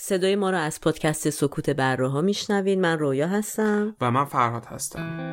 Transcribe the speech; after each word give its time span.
صدای 0.00 0.36
ما 0.36 0.50
را 0.50 0.58
از 0.58 0.80
پادکست 0.80 1.30
سکوت 1.30 1.70
بره 1.70 2.08
ها 2.08 2.20
میشنوین 2.20 2.80
من 2.80 2.98
رویا 2.98 3.28
هستم. 3.28 3.96
و 4.00 4.10
من 4.10 4.24
فرهاد 4.24 4.64
هستم. 4.64 5.28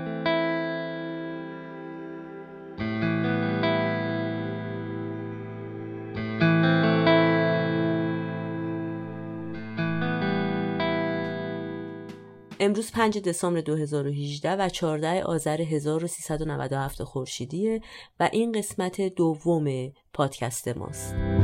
امروز 12.59 12.91
5 12.91 13.17
دسامبر 13.17 13.61
2018 13.61 14.55
و 14.55 14.69
14 14.69 15.23
آذر 15.23 15.61
1397 15.61 17.03
خورشیدیه 17.03 17.81
و 18.19 18.29
این 18.31 18.51
قسمت 18.51 19.01
دوم 19.01 19.91
پادکست 20.13 20.67
ماست. 20.67 21.34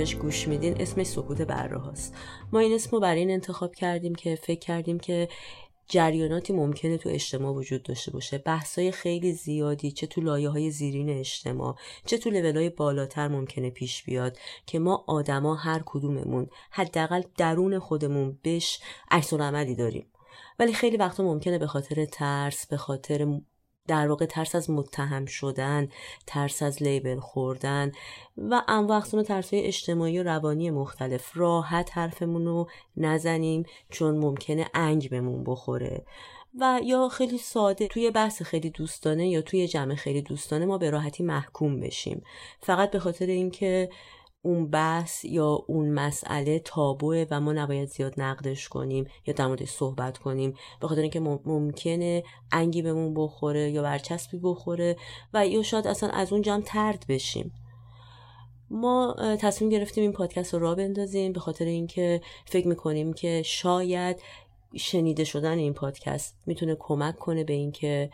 بهش 0.00 0.14
گوش 0.14 0.48
میدین 0.48 0.80
اسمش 0.80 1.06
سکوت 1.06 1.42
بره 1.42 1.78
هاست. 1.78 2.14
ما 2.52 2.58
این 2.58 2.72
اسم 2.72 2.90
رو 2.90 3.00
برای 3.00 3.18
این 3.20 3.30
انتخاب 3.30 3.74
کردیم 3.74 4.14
که 4.14 4.34
فکر 4.34 4.58
کردیم 4.58 4.98
که 4.98 5.28
جریاناتی 5.88 6.52
ممکنه 6.52 6.98
تو 6.98 7.08
اجتماع 7.08 7.52
وجود 7.52 7.82
داشته 7.82 8.10
باشه. 8.10 8.38
بحثای 8.38 8.92
خیلی 8.92 9.32
زیادی 9.32 9.92
چه 9.92 10.06
تو 10.06 10.20
لایه 10.20 10.48
های 10.48 10.70
زیرین 10.70 11.10
اجتماع 11.10 11.76
چه 12.06 12.18
تو 12.18 12.30
لول 12.30 12.56
های 12.56 12.70
بالاتر 12.70 13.28
ممکنه 13.28 13.70
پیش 13.70 14.02
بیاد 14.02 14.38
که 14.66 14.78
ما 14.78 15.04
آدما 15.06 15.54
هر 15.54 15.82
کدوممون 15.86 16.46
حداقل 16.70 17.22
درون 17.36 17.78
خودمون 17.78 18.38
بهش 18.42 18.80
عکس 19.10 19.32
عملی 19.32 19.74
داریم. 19.74 20.06
ولی 20.58 20.72
خیلی 20.72 20.96
وقتا 20.96 21.22
ممکنه 21.22 21.58
به 21.58 21.66
خاطر 21.66 22.04
ترس 22.04 22.66
به 22.66 22.76
خاطر 22.76 23.40
در 23.90 24.08
واقع 24.08 24.26
ترس 24.26 24.54
از 24.54 24.70
متهم 24.70 25.26
شدن 25.26 25.88
ترس 26.26 26.62
از 26.62 26.82
لیبل 26.82 27.20
خوردن 27.20 27.92
و 28.38 28.62
انواع 28.68 29.00
ترس 29.00 29.54
های 29.54 29.62
اجتماعی 29.62 30.18
و 30.18 30.22
روانی 30.22 30.70
مختلف. 30.70 31.30
راحت 31.34 31.98
حرفمون 31.98 32.46
رو 32.46 32.68
نزنیم 32.96 33.64
چون 33.90 34.18
ممکنه 34.18 34.66
انگ 34.74 35.10
بهمون 35.10 35.44
بخوره. 35.44 36.04
و 36.60 36.80
یا 36.84 37.08
خیلی 37.08 37.38
ساده 37.38 37.88
توی 37.88 38.10
بحث 38.10 38.42
خیلی 38.42 38.70
دوستانه 38.70 39.28
یا 39.28 39.42
توی 39.42 39.68
جمع 39.68 39.94
خیلی 39.94 40.22
دوستانه 40.22 40.66
ما 40.66 40.78
به 40.78 40.90
راحتی 40.90 41.22
محکوم 41.22 41.80
بشیم. 41.80 42.22
فقط 42.60 42.90
به 42.90 42.98
خاطر 42.98 43.26
اینکه 43.26 43.90
اون 44.42 44.70
بحث 44.70 45.24
یا 45.24 45.64
اون 45.66 45.90
مسئله 45.90 46.58
تابوه 46.58 47.26
و 47.30 47.40
ما 47.40 47.52
نباید 47.52 47.88
زیاد 47.88 48.14
نقدش 48.20 48.68
کنیم 48.68 49.06
یا 49.26 49.34
در 49.34 49.46
موردش 49.46 49.70
صحبت 49.70 50.18
کنیم. 50.18 50.54
به 50.80 50.88
خاطر 50.88 51.00
اینکه 51.00 51.20
ممکنه 51.20 52.22
انگی 52.52 52.82
بهمون 52.82 53.14
بخوره 53.14 53.70
یا 53.70 53.82
برچسبی 53.82 54.40
بخوره 54.42 54.96
و 55.34 55.46
یا 55.46 55.62
شاید 55.62 55.86
اصلا 55.86 56.08
از 56.08 56.32
اون 56.32 56.42
جمع 56.42 56.62
ترد 56.62 57.04
بشیم. 57.08 57.52
ما 58.70 59.16
تصمیم 59.18 59.70
گرفتیم 59.70 60.02
این 60.02 60.12
پادکست 60.12 60.54
رو 60.54 60.60
را 60.60 60.74
بندازیم. 60.74 61.32
به 61.32 61.40
خاطر 61.40 61.64
اینکه 61.64 62.20
فکر 62.46 62.68
می‌کنیم 62.68 63.12
که 63.12 63.42
شاید 63.44 64.22
شنیده 64.76 65.24
شدن 65.24 65.58
این 65.58 65.74
پادکست 65.74 66.36
می‌تونه 66.46 66.76
کمک 66.80 67.18
کنه 67.18 67.44
به 67.44 67.52
اینکه 67.52 68.10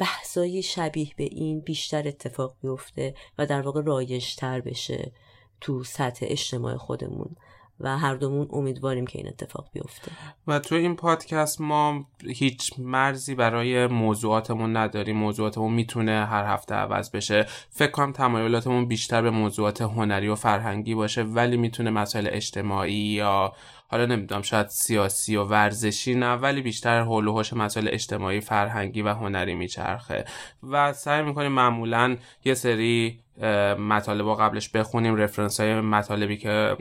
بحثای 0.00 0.62
شبیه 0.62 1.12
به 1.16 1.24
این 1.24 1.60
بیشتر 1.60 2.08
اتفاق 2.08 2.56
بیفته 2.62 3.14
و 3.38 3.46
در 3.46 3.62
واقع 3.62 3.82
رایجتر 3.82 4.60
بشه 4.60 5.12
تو 5.60 5.84
سطح 5.84 6.26
اجتماع 6.28 6.76
خودمون. 6.76 7.36
و 7.80 7.98
هر 7.98 8.14
دومون 8.14 8.48
امیدواریم 8.52 9.06
که 9.06 9.18
این 9.18 9.28
اتفاق 9.28 9.68
بیفته. 9.72 10.12
و 10.46 10.58
تو 10.58 10.74
این 10.74 10.96
پادکست 10.96 11.60
ما 11.60 12.04
هیچ 12.26 12.72
مرزی 12.78 13.34
برای 13.34 13.86
موضوعاتمون 13.86 14.76
نداریم. 14.76 15.16
موضوعاتمون 15.16 15.72
می‌تونه 15.72 16.26
هر 16.26 16.44
هفته 16.44 16.74
عوض 16.74 17.10
بشه. 17.10 17.46
فکر 17.70 17.90
کنم 17.90 18.12
تمایلاتمون 18.12 18.86
بیشتر 18.86 19.22
به 19.22 19.30
موضوعات 19.30 19.82
هنری 19.82 20.28
و 20.28 20.34
فرهنگی 20.34 20.94
باشه 20.94 21.22
ولی 21.22 21.56
می‌تونه 21.56 21.90
مسائل 21.90 22.28
اجتماعی 22.30 22.94
یا 22.94 23.52
حالا 23.88 24.06
نمی‌دونم 24.06 24.42
شاید 24.42 24.68
سیاسی 24.68 25.36
و 25.36 25.44
ورزشی 25.44 26.14
نه 26.14 26.34
ولی 26.34 26.62
بیشتر 26.62 27.00
حول 27.00 27.26
و 27.26 27.32
حوش 27.32 27.52
مسائل 27.52 27.88
اجتماعی 27.90 28.40
فرهنگی 28.40 29.02
و 29.02 29.14
هنری 29.14 29.54
میچرخه. 29.54 30.24
و 30.70 30.92
سعی 30.92 31.22
می‌کنیم 31.22 31.52
معمولا 31.52 32.16
یه 32.44 32.54
سری 32.54 33.20
مطالب 33.78 34.26
رو 34.26 34.34
قبلش 34.34 34.68
بخونیم. 34.68 35.16
رفرنس 35.16 35.60
های 35.60 35.80
مطالبی 35.80 36.36
که 36.36 36.76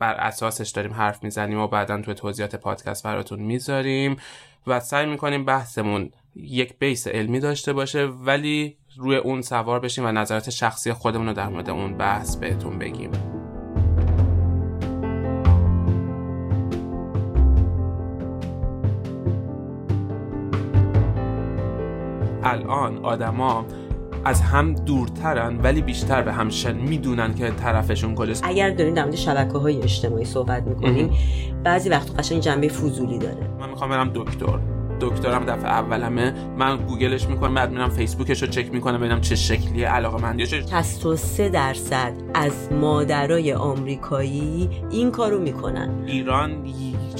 بر 0.00 0.14
اساسش 0.14 0.70
داریم 0.70 0.92
حرف 0.92 1.24
می‌زنیم 1.24 1.58
و 1.58 1.66
بعدا 1.66 2.00
توی 2.02 2.14
توضیحات 2.14 2.56
پادکست 2.56 3.04
براتون 3.04 3.40
می‌ذاریم 3.40 4.16
و 4.66 4.80
سعی 4.80 5.06
می‌کنیم 5.06 5.44
بحثمون 5.44 6.10
یک 6.36 6.78
بیس 6.78 7.06
علمی 7.06 7.40
داشته 7.40 7.72
باشه 7.72 8.04
ولی 8.04 8.76
روی 8.96 9.16
اون 9.16 9.42
سوار 9.42 9.80
بشیم 9.80 10.06
و 10.06 10.12
نظرات 10.12 10.50
شخصی 10.50 10.92
خودمون 10.92 11.26
رو 11.26 11.32
در 11.32 11.48
مورد 11.48 11.70
اون 11.70 11.96
بحث 11.96 12.36
بهتون 12.36 12.78
بگیم. 12.78 13.10
الان 22.42 23.04
آدما 23.04 23.66
از 24.24 24.40
هم 24.40 24.74
دورترن 24.74 25.60
ولی 25.62 25.82
بیشتر 25.82 26.22
به 26.22 26.32
همشن 26.32 26.76
می‌دونن 26.76 27.34
که 27.34 27.50
طرفشون 27.50 28.14
کجاست. 28.14 28.44
اگر 28.44 28.70
داریم 28.70 28.94
در 28.94 29.02
مورد 29.02 29.16
شبکه 29.16 29.58
های 29.58 29.82
اجتماعی 29.82 30.24
صحبت 30.24 30.62
می‌کنیم 30.62 31.10
بعضی 31.64 31.88
وقت 31.88 32.18
قشنگ 32.18 32.40
جنبه 32.40 32.68
فضولی 32.68 33.18
داره. 33.18 33.50
من 33.60 33.70
می‌خوام 33.70 33.90
برم 33.90 34.10
دکتر. 34.14 34.58
دکترم 35.00 35.44
دفعه 35.44 35.70
اولمه 35.70 36.34
من 36.58 36.76
گوگلش 36.76 37.26
می‌کنم 37.26 37.54
بعد 37.54 37.70
میرم 37.70 37.90
فیسبوکش 37.90 38.42
رو 38.42 38.48
چک 38.48 38.72
می‌کنم 38.72 38.98
ببینم 38.98 39.20
چه 39.20 39.34
شکلی 39.34 39.82
علاقه 39.82 40.22
مندی 40.22 40.46
چه 40.46 40.66
63 40.66 41.48
درصد 41.48 42.12
از 42.34 42.72
مادرای 42.72 43.52
آمریکایی 43.52 44.70
این 44.90 45.10
کارو 45.10 45.38
می‌کنن. 45.38 45.90
ایران 46.06 46.50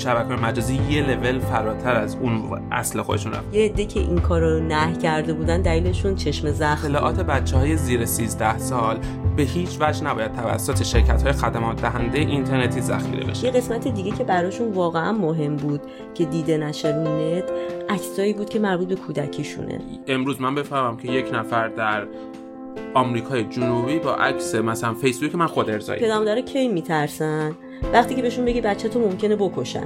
شبکه 0.01 0.35
مجازی 0.35 0.81
یه 0.91 1.03
لول 1.03 1.39
فراتر 1.39 1.95
از 1.95 2.17
اون 2.21 2.63
اصل 2.73 3.03
خودشون 3.03 3.33
رفت. 3.33 3.55
یه 3.55 3.65
عده 3.65 3.85
که 3.85 4.01
این 4.01 4.19
کارو 4.19 4.61
نه 4.61 4.97
کرده 4.97 5.33
بودن 5.33 5.63
دلیلشون 5.63 6.15
چشم 6.15 6.51
زخم 6.51 6.87
اطلاعات 6.87 7.21
بچه 7.21 7.57
های 7.57 7.77
زیر 7.77 8.05
13 8.05 8.59
سال 8.59 8.99
به 9.37 9.43
هیچ 9.43 9.77
وجه 9.81 10.05
نباید 10.05 10.33
توسط 10.33 10.83
شرکت 10.83 11.23
های 11.23 11.33
خدمات 11.33 11.83
دهنده 11.83 12.19
اینترنتی 12.19 12.81
ذخیره 12.81 13.25
بشه. 13.25 13.45
یه 13.47 13.51
قسمت 13.51 13.89
دیگه 13.89 14.11
که 14.11 14.25
براشون 14.25 14.73
واقعا 14.73 15.13
مهم 15.13 15.57
بود 15.57 15.81
که 16.15 16.25
دیده 16.25 16.59
نشه 16.59 16.89
رو 16.89 17.03
نت 17.03 17.45
عکسایی 17.89 18.33
بود 18.33 18.49
که 18.49 18.59
مربوط 18.59 18.89
به 18.89 18.95
کودکیشونه. 18.95 19.81
امروز 20.09 20.41
من 20.41 20.55
بفهمم 20.55 20.97
که 20.97 21.13
یک 21.13 21.35
نفر 21.35 21.69
در 21.69 22.07
آمریکای 22.95 23.45
جنوبی 23.45 23.99
با 23.99 24.15
عکس 24.15 24.55
مثلا 24.55 24.95
فیسبوک 24.95 25.35
من 25.35 25.47
خود 25.47 25.71
ارضایی. 25.71 26.01
پدرم 26.01 26.25
داره 26.25 26.43
کی 26.43 26.69
میترسن؟ 26.69 27.53
وقتی 27.93 28.15
که 28.15 28.23
بهشون 28.23 28.45
بگی 28.45 28.61
بچه 28.61 28.89
تو 28.89 29.01
ممکنه 29.01 29.37
بکشن 29.37 29.85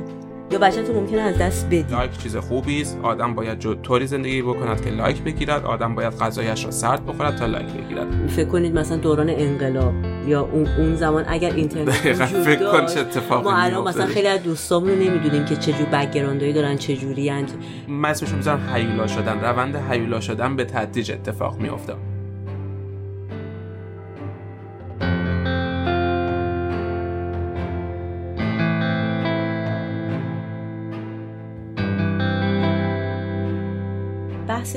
یا 0.51 0.59
بچه 0.59 0.83
تو 0.83 0.93
ممکنه 0.93 1.21
از 1.21 1.39
دست 1.39 1.67
بدی. 1.67 1.87
لایک 1.91 2.19
چیز 2.19 2.37
خوبی 2.37 2.83
است. 2.83 2.99
آدم 3.03 3.35
باید 3.35 3.59
جو 3.59 3.75
طوری 3.75 4.07
زندگی 4.07 4.43
بکند 4.43 4.85
که 4.85 4.91
لایک 4.91 5.23
بگیرد. 5.23 5.65
آدم 5.65 5.95
باید 5.95 6.13
غذایش 6.13 6.65
را 6.65 6.71
سرد 6.71 7.07
بخورد 7.07 7.37
تا 7.37 7.47
لایک 7.47 7.67
بگیرد. 7.67 8.29
فکر 8.29 8.49
کنید 8.49 8.79
مثلا 8.79 8.97
دوران 8.97 9.31
انقلاب 9.31 9.93
یا 10.27 10.41
اون 10.53 10.67
اون 10.79 10.97
زمان 10.97 11.25
اگر 11.29 11.55
اینترنت 11.55 11.91
فکر 11.91 12.73
کن 12.73 12.87
چه 12.87 13.01
اتفاقی 13.01 13.45
ما 13.45 13.57
الان 13.57 13.89
مثلا 13.89 14.07
خیلی 14.07 14.29
از 14.29 14.43
دوستامون 14.43 14.91
رو 14.91 14.97
نمی‌دونیم 14.97 15.45
که 15.45 15.57
چه 15.57 15.73
جور 15.73 15.87
بک‌گراندایی 15.87 16.53
دارن 16.53 16.77
چه 16.77 16.97
جوری 16.97 17.31
اند 17.31 17.51
اسمشون 18.05 18.37
می‌ذارم 18.37 18.61
هیولا 18.75 19.07
شدن. 19.07 19.41
روند 19.41 19.77
هیولا 19.91 20.21
شدن 20.21 20.57
به 20.57 20.65
تدریج 20.65 21.13
اتفاق 21.13 21.59
میفته 21.59 21.95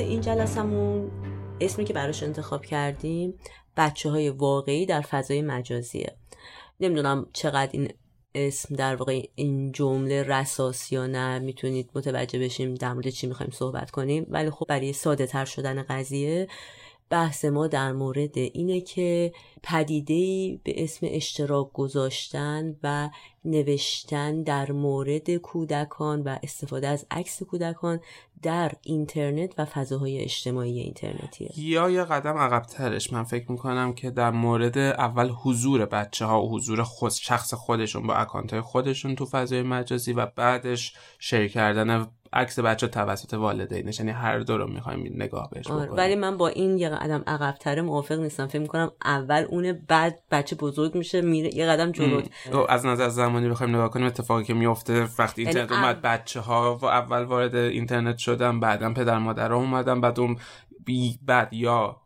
این 0.02 0.20
جلسمون 0.20 1.10
اسمی 1.60 1.84
که 1.84 1.92
براش 1.92 2.22
انتخاب 2.22 2.64
کردیم 2.64 3.34
بچه 3.76 4.10
های 4.10 4.30
واقعی 4.30 4.86
در 4.86 5.00
فضای 5.00 5.42
مجازیه. 5.42 6.16
نمی‌دونم 6.80 7.26
چقدر 7.32 7.70
این 7.72 7.88
اسم 8.34 8.74
در 8.74 8.96
واقع 8.96 9.22
این 9.34 9.72
جمله 9.72 10.22
رساس 10.22 10.92
یا 10.92 11.06
نه 11.06 11.38
می‌تونید 11.38 11.90
متوجه 11.94 12.38
بشیم 12.38 12.74
در 12.74 12.92
مورد 12.92 13.08
چی 13.08 13.26
می‌خوایم 13.26 13.52
صحبت 13.54 13.90
کنیم. 13.90 14.26
ولی 14.28 14.50
خب 14.50 14.66
برای 14.68 14.92
ساده 14.92 15.26
تر 15.26 15.44
شدن 15.44 15.82
قضیه 15.82 16.48
بحث 17.10 17.44
ما 17.44 17.66
در 17.66 17.92
مورد 17.92 18.38
اینه 18.38 18.80
که 18.80 19.32
پدیده 19.62 20.60
به 20.64 20.84
اسم 20.84 21.06
اشتراک 21.10 21.72
گذاشتن 21.72 22.76
و 22.82 23.10
نوشتن 23.44 24.42
در 24.42 24.72
مورد 24.72 25.36
کودکان 25.36 26.22
و 26.22 26.36
استفاده 26.42 26.88
از 26.88 27.06
عکس 27.10 27.42
کودکان 27.42 28.00
در 28.42 28.72
اینترنت 28.82 29.54
و 29.58 29.64
فضاهای 29.64 30.18
اجتماعی 30.18 30.78
اینترنتیه. 30.78 31.50
یا 31.56 31.90
یه 31.90 32.04
قدم 32.04 32.36
عقبترش. 32.36 33.12
من 33.12 33.22
فکر 33.22 33.52
می‌کنم 33.52 33.92
که 33.92 34.10
در 34.10 34.30
مورد 34.30 34.78
اول 34.78 35.28
حضور 35.28 35.86
بچه 35.86 36.24
ها 36.24 36.42
و 36.42 36.50
حضور 36.50 36.82
خود 36.82 37.12
شخص 37.12 37.54
خودشون 37.54 38.06
با 38.06 38.14
اکانت 38.14 38.60
خودشون 38.60 39.14
تو 39.14 39.26
فضای 39.26 39.62
مجازی 39.62 40.12
و 40.12 40.26
بعدش 40.26 40.92
شیر 41.18 41.48
کردن 41.48 42.06
عکس 42.32 42.58
بچه 42.58 42.88
توسط 42.88 43.34
والدینش 43.34 43.98
یعنی 43.98 44.10
هر 44.10 44.38
دو 44.38 44.58
رو 44.58 44.66
می‌خوایم 44.66 45.12
نگاه 45.14 45.50
بهش 45.50 45.66
آره، 45.66 45.90
ولی 45.90 46.14
من 46.14 46.36
با 46.36 46.48
این 46.48 46.78
یه 46.78 46.88
قدم 46.88 47.22
عقبتره 47.26 47.82
موافق 47.82 48.20
نیستم. 48.20 48.46
فکر 48.46 48.58
می‌کنم 48.58 48.90
اول 49.04 49.46
اونه 49.48 49.72
بعد 49.72 50.18
بچه 50.30 50.56
بزرگ 50.56 50.94
میشه 50.94 51.20
میره 51.20 51.56
یه 51.56 51.66
قدم 51.66 51.92
جلو. 51.92 52.22
از 52.68 52.86
نظر 52.86 53.08
زمانی 53.08 53.48
بخوایم 53.48 53.74
نگاه 53.74 53.90
کنیم 53.90 54.06
اتفاقی 54.06 54.44
که 54.44 54.54
میفته 54.54 55.08
وقتی 55.18 55.42
یعنی 55.42 55.58
اینترنت 55.58 55.82
اومد 55.82 56.02
بچه 56.02 56.40
ها 56.40 56.78
و 56.82 56.84
اول 56.84 57.22
وارد 57.22 57.54
اینترنت 57.54 58.18
شدن 58.18 58.60
بعدا 58.60 58.92
پدر 58.92 59.18
مادر 59.18 59.52
اومدن 59.52 60.00
بعد 60.00 60.20
اون 60.20 60.38
بعد 61.26 61.52
یا 61.52 61.96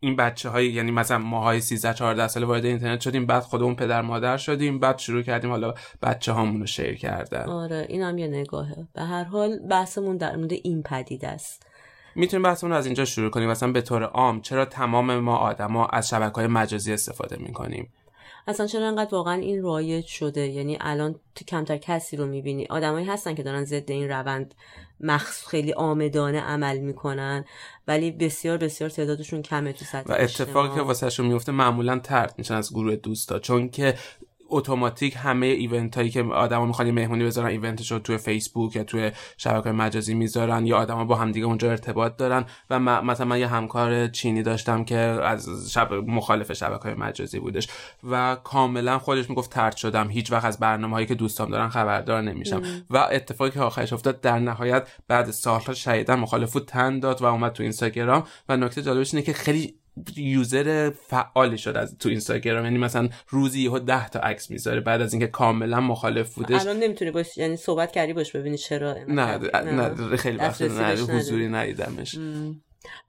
این 0.00 0.16
بچه 0.16 0.48
های 0.48 0.72
یعنی 0.72 0.90
مثلا 0.90 1.18
ماهای 1.18 1.60
13 1.60 1.94
14 1.94 2.28
ساله 2.28 2.46
وارد 2.46 2.64
اینترنت 2.64 3.00
شدیم 3.00 3.26
بعد 3.26 3.42
خودمون 3.42 3.74
پدر 3.76 4.02
مادر 4.02 4.36
شدیم 4.36 4.78
بعد 4.78 4.98
شروع 4.98 5.22
کردیم 5.22 5.50
حالا 5.50 5.74
بچه 6.02 6.32
هامون 6.32 6.60
رو 6.60 6.66
شیر 6.66 6.94
کردن. 6.94 7.48
آره 7.48 7.86
این 7.88 8.02
هم 8.02 8.18
یه 8.18 8.26
نگاهه. 8.26 8.86
به 8.94 9.02
هر 9.02 9.24
حال 9.24 9.58
بحثمون 9.58 10.16
در 10.16 10.36
مورد 10.36 10.52
این 10.52 10.82
پدیده 10.82 11.28
است. 11.28 11.66
می‌تونیم 12.14 12.42
بحثمون 12.42 12.72
رو 12.72 12.78
از 12.78 12.86
اینجا 12.86 13.04
شروع 13.04 13.30
کنیم. 13.30 13.50
مثلا 13.50 13.72
به 13.72 13.80
طور 13.80 14.02
عام 14.02 14.40
چرا 14.40 14.64
تمام 14.64 15.18
ما 15.18 15.36
آدما 15.36 15.86
از 15.86 16.08
شبکه 16.08 16.34
های 16.34 16.46
مجازی 16.46 16.92
استفاده 16.92 17.36
می‌کنیم؟ 17.38 17.88
اصلا 18.46 18.66
چرا 18.66 18.88
انقدر 18.88 19.14
واقعا 19.14 19.34
این 19.34 19.62
رایج 19.62 20.06
شده؟ 20.06 20.48
یعنی 20.48 20.78
الان 20.80 21.20
تو 21.34 21.44
کمتر 21.44 21.76
کسی 21.76 22.16
رو 22.16 22.26
می‌بینی. 22.26 22.66
آدمایی 22.66 23.06
هستن 23.06 23.34
که 23.34 23.42
دارن 23.42 23.64
ضد 23.64 23.90
این 23.90 24.08
روند 24.08 24.54
مخصوص 25.00 25.46
خیلی 25.46 25.72
آمدانه 25.72 26.40
عمل 26.40 26.78
می‌کنن 26.78 27.44
ولی 27.88 28.10
بسیار 28.10 28.56
بسیار 28.56 28.90
تعدادشون 28.90 29.42
کمه 29.42 29.72
تو 29.72 29.84
سطح 29.84 30.12
و 30.12 30.16
اتفاقی 30.18 30.74
که 30.74 30.80
واسهشون 30.80 31.26
میفته 31.26 31.52
معمولا 31.52 31.98
ترد 31.98 32.34
میشن 32.38 32.54
از 32.54 32.70
گروه 32.70 32.96
دوستا 32.96 33.38
چون 33.38 33.68
که 33.68 33.94
اتوماتیک 34.50 35.16
همه 35.16 35.46
ایونت 35.46 35.96
هایی 35.96 36.10
که 36.10 36.22
آدما 36.22 36.66
می‌خوان 36.66 36.90
مهمونی 36.90 37.24
بذارن 37.24 37.46
ایونتش 37.46 37.92
رو 37.92 37.98
توی 37.98 38.18
فیسبوک 38.18 38.76
یا 38.76 38.84
توی 38.84 39.12
شبکه 39.36 39.70
مجازی 39.70 40.14
می‌ذارن 40.14 40.66
یا 40.66 40.76
آدما 40.76 41.04
با 41.04 41.14
همدیگه 41.14 41.46
اونجا 41.46 41.70
ارتباط 41.70 42.16
دارن 42.16 42.44
و 42.70 42.78
مثلا 42.78 43.26
من 43.26 43.40
یه 43.40 43.46
همکار 43.46 44.08
چینی 44.08 44.42
داشتم 44.42 44.84
که 44.84 44.96
از 44.98 45.72
شب 45.72 45.92
مخالف 45.92 46.52
شبکه 46.52 46.88
مجازی 46.88 47.38
بودش 47.38 47.68
و 48.10 48.36
کاملا 48.44 48.98
خودش 48.98 49.30
می‌گفت 49.30 49.50
ترد 49.50 49.76
شدم. 49.76 50.08
هیچ 50.08 50.32
وقت 50.32 50.44
از 50.44 50.58
برنامه 50.58 50.94
هایی 50.94 51.06
که 51.06 51.14
دوستام 51.14 51.50
دارن 51.50 51.68
خبردار 51.68 52.22
نمیشم. 52.22 52.62
و 52.90 52.96
اتفاقی 53.10 53.50
که 53.50 53.60
آخرش 53.60 53.92
افتاد 53.92 54.20
در 54.20 54.38
نهایت 54.38 54.88
بعد 55.08 55.30
سالها 55.30 55.74
شدیدا 55.74 56.16
مخالفو 56.16 56.60
تن 56.60 56.98
داد 56.98 57.22
و 57.22 57.24
اومد 57.24 57.52
تو 57.52 57.62
اینستاگرام. 57.62 58.24
و 58.48 58.56
نکته 58.56 58.82
جالبش 58.82 59.14
اینه 59.14 59.26
که 59.26 59.32
خیلی 59.32 59.74
یوزر 60.16 60.90
فعالی 60.90 61.58
شد 61.58 61.76
از 61.76 61.98
تو 61.98 62.08
اینستاگرام. 62.08 62.64
یعنی 62.64 62.78
مثلا 62.78 63.08
روزی 63.28 63.60
یهو 63.60 63.78
10 63.78 64.08
تا 64.08 64.18
عکس 64.18 64.50
می‌ذاره 64.50 64.80
بعد 64.80 65.02
از 65.02 65.12
اینکه 65.12 65.26
کاملا 65.26 65.80
مخالف 65.80 66.34
بودش. 66.34 66.60
الان 66.60 66.76
نمی‌تونی 66.76 67.10
باش 67.10 67.36
یعنی 67.38 67.56
صحبت 67.56 67.92
کردی 67.92 68.12
باش 68.12 68.36
ببینی 68.36 68.58
چرا 68.58 68.96
نه 69.08 69.38
نه, 69.54 70.16
خیلی 70.16 70.36
وقت 70.36 70.62
نه 70.62 70.92
حضوری 70.92 71.48
ندیدمش. 71.48 72.18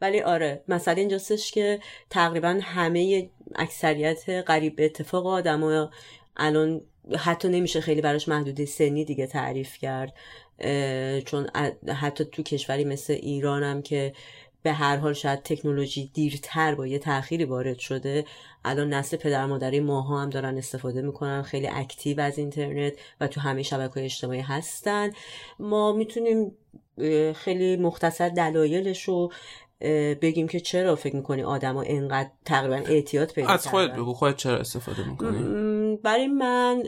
ولی 0.01 0.21
آره 0.21 0.63
مسئله 0.67 0.99
اینجاستش 0.99 1.51
که 1.51 1.79
تقریبا 2.09 2.59
همه 2.61 3.29
اکثریت 3.55 4.29
قریب 4.29 4.75
به 4.75 4.85
اتفاق 4.85 5.27
آدم 5.27 5.89
الان 6.37 6.81
حتی 7.19 7.49
نمیشه 7.49 7.81
خیلی 7.81 8.01
براش 8.01 8.27
محدوده 8.27 8.65
سنی 8.65 9.05
دیگه 9.05 9.27
تعریف 9.27 9.77
کرد. 9.77 10.13
چون 11.25 11.47
حتی 12.01 12.25
تو 12.25 12.43
کشوری 12.43 12.85
مثل 12.85 13.13
ایرانم 13.13 13.81
که 13.81 14.13
به 14.63 14.73
هر 14.73 14.97
حال 14.97 15.13
شاید 15.13 15.43
تکنولوژی 15.43 16.11
دیرتر 16.13 16.75
با 16.75 16.87
یه 16.87 16.99
تأخیری 16.99 17.45
وارد 17.45 17.79
شده. 17.79 18.25
الان 18.65 18.93
نسل 18.93 19.17
پدر 19.17 19.45
مادری 19.45 19.79
ماها 19.79 20.21
هم 20.21 20.29
دارن 20.29 20.57
استفاده 20.57 21.01
می‌کنن 21.01 21.41
خیلی 21.41 21.67
اکتیو 21.67 22.19
از 22.19 22.37
اینترنت 22.37 22.93
و 23.21 23.27
تو 23.27 23.41
همه 23.41 23.63
شبکه 23.63 24.03
اجتماعی 24.05 24.41
هستن. 24.41 25.11
ما 25.59 25.93
می‌تونیم 25.93 26.51
خیلی 27.35 27.77
مختصر 27.77 28.29
دلایلش 28.29 29.03
رو 29.03 29.31
بگیم 30.21 30.47
که 30.47 30.59
چرا 30.59 30.95
فکر 30.95 31.15
می‌کنی 31.15 31.43
آدما 31.43 31.81
اینقدر 31.81 32.29
تقریبا 32.45 32.75
اعتیاد 32.75 33.31
پیدا 33.31 33.47
از 33.47 33.67
خودت 33.67 33.93
بگو 33.93 34.13
خودت 34.13 34.35
چرا 34.37 34.57
استفاده 34.57 35.09
می‌کنی؟ 35.09 35.97
برای 36.03 36.27
من 36.27 36.83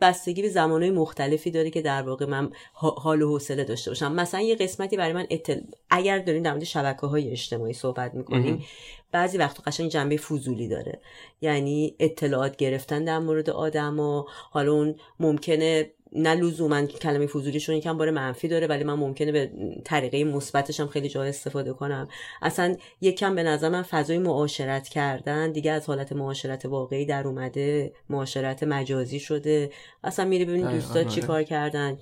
بستگی 0.00 0.42
به 0.42 0.48
زمانهای 0.48 0.90
مختلفی 0.90 1.50
داره 1.50 1.70
که 1.70 1.82
در 1.82 2.02
واقع 2.02 2.26
من 2.26 2.50
حال 2.72 3.22
و 3.22 3.28
حوصله 3.28 3.64
داشته 3.64 3.90
باشم. 3.90 4.12
مثلا 4.12 4.40
یه 4.40 4.54
قسمتی 4.54 4.96
برای 4.96 5.12
من 5.12 5.26
اتل... 5.30 5.60
اگر 5.90 6.18
داریم 6.18 6.42
در 6.42 6.50
مورد 6.50 6.64
شبکه 6.64 7.06
های 7.06 7.30
اجتماعی 7.30 7.72
صحبت 7.72 8.14
می‌کنیم 8.14 8.64
بعضی 9.12 9.38
وقت 9.38 9.68
قشنگ 9.68 9.90
جنبه 9.90 10.16
فضولی 10.16 10.68
داره. 10.68 11.00
یعنی 11.40 11.94
اطلاعات 11.98 12.56
گرفتن 12.56 13.04
در 13.04 13.18
مورد 13.18 13.50
آدما 13.50 14.26
حالا 14.50 14.72
اون 14.72 14.94
ممکنه 15.20 15.90
نه 16.12 16.34
لزوما 16.34 16.86
کلمه 16.86 17.26
فضولیشون 17.26 17.76
یکم 17.76 17.98
بار 17.98 18.10
منفی 18.10 18.48
داره 18.48 18.66
ولی 18.66 18.84
من 18.84 18.94
ممکنه 18.94 19.32
به 19.32 19.50
طریقه 19.84 20.24
مثبتش 20.24 20.80
هم 20.80 20.86
خیلی 20.86 21.08
جا 21.08 21.22
استفاده 21.22 21.72
کنم. 21.72 22.08
اصلا 22.42 22.76
یکم 23.00 23.34
به 23.34 23.42
نظر 23.42 23.68
من 23.68 23.82
فضای 23.82 24.18
معاشرت 24.18 24.88
کردن 24.88 25.52
دیگه 25.52 25.72
از 25.72 25.86
حالت 25.86 26.12
معاشرت 26.12 26.66
واقعی 26.66 27.06
در 27.06 27.26
اومده 27.26 27.92
معاشرت 28.10 28.62
مجازی 28.62 29.20
شده. 29.20 29.70
اصلا 30.04 30.24
میری 30.24 30.44
ببینی 30.44 30.72
دوستات 30.72 31.06
چی 31.06 31.20
آره. 31.20 31.26
کار 31.26 31.42
کردن 31.42 31.98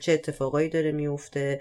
چه 0.00 0.12
اتفاقایی 0.12 0.68
داره 0.68 0.92
میفته. 0.92 1.60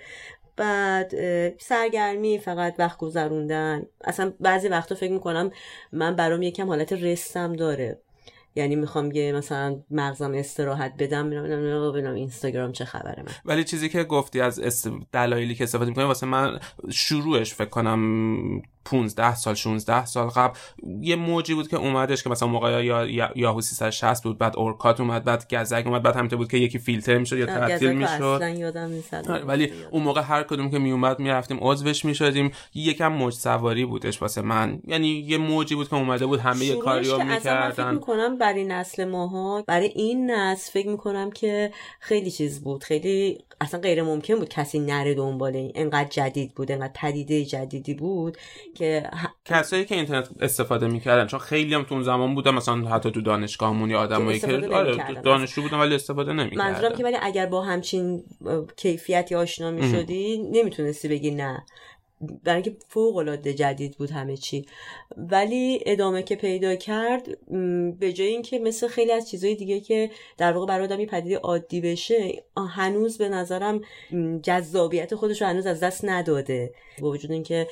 بعد 0.56 1.14
سرگرمی 1.60 2.40
فقط 2.40 2.76
وقت 2.80 2.98
گذروندن. 2.98 3.86
اصلا 4.04 4.34
بعضی 4.40 4.68
وقتا 4.68 4.96
فکر 4.96 5.12
می‌کنم 5.12 5.52
من 5.92 6.16
برام 6.16 6.42
یکم 6.42 6.68
حالت 6.68 6.94
رستم 6.94 7.54
داره. 7.54 8.00
یعنی 8.58 8.76
می‌خوام 8.76 9.12
یه 9.12 9.32
مثلا 9.32 9.82
مغزم 9.92 10.34
استراحت 10.34 10.94
بدم 11.00 11.26
میرم 11.26 11.92
ببینم 11.92 12.14
اینستاگرام 12.14 12.72
چه 12.72 12.86
خبره 12.86 13.24
من 13.24 13.32
ولی 13.46 13.64
چیزی 13.64 13.90
که 13.90 14.04
گفتی 14.04 14.42
از. 14.42 14.60
دلایلی 15.12 15.56
که 15.56 15.64
استفاده 15.64 15.90
می‌کنی 15.90 16.06
واسه 16.06 16.26
من 16.26 16.60
شروعش 16.90 17.54
فکر 17.54 17.70
کنم 17.70 18.62
15 18.92 19.36
سال 19.36 19.54
16 19.54 20.06
سال 20.06 20.28
قبل. 20.28 20.58
یه 21.02 21.16
موجی 21.16 21.54
بود 21.54 21.68
که 21.68 21.78
اومدش 21.78 22.24
که 22.24 22.30
مثلا 22.30 22.48
موقع 22.48 22.84
یا 22.84 23.32
یاهو 23.36 23.62
360 23.62 24.24
بود 24.24 24.38
بعد 24.38 24.58
اورکات 24.58 25.00
اومد 25.00 25.24
بعد 25.24 25.54
گزک 25.54 25.84
اومد 25.88 26.04
بعد 26.04 26.16
همینطور 26.16 26.38
بود 26.38 26.52
که 26.52 26.58
یکی 26.58 26.80
فیلتر 26.80 27.18
می‌شد 27.18 27.38
یا 27.38 27.46
تعطیل 27.46 27.92
می‌شد. 27.92 28.40
آره، 29.30 29.44
ولی 29.44 29.72
اون 29.92 30.04
موقع 30.04 30.22
هر 30.22 30.44
کدوم 30.44 30.70
که 30.70 30.80
میومد 30.80 31.20
می‌رفتیم 31.20 31.58
عضوش 31.62 32.06
می‌شدیم. 32.06 32.52
یکم 32.76 33.08
موج 33.08 33.34
سواری 33.34 33.86
بودش 33.86 34.22
واسه 34.22 34.42
من. 34.42 34.80
یعنی 34.88 35.08
یه 35.08 35.38
موجی 35.38 35.76
بود 35.76 35.90
که 35.90 35.96
اومده 35.96 36.26
بود 36.26 36.40
همه 36.40 36.76
کاریو 36.76 37.24
می‌کردن. 37.24 37.94
می‌کنم 37.94 38.38
برای 38.38 38.66
نسل 38.66 39.06
ماها 39.06 39.64
برای 39.68 39.88
این 39.96 40.32
نسل 40.32 40.72
فکر 40.72 40.90
می‌کنم 40.90 41.32
که 41.32 41.72
خیلی 42.00 42.32
چیز 42.32 42.62
بود. 42.62 42.84
خیلی 42.84 43.38
اصلا 43.62 43.80
غیر 43.80 44.04
ممکن 44.04 44.36
بود 44.36 44.50
کسی 44.50 44.80
نره 44.80 45.14
دنبال 45.14 45.56
این. 45.56 45.72
انقدر 45.76 46.10
جدید 46.10 46.56
بود 46.56 46.72
انقدر 46.72 46.94
پدیده 46.96 47.46
جدیدی 47.46 47.94
بود 47.94 48.38
که 48.78 49.10
کسایی 49.46 49.86
که 49.86 49.96
اینترنت 49.96 50.30
استفاده 50.40 50.88
می‌کردن 50.88 51.28
چون 51.28 51.40
خیلی 51.40 51.74
هم 51.74 51.84
تو 51.84 51.94
اون 51.94 52.04
زمان 52.04 52.36
بودن 52.36 52.52
مثلا 52.52 52.76
حتی 52.76 53.12
تو 53.12 53.22
دانشگاهمون 53.22 53.90
یا 53.90 54.00
آدمایی 54.00 54.40
که 54.40 54.68
آره 54.68 55.22
دانشجو 55.22 55.62
بودن 55.62 55.78
ولی 55.78 55.96
استفاده 55.96 56.34
نمی‌کردن. 56.34 56.72
منظورم 56.72 56.96
که 56.96 57.04
ولی 57.04 57.18
اگر 57.22 57.46
با 57.46 57.62
همچین 57.62 58.24
کیفیتی 58.76 59.36
آشنا 59.36 59.72
می‌شدی 59.72 60.38
نمی‌تونستی 60.38 61.08
بگی 61.08 61.32
نه. 61.32 61.66
برای 62.44 62.62
اینکه 62.64 62.78
فوق 62.88 63.18
العاده 63.18 63.54
جدید 63.54 63.98
بود 63.98 64.12
همه 64.12 64.38
چی. 64.38 64.66
ولی 65.18 65.84
ادامه 65.86 66.24
که 66.24 66.36
پیدا 66.36 66.76
کرد 66.76 67.28
به 68.00 68.14
جای 68.14 68.28
اینکه 68.28 68.60
مثل 68.60 68.88
خیلی 68.88 69.12
از 69.12 69.30
چیزهای 69.30 69.56
دیگه 69.56 69.80
که 69.80 70.10
در 70.38 70.54
واقع 70.54 70.66
برای 70.66 70.84
آدمی 70.84 71.06
پدیده 71.06 71.38
عادی 71.38 71.82
بشه 71.82 72.44
هنوز 72.76 73.18
به 73.18 73.30
نظرم 73.30 73.82
جذابیت 74.44 75.16
خودش 75.16 75.42
رو 75.42 75.48
هنوز 75.48 75.66
از 75.66 75.80
دست 75.80 76.06
نداده. 76.06 76.74
با 77.02 77.10
وجود 77.10 77.32
اینکه 77.32 77.68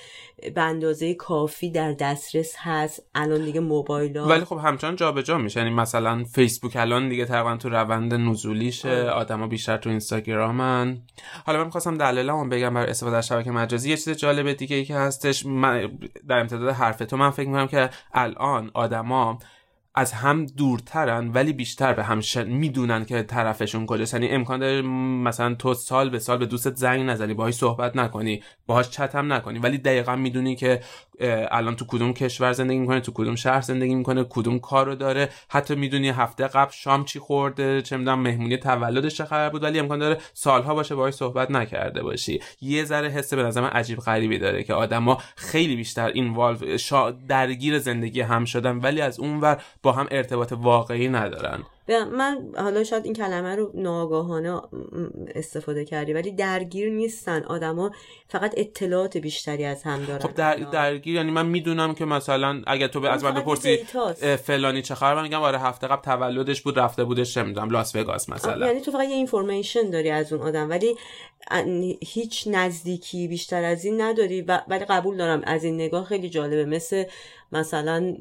به 0.50 0.62
اندازه 0.62 1.14
کافی 1.14 1.72
در 1.72 1.92
دسترس 1.92 2.56
هست. 2.58 3.10
الان 3.16 3.46
دیگه 3.46 3.60
موبایل 3.60 4.18
ها 4.18 4.28
ولی 4.28 4.46
خب 4.46 4.58
همچنان 4.58 4.96
جابجا 4.96 5.38
میشه. 5.38 5.60
یعنی 5.60 5.74
مثلا 5.74 6.24
فیسبوک 6.24 6.76
الان 6.76 7.10
دیگه 7.10 7.26
تقریبا 7.26 7.58
تو 7.58 7.70
روند 7.70 8.14
نزولیشه. 8.14 8.90
آره. 8.90 9.10
آدما 9.10 9.48
بیشتر 9.48 9.78
تو 9.78 9.90
اینستاگرامن. 9.90 10.98
حالا 11.46 11.60
من 11.60 11.66
می‌خواستم 11.66 11.98
دلایلمو 11.98 12.50
بگم 12.50 12.74
برای 12.74 12.90
استفاده 12.90 13.18
از 13.18 13.28
شبکه 13.28 13.52
مجازی. 13.52 13.90
یه 13.90 13.98
چیز 13.98 14.10
جالب 14.10 14.54
دیگه 14.54 14.76
ای 14.76 14.86
که 14.86 14.96
هستش 14.96 15.46
من 15.46 15.92
در 16.28 16.40
امتداد 16.40 16.70
حرف 16.70 16.98
تو 16.98 17.18
من 17.18 17.30
فکر 17.30 17.48
می‌کنم 17.48 17.68
که 17.68 17.90
الان 18.14 18.72
آدما 18.74 19.40
از 19.96 20.14
هم 20.14 20.46
دورترن 20.46 21.32
ولی 21.34 21.54
بیشتر 21.54 21.94
به 21.94 22.04
هم 22.04 22.22
می‌دونن 22.48 23.06
که 23.06 23.24
طرفشون 23.24 23.86
کجاست. 23.86 24.14
یعنی 24.14 24.28
امکان 24.28 24.60
داره 24.60 24.82
مثلا 24.82 25.56
تو 25.56 25.74
سال 25.74 26.10
به 26.10 26.20
سال 26.20 26.38
به 26.38 26.46
دوستت 26.46 26.76
زنگ 26.76 27.10
نزنی 27.10 27.34
باهاش 27.34 27.54
صحبت 27.54 27.96
نکنی 27.96 28.44
باهاش 28.68 28.90
چت 28.90 29.16
هم 29.16 29.34
نکنی. 29.34 29.60
ولی 29.60 29.78
دقیقا 29.78 30.16
می‌دونی 30.16 30.56
که 30.56 30.82
الان 31.52 31.76
تو 31.76 31.86
کدوم 31.88 32.14
کشور 32.14 32.54
زندگی 32.54 32.80
می‌کنه 32.80 33.00
تو 33.00 33.12
کدوم 33.16 33.36
شهر 33.36 33.62
زندگی 33.62 33.96
می‌کنه 33.96 34.26
کدوم 34.30 34.60
کارو 34.60 34.96
داره. 34.96 35.30
حتی 35.50 35.76
می‌دونی 35.76 36.10
هفته 36.10 36.48
قبل 36.48 36.72
شام 36.72 37.06
چی 37.06 37.20
خورده 37.20 37.82
چه 37.82 37.98
می‌دونم 37.98 38.20
مهمونی 38.20 38.58
تولدش 38.58 39.16
چه 39.16 39.26
خبر 39.26 39.50
بود 39.50 39.64
ولی 39.64 39.80
امکان 39.80 40.00
داره 40.00 40.18
سالها 40.34 40.76
باشه 40.76 40.96
باهاش 40.96 41.14
صحبت 41.14 41.52
نکرده 41.52 42.04
باشی. 42.04 42.40
یه 42.62 42.84
ذره 42.84 43.10
حس 43.10 43.34
به 43.34 43.44
نظر 43.44 43.64
عجیب 43.64 44.00
غریبی 44.00 44.40
داره 44.40 44.64
که 44.64 44.74
آدما 44.74 45.18
خیلی 45.36 45.76
بیشتر 45.76 46.08
این 46.08 46.36
شا... 46.78 47.12
درگیر 47.12 47.80
زندگی 47.80 48.22
هم 48.22 48.46
شدن. 48.46 48.78
ولی 48.78 49.02
از 49.02 49.20
اونور 49.20 49.62
با 49.86 49.92
هم 49.92 50.08
ارتباط 50.12 50.54
واقعی 50.58 51.08
ندارن. 51.10 51.64
من 52.12 52.38
حالا 52.58 52.84
شاید 52.84 53.06
این 53.06 53.14
کلمه 53.14 53.56
رو 53.56 53.72
ناگاهانه 53.74 54.62
استفاده 55.36 55.86
کردی 55.86 56.14
ولی 56.14 56.32
درگیر 56.32 56.90
نیستن 56.90 57.44
آدما 57.44 57.92
فقط 58.28 58.54
اطلاعات 58.58 59.18
بیشتری 59.18 59.66
از 59.66 59.84
هم 59.84 60.06
دارن. 60.06 60.20
خب 60.20 60.34
در 60.34 60.56
درگیر 60.56 61.16
یعنی 61.16 61.32
من 61.32 61.46
می‌دونم 61.46 61.96
که 61.96 62.06
مثلا 62.06 62.62
اگه 62.68 62.88
تو 62.88 63.06
از 63.06 63.24
من 63.24 63.34
بپرسی 63.34 63.78
فلانی 64.44 64.82
چه 64.82 64.96
خبر 64.96 65.16
من 65.16 65.24
میگم 65.24 65.42
آره 65.42 65.60
هفته 65.60 65.88
قبل 65.88 66.02
تولدش 66.02 66.62
بود 66.62 66.80
رفته 66.80 67.04
بودش 67.04 67.34
چه 67.34 67.44
می‌دونم 67.44 67.70
لاس 67.70 67.96
وگاس 67.96 68.30
مثلا. 68.30 68.68
یعنی 68.68 68.82
تو 68.82 68.92
فقط 68.92 69.10
یه 69.10 69.16
اینفورمیشن 69.16 69.90
داری 69.90 70.10
از 70.10 70.34
اون 70.34 70.42
آدم 70.42 70.70
ولی 70.70 70.96
هیچ 72.02 72.48
نزدیکی 72.52 73.28
بیشتر 73.28 73.64
از 73.64 73.86
این 73.86 74.02
نداری 74.02 74.42
ولی 74.42 74.86
قبول 74.86 75.18
دارم 75.18 75.42
از 75.44 75.64
این 75.64 75.76
نگاه 75.76 76.06
خیلی 76.06 76.30
جالبه. 76.30 76.66
مثل 76.66 77.04
مثلا 77.52 78.16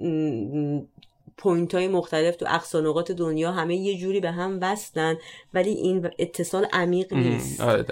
point 1.36 1.74
های 1.74 1.88
مختلف 1.88 2.36
تو 2.36 2.46
اقصا 2.48 2.80
نقاط 2.80 3.10
دنیا 3.10 3.52
همه 3.52 3.76
یه 3.76 3.98
جوری 3.98 4.20
به 4.20 4.30
هم 4.30 4.58
وصلن 4.62 5.16
ولی 5.54 5.70
این 5.70 6.10
اتصال 6.18 6.66
عمیق 6.72 7.12
نیست. 7.12 7.60
آره 7.60 7.84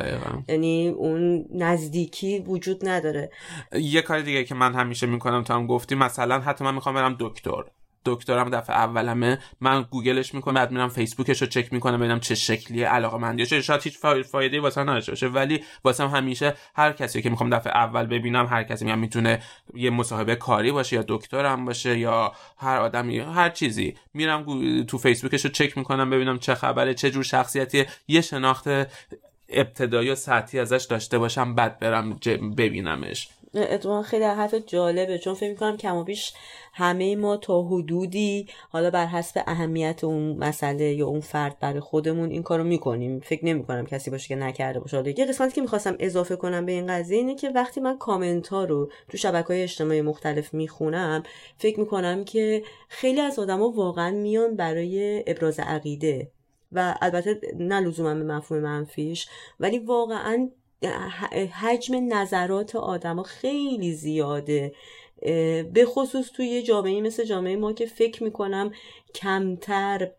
یعنی 0.48 0.88
اون 0.88 1.46
نزدیکی 1.54 2.38
وجود 2.38 2.88
نداره. 2.88 3.30
یه 3.72 4.02
کار 4.02 4.20
دیگه 4.20 4.44
که 4.44 4.54
من 4.54 4.74
همیشه 4.74 5.06
می‌کنم 5.06 5.42
تا 5.42 5.54
هم 5.54 5.66
گفتی 5.66 5.94
مثلا 5.94 6.40
حتی 6.40 6.64
من 6.64 6.74
می‌خوام 6.74 6.94
برم 6.94 7.16
دکتر. 7.20 7.62
دکترم 8.04 8.50
دفعه 8.50 8.76
اولمه 8.76 9.38
من 9.60 9.82
گوگلش 9.90 10.34
می‌کنم 10.34 10.54
بعد 10.54 10.70
میرم 10.70 10.88
فیسبوکش 10.88 11.42
رو 11.42 11.48
چک 11.48 11.72
می‌کنم 11.72 11.98
ببینم 11.98 12.20
چه 12.20 12.34
شکلی 12.34 12.82
علاقه 12.82 13.18
مندی 13.18 13.62
شاید 13.62 13.82
هیچ 13.82 13.98
فایده 14.30 14.60
واسه 14.60 14.80
نداشته 14.80 15.12
باشه. 15.12 15.26
ولی 15.26 15.64
واسه 15.84 16.08
همیشه 16.08 16.54
هر 16.74 16.92
کسی 16.92 17.22
که 17.22 17.30
می‌خوام 17.30 17.50
دفعه 17.50 17.72
اول 17.72 18.06
ببینم 18.06 18.46
هر 18.46 18.62
کسی 18.62 18.84
میگم 18.84 18.98
می‌تونه 18.98 19.42
یه 19.74 19.90
مصاحبه 19.90 20.36
کاری 20.36 20.72
باشه 20.72 20.96
یا 20.96 21.04
دکترم 21.08 21.64
باشه 21.64 21.98
یا 21.98 22.32
هر 22.56 22.78
آدمی 22.78 23.18
هر 23.18 23.50
چیزی. 23.50 23.96
میرم 24.14 24.44
تو 24.84 24.98
فیسبوکش 24.98 25.44
رو 25.44 25.50
چک 25.50 25.78
می‌کنم 25.78 26.10
ببینم 26.10 26.38
چه 26.38 26.54
خبره 26.54 26.94
چه 26.94 27.10
جور 27.10 27.22
شخصیتی 27.22 27.84
یه 28.08 28.20
شناخت 28.20 28.68
ابتدایی 29.48 30.10
و 30.10 30.14
سطحی 30.14 30.60
ازش 30.60 30.86
داشته 30.90 31.18
باشم 31.18 31.54
بعد 31.54 31.78
برم 31.78 32.18
ببینمش. 32.56 33.28
اتفاقا 33.54 34.02
خیلی 34.02 34.24
حرف 34.24 34.54
جالبه 34.54 35.18
چون 35.18 35.34
فکر 35.34 35.50
می‌کنم 35.50 35.76
کم 35.76 35.96
و 35.96 36.04
بیش 36.04 36.32
همه 36.72 37.16
ما 37.16 37.36
تا 37.36 37.62
حدودی 37.62 38.46
حالا 38.70 38.90
بر 38.90 39.06
حسب 39.06 39.42
اهمیت 39.46 40.04
اون 40.04 40.36
مسئله 40.36 40.84
یا 40.84 41.06
اون 41.06 41.20
فرد 41.20 41.58
برای 41.60 41.80
خودمون 41.80 42.30
این 42.30 42.42
کارو 42.42 42.64
می‌کنیم. 42.64 43.20
فکر 43.20 43.44
نمی‌کنم 43.44 43.86
کسی 43.86 44.10
باشه 44.10 44.28
که 44.28 44.36
نکرده 44.36 44.80
باشه. 44.80 45.18
یه 45.18 45.26
قسمتی 45.26 45.52
که 45.52 45.60
می‌خواستم 45.60 45.96
اضافه 45.98 46.36
کنم 46.36 46.66
به 46.66 46.72
این 46.72 46.86
قضیه 46.86 47.18
اینه 47.18 47.34
که 47.34 47.48
وقتی 47.48 47.80
من 47.80 47.98
کامنت 47.98 48.48
ها 48.48 48.64
رو 48.64 48.90
تو 49.08 49.16
شبکه 49.16 49.48
های 49.48 49.62
اجتماعی 49.62 50.02
مختلف 50.02 50.54
می‌خونم 50.54 51.22
فکر 51.58 51.80
می‌کنم 51.80 52.24
که 52.24 52.62
خیلی 52.88 53.20
از 53.20 53.38
آدما 53.38 53.70
واقعا 53.70 54.10
میان 54.10 54.56
برای 54.56 55.24
ابراز 55.26 55.60
عقیده. 55.60 56.30
و 56.72 56.94
البته 57.02 57.40
نه 57.58 57.80
لزوما 57.80 58.14
به 58.14 58.24
مفهوم 58.24 58.60
منفیش 58.60 59.28
ولی 59.60 59.78
واقعا 59.78 60.50
حجم 61.52 62.14
نظرات 62.14 62.76
آدما 62.76 63.22
خیلی 63.22 63.92
زیاده. 63.92 64.74
به 65.72 65.84
خصوص 65.86 66.30
توی 66.30 66.46
یه 66.46 66.62
جامعه 66.62 67.00
مثل 67.00 67.24
جامعه 67.24 67.56
ما 67.56 67.72
که 67.72 67.86
فکر 67.86 68.24
می‌کنم 68.24 68.72
کمتر 69.14 70.10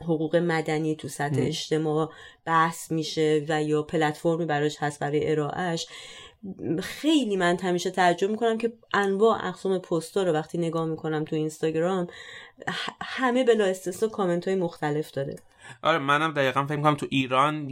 حقوق 0.00 0.36
مدنی 0.36 0.96
تو 0.96 1.08
سطح 1.08 1.40
اجتماع 1.40 2.10
بحث 2.44 2.90
میشه 2.92 3.44
و 3.48 3.62
یا 3.62 3.82
پلتفرمی 3.82 4.46
براش 4.46 4.76
هست 4.80 5.00
برای 5.00 5.30
ارائهش 5.30 5.86
خیلی 6.80 7.36
من 7.36 7.58
همیشه 7.58 7.90
تعجب 7.90 8.30
می‌کنم 8.30 8.58
که 8.58 8.72
انواع 8.94 9.46
اقسام 9.46 9.78
پستا 9.78 10.22
رو 10.22 10.32
وقتی 10.32 10.58
نگاه 10.58 10.86
می‌کنم 10.86 11.24
تو 11.24 11.36
اینستاگرام 11.36 12.06
همه 13.02 13.44
بلا 13.44 13.64
استثنا 13.64 14.08
کامنت 14.08 14.48
های 14.48 14.56
مختلف 14.56 15.10
داره. 15.10 15.36
آره 15.82 15.98
منم 15.98 16.32
دقیقا 16.32 16.66
فکر 16.66 16.76
می‌کنم 16.76 16.94
تو 16.94 17.06
ایران 17.10 17.68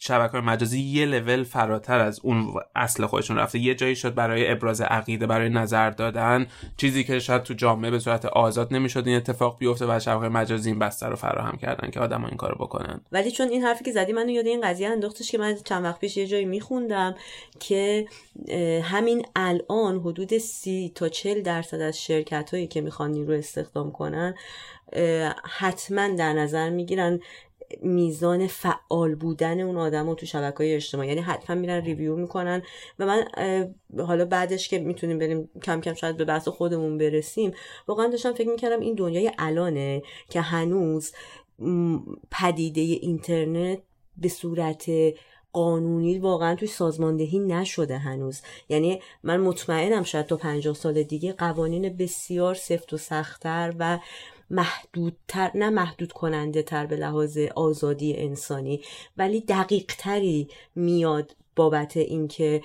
شبکه 0.00 0.38
مجازی 0.38 0.80
یه 0.80 1.06
لول 1.06 1.42
فراتر 1.44 2.00
از 2.00 2.20
اون 2.22 2.54
اصل 2.76 3.06
خودشون 3.06 3.36
رفته. 3.36 3.58
یه 3.58 3.74
جایی 3.74 3.96
شد 3.96 4.14
برای 4.14 4.50
ابراز 4.50 4.80
عقیده 4.80 5.26
برای 5.26 5.48
نظر 5.48 5.90
دادن. 5.90 6.46
چیزی 6.76 7.04
که 7.04 7.18
شاید 7.18 7.42
تو 7.42 7.54
جامعه 7.54 7.90
به 7.90 7.98
صورت 7.98 8.24
آزاد 8.24 8.74
نمی‌شد 8.74 9.06
این 9.06 9.16
اتفاق 9.16 9.58
بیفته 9.58 9.86
و 9.88 10.00
شبکه 10.00 10.28
مجازی 10.28 10.70
این 10.70 10.78
بستر 10.78 11.10
رو 11.10 11.16
فراهم 11.16 11.56
کردن 11.56 11.90
که 11.90 12.00
آدم 12.00 12.24
این 12.24 12.36
کارو 12.36 12.54
بکنن. 12.54 13.00
ولی 13.12 13.30
چون 13.30 13.48
این 13.48 13.62
حرفی 13.62 13.84
که 13.84 13.92
زدی 13.92 14.12
منو 14.12 14.30
یاد 14.30 14.46
این 14.46 14.60
قضیه 14.60 14.88
انداختش 14.88 15.30
که 15.30 15.38
من 15.38 15.54
چند 15.64 15.84
وقت 15.84 16.00
پیش 16.00 16.16
یه 16.16 16.26
جایی 16.26 16.44
میخوندم 16.44 17.14
که 17.60 18.06
همین 18.82 19.26
الان 19.36 19.98
حدود 20.00 20.38
سی 20.38 20.92
تا 20.94 21.08
چل 21.08 21.42
درصد 21.42 21.80
از 21.80 22.02
شرکت 22.02 22.50
هایی 22.54 22.66
که 22.66 22.80
می‌خوان 22.80 23.10
نیرو 23.10 23.34
استخدام 23.34 23.92
کنن 23.92 24.34
حتما 25.44 26.08
در 26.08 26.32
نظر 26.32 26.70
می‌گیرن 26.70 27.20
میزان 27.82 28.46
فعال 28.46 29.14
بودن 29.14 29.60
اون 29.60 29.76
آدم 29.76 30.08
رو 30.08 30.14
تو 30.14 30.26
شبکه 30.26 30.56
های 30.58 30.74
اجتماعی. 30.74 31.08
یعنی 31.08 31.20
حتما 31.20 31.56
میرن 31.56 31.80
ریویو 31.80 32.16
می‌کنن. 32.16 32.62
و 32.98 33.06
من 33.06 33.24
حالا 33.98 34.24
بعدش 34.24 34.68
که 34.68 34.78
می‌تونیم 34.78 35.18
بریم 35.18 35.50
کم 35.62 35.80
کم 35.80 35.94
شاید 35.94 36.16
به 36.16 36.24
بحث 36.24 36.48
خودمون 36.48 36.98
برسیم 36.98 37.52
واقعا 37.88 38.06
داشتم 38.06 38.32
فکر 38.32 38.48
می‌کردم 38.48 38.80
این 38.80 38.94
دنیای 38.94 39.30
الانه 39.38 40.02
که 40.30 40.40
هنوز 40.40 41.12
پدیده 42.30 42.80
اینترنت 42.80 43.78
به 44.16 44.28
صورت 44.28 44.90
قانونی 45.52 46.18
واقعا 46.18 46.54
توی 46.54 46.68
سازماندهی 46.68 47.38
نشده 47.38 47.98
هنوز. 47.98 48.42
یعنی 48.68 49.00
من 49.22 49.40
مطمئنم 49.40 50.02
شاید 50.02 50.26
تا 50.26 50.36
پنجاه 50.36 50.74
سال 50.74 51.02
دیگه 51.02 51.32
قوانین 51.32 51.96
بسیار 51.96 52.54
سفت 52.54 52.92
و 52.92 52.96
سختتر 52.96 53.74
و 53.78 53.98
محدودتر 54.52 55.50
نه 55.54 55.70
محدود 55.70 56.12
کننده 56.12 56.62
تر 56.62 56.86
به 56.86 56.96
لحاظ 56.96 57.38
آزادی 57.56 58.16
انسانی 58.16 58.80
ولی 59.16 59.40
دقیق 59.40 59.94
تری 59.98 60.48
میاد 60.74 61.36
بابت 61.56 61.96
اینکه 61.96 62.62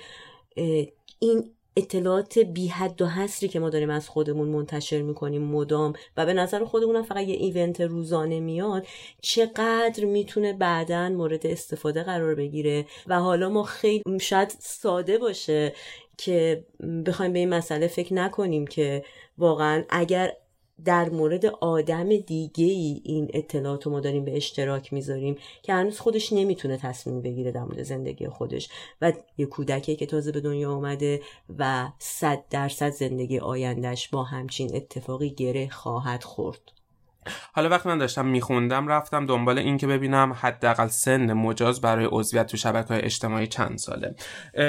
این 1.18 1.50
اطلاعات 1.76 2.38
بی 2.38 2.66
حد 2.66 3.02
و 3.02 3.06
حصری 3.06 3.48
که 3.48 3.60
ما 3.60 3.70
داریم 3.70 3.90
از 3.90 4.08
خودمون 4.08 4.48
منتشر 4.48 5.02
می‌کنیم 5.02 5.42
مدام 5.42 5.92
و 6.16 6.26
به 6.26 6.32
نظر 6.32 6.64
خودمون 6.64 7.02
فقط 7.02 7.28
یه 7.28 7.36
ایونت 7.36 7.80
روزانه 7.80 8.40
میاد 8.40 8.86
چقدر 9.22 10.04
می‌تونه 10.04 10.52
بعدا 10.52 11.08
مورد 11.08 11.46
استفاده 11.46 12.02
قرار 12.02 12.34
بگیره 12.34 12.86
و 13.06 13.20
حالا 13.20 13.48
ما 13.48 13.62
خیلی 13.62 14.18
شاید 14.20 14.54
ساده 14.60 15.18
باشه 15.18 15.74
که 16.18 16.64
بخوایم 17.06 17.32
به 17.32 17.38
این 17.38 17.48
مسئله 17.48 17.86
فکر 17.86 18.14
نکنیم 18.14 18.66
که 18.66 19.04
واقعا 19.38 19.84
اگر 19.88 20.32
در 20.84 21.08
مورد 21.08 21.46
آدم 21.46 22.16
دیگه 22.16 22.64
ای 22.64 23.00
این 23.04 23.30
اطلاعات 23.34 23.86
رو 23.86 23.92
ما 23.92 24.00
داریم 24.00 24.24
به 24.24 24.36
اشتراک 24.36 24.92
می‌ذاریم 24.92 25.36
که 25.62 25.72
هنوز 25.72 26.00
خودش 26.00 26.32
نمی‌تونه 26.32 26.76
تصمیم 26.76 27.22
بگیره 27.22 27.52
در 27.52 27.62
مورد 27.62 27.82
زندگی 27.82 28.28
خودش 28.28 28.68
و 29.02 29.12
یه 29.38 29.46
کودکی 29.46 29.96
که 29.96 30.06
تازه 30.06 30.32
به 30.32 30.40
دنیا 30.40 30.72
آمده 30.72 31.20
و 31.58 31.88
صد 31.98 32.44
درصد 32.50 32.90
زندگی 32.90 33.38
آیندهش 33.38 34.08
با 34.08 34.22
همچین 34.22 34.76
اتفاقی 34.76 35.30
گره 35.30 35.68
خواهد 35.68 36.24
خورد. 36.24 36.77
حالا 37.52 37.68
وقتی 37.68 37.88
من 37.88 37.98
داشتم 37.98 38.26
میخوندم 38.26 38.88
رفتم 38.88 39.26
دنبال 39.26 39.58
این 39.58 39.76
که 39.76 39.86
ببینم 39.86 40.32
حداقل 40.32 40.86
سن 40.86 41.32
مجاز 41.32 41.80
برای 41.80 42.08
عضویت 42.12 42.46
تو 42.46 42.56
شبکه 42.56 42.88
های 42.88 43.02
اجتماعی 43.02 43.46
چند 43.46 43.78
ساله. 43.78 44.14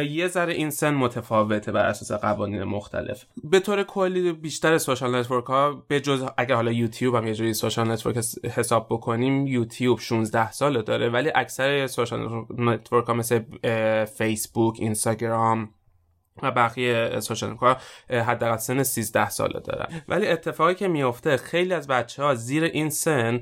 یه 0.09 0.27
ذره 0.27 0.53
این 0.53 0.69
سن 0.69 0.93
متفاوته 0.93 1.71
بر 1.71 1.85
اساس 1.85 2.11
قوانین 2.11 2.63
مختلف. 2.63 3.25
به 3.43 3.59
طور 3.59 3.83
کلی 3.83 4.33
بیشتر 4.33 4.77
social 4.77 5.15
network 5.15 5.45
ها 5.45 5.83
به 5.87 5.99
جز 5.99 6.25
اگر 6.37 6.55
حالا 6.55 6.71
یوتیوب 6.71 7.15
هم 7.15 7.27
یه 7.27 7.33
جوری 7.33 7.53
social 7.53 7.91
network 7.91 8.17
حساب 8.55 8.87
بکنیم 8.89 9.47
یوتیوب 9.47 9.99
16 9.99 10.51
سال 10.51 10.81
داره 10.81 11.09
ولی 11.09 11.31
اکثر 11.35 11.87
social 11.87 12.45
network 12.57 13.07
ها 13.07 13.13
مثل 13.13 13.39
فیسبوک 14.05 14.75
اینستاگرام 14.79 15.69
و 16.43 16.51
بقیه 16.51 17.19
social 17.19 17.57
حداقل 18.09 18.57
سن 18.57 18.83
13 18.83 19.29
ساله 19.29 19.59
دارن. 19.59 20.01
ولی 20.07 20.27
اتفاقی 20.27 20.75
که 20.75 20.87
میفته 20.87 21.37
خیلی 21.37 21.73
از 21.73 21.87
بچه 21.87 22.23
ها 22.23 22.35
زیر 22.35 22.63
این 22.63 22.89
سن 22.89 23.41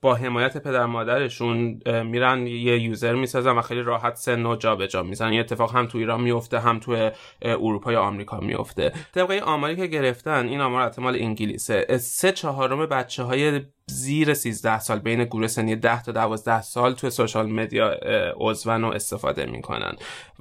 با 0.00 0.14
حمایت 0.14 0.56
پدر 0.56 0.86
مادرشون 0.86 1.80
میرن 2.02 2.46
یه 2.46 2.78
یوزر 2.78 3.14
می‌سازن 3.14 3.50
و 3.50 3.62
خیلی 3.62 3.82
راحت 3.82 4.16
سن 4.16 4.46
و 4.46 4.56
جابجا 4.56 5.02
می‌زنن. 5.02 5.30
این 5.30 5.40
اتفاق 5.40 5.76
هم 5.76 5.86
تو 5.86 5.98
ایران 5.98 6.20
میفته 6.20 6.60
هم 6.60 6.78
تو 6.78 7.10
اروپا 7.42 7.92
یا 7.92 8.02
آمریکا 8.02 8.40
میفته 8.40 8.92
طبق 9.14 9.30
آماری 9.30 9.76
که 9.76 9.86
گرفتن 9.86 10.48
این 10.48 10.60
آمار 10.60 10.82
احتمال 10.82 11.14
انگلیسه. 11.14 11.98
سه 11.98 12.32
چهارم 12.32 12.86
بچه 12.86 13.22
های 13.22 13.60
زیر 13.92 14.34
13 14.34 14.80
سال 14.80 14.98
بین 14.98 15.24
گروه 15.24 15.46
سنی 15.46 15.76
10 15.76 16.02
تا 16.02 16.12
12 16.12 16.62
سال 16.62 16.94
توی 16.94 17.10
سوشال 17.10 17.52
مدیا 17.52 17.96
عضون 18.40 18.84
و 18.84 18.88
استفاده 18.88 19.46
می‌کنن. 19.46 19.92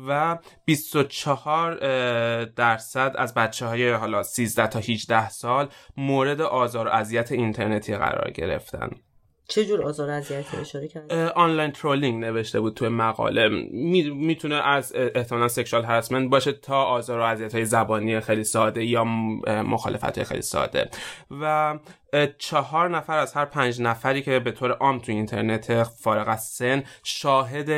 و 0.08 0.38
24 0.66 2.46
درصد 2.46 3.16
از 3.18 3.34
بچه 3.34 3.66
های 3.66 3.92
حالا 3.92 4.24
13 4.24 4.68
تا 4.68 4.80
18 4.80 5.30
سال 5.30 5.68
مورد 5.98 6.42
آزار 6.42 6.88
و 6.88 6.90
اذیت 6.90 7.32
اینترنتی 7.32 7.96
قرار 7.96 8.32
گرفتن. 8.32 8.90
چه 9.48 9.66
جور 9.66 9.84
آزار 9.84 10.10
اذیتی 10.10 10.58
اشاره 10.58 10.88
کرد 10.88 11.12
online 11.36 11.72
trolling 11.72 12.26
نوشته 12.26 12.60
بود 12.60 12.74
توی 12.74 12.90
مقاله. 12.90 13.50
می‌تونه 14.14 14.56
از 14.56 14.94
احتمالا 14.96 15.48
sexual 15.48 15.84
harassment 15.84 16.30
باشه 16.30 16.52
تا 16.52 16.84
آزار 16.84 17.20
و 17.20 17.24
اذیت 17.24 17.56
های 17.56 17.66
زبانی 17.66 18.20
خیلی 18.20 18.44
ساده 18.44 18.86
یا 18.86 19.04
مخالفت 19.64 20.18
های 20.18 20.26
خیلی 20.26 20.42
ساده. 20.42 20.90
و 21.42 21.80
چهار 22.38 22.90
نفر 22.90 23.18
از 23.18 23.34
هر 23.34 23.46
پنج 23.46 23.82
نفری 23.82 24.22
که 24.22 24.40
به 24.40 24.52
طور 24.52 24.72
عام 24.72 25.00
تو 25.00 25.12
اینترنت 25.12 25.84
فارغ 25.84 26.28
از 26.28 26.44
سن 26.44 26.84
شاهد 27.04 27.70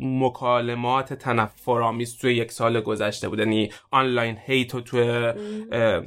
مکالمات 0.00 1.14
تنفرآمیز 1.14 2.18
توی 2.18 2.34
یک 2.34 2.52
سال 2.52 2.80
گذشته 2.80 3.28
بود 3.28 3.38
یعنی 3.38 3.72
آنلاین 3.90 4.38
هیت 4.46 4.74
رو 4.74 4.80
توی 4.80 5.32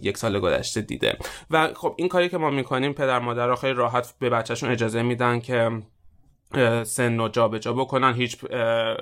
یک 0.02 0.18
سال 0.18 0.40
گذشته 0.40 0.82
دیده. 0.82 1.18
و 1.52 1.74
خب 1.74 1.96
این 1.98 2.08
کاری 2.08 2.30
که 2.30 2.38
ما 2.38 2.50
می‌کنیم 2.50 2.94
پدر 2.94 3.20
مادر 3.20 3.56
خیلی 3.56 3.74
راحت 3.74 4.14
به 4.20 4.30
بچهشون 4.30 4.70
اجازه 4.70 5.02
میدن 5.02 5.40
که 5.40 5.82
سن 6.84 7.20
و 7.20 7.28
جابجا 7.28 7.74
بکنن. 7.74 8.14
هیچ 8.14 8.38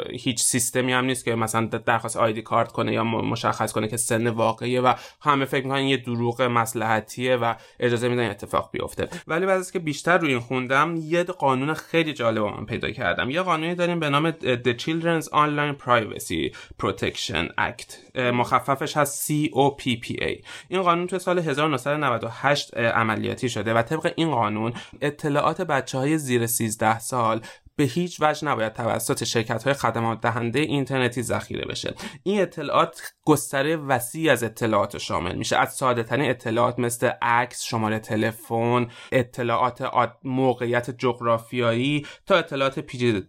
هیچ 0.10 0.44
سیستمی 0.44 0.94
هم 0.94 1.06
نیست 1.06 1.26
که 1.26 1.36
مثلا 1.36 1.66
درخواست 1.66 2.18
آیدی 2.18 2.42
کارت 2.42 2.72
کنه 2.72 2.94
یا 2.94 3.04
مشخص 3.04 3.72
کنه 3.72 3.88
که 3.88 3.98
سن 3.98 4.28
واقعیه 4.28 4.82
و 4.82 4.94
همه 5.22 5.46
فکر 5.46 5.64
می‌کنن 5.64 5.84
یه 5.84 5.98
دروغ 5.98 6.42
مسلحتیه 6.42 7.36
و 7.36 7.54
اجازه 7.80 8.10
میدن 8.10 8.30
اتفاق 8.30 8.70
بیفته. 8.72 9.10
ولی 9.28 9.46
بعد 9.46 9.60
از 9.60 9.72
که 9.72 9.80
بیشتر 9.80 10.18
روی 10.18 10.30
این 10.30 10.40
خوندم 10.40 10.96
یه 11.02 11.24
قانون 11.24 11.74
خیلی 11.74 12.14
جالب 12.14 12.44
من 12.44 12.66
پیدا 12.66 12.92
کردم. 12.92 13.30
یه 13.30 13.42
قانونی 13.42 13.76
داریم 13.76 14.00
به 14.00 14.10
نام 14.10 14.32
The 14.32 14.76
Children's 14.78 15.26
Online 15.26 15.86
Privacy 15.86 16.56
Protection 16.84 17.48
Act. 17.60 18.20
مخففش 18.20 18.98
هست 18.98 19.32
COPPA 19.32 20.44
این 20.68 20.82
قانون 20.82 21.08
تو 21.08 21.20
سال 21.20 21.40
1998 21.40 22.78
عملیاتی 22.78 23.50
شده 23.50 23.74
و 23.74 23.82
طبق 23.82 24.14
این 24.16 24.32
قانون 24.32 24.74
اطلاعات 25.02 25.62
بچه 25.62 25.98
های 25.98 26.18
زیر 26.18 26.46
13 26.46 27.00
سال 27.00 27.42
به 27.78 27.84
هیچ 27.84 28.18
وجه 28.22 28.48
نباید 28.48 28.74
توسط 28.74 29.24
شرکت 29.24 29.64
های 29.64 29.74
خدمات 29.74 30.22
دهنده 30.22 30.60
اینترنتی 30.60 31.22
ذخیره 31.22 31.66
بشه. 31.66 31.94
این 32.24 32.42
اطلاعات 32.42 33.02
گستره 33.26 33.76
وسیع 33.76 34.32
از 34.32 34.44
اطلاعات 34.44 34.98
شامل 34.98 35.36
میشه. 35.36 35.58
از 35.58 35.74
ساده 35.74 36.04
ترین 36.04 36.30
اطلاعات 36.30 36.80
مثل 36.80 37.10
عکس 37.22 37.64
شماره 37.64 38.00
تلفن 38.00 38.88
اطلاعات 39.12 39.90
موقعیت 40.24 40.98
جغرافیایی 40.98 42.06
تا 42.26 42.36
اطلاعات 42.36 42.80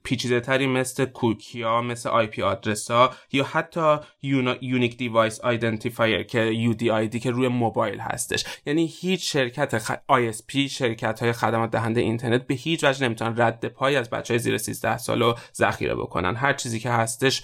پیچیده 0.02 0.40
تری 0.40 0.66
مثل 0.66 1.04
کوکیا 1.04 1.80
مثل 1.80 2.08
IP 2.08 2.42
address 2.42 2.90
ها 2.90 3.10
یا 3.32 3.44
حتی 3.44 3.96
unique 4.60 4.96
device 4.96 5.40
identifier 5.40 6.22
که 6.22 6.72
UDID 6.72 7.18
که 7.18 7.30
روی 7.30 7.48
موبایل 7.48 8.00
هستش. 8.00 8.44
یعنی 8.66 8.86
هیچ 8.86 9.32
شرکت 9.32 9.78
خ... 9.78 9.92
ISP 9.92 10.56
شرکت 10.70 11.20
های 11.22 11.32
خدمات 11.32 11.70
دهنده 11.70 12.00
اینترنت 12.00 12.46
به 12.46 12.54
هیچ 12.54 12.84
وجه 12.84 13.04
نمی‌تونن 13.04 13.34
رد 13.40 13.68
پای 13.68 13.96
از 13.96 14.10
بچه 14.10 14.35
زیر 14.38 14.58
13 14.58 14.98
سال 14.98 15.22
رو 15.22 15.38
ذخیره 15.54 15.94
بکنن. 15.94 16.36
هر 16.36 16.52
چیزی 16.52 16.80
که 16.80 16.90
هستش 16.90 17.42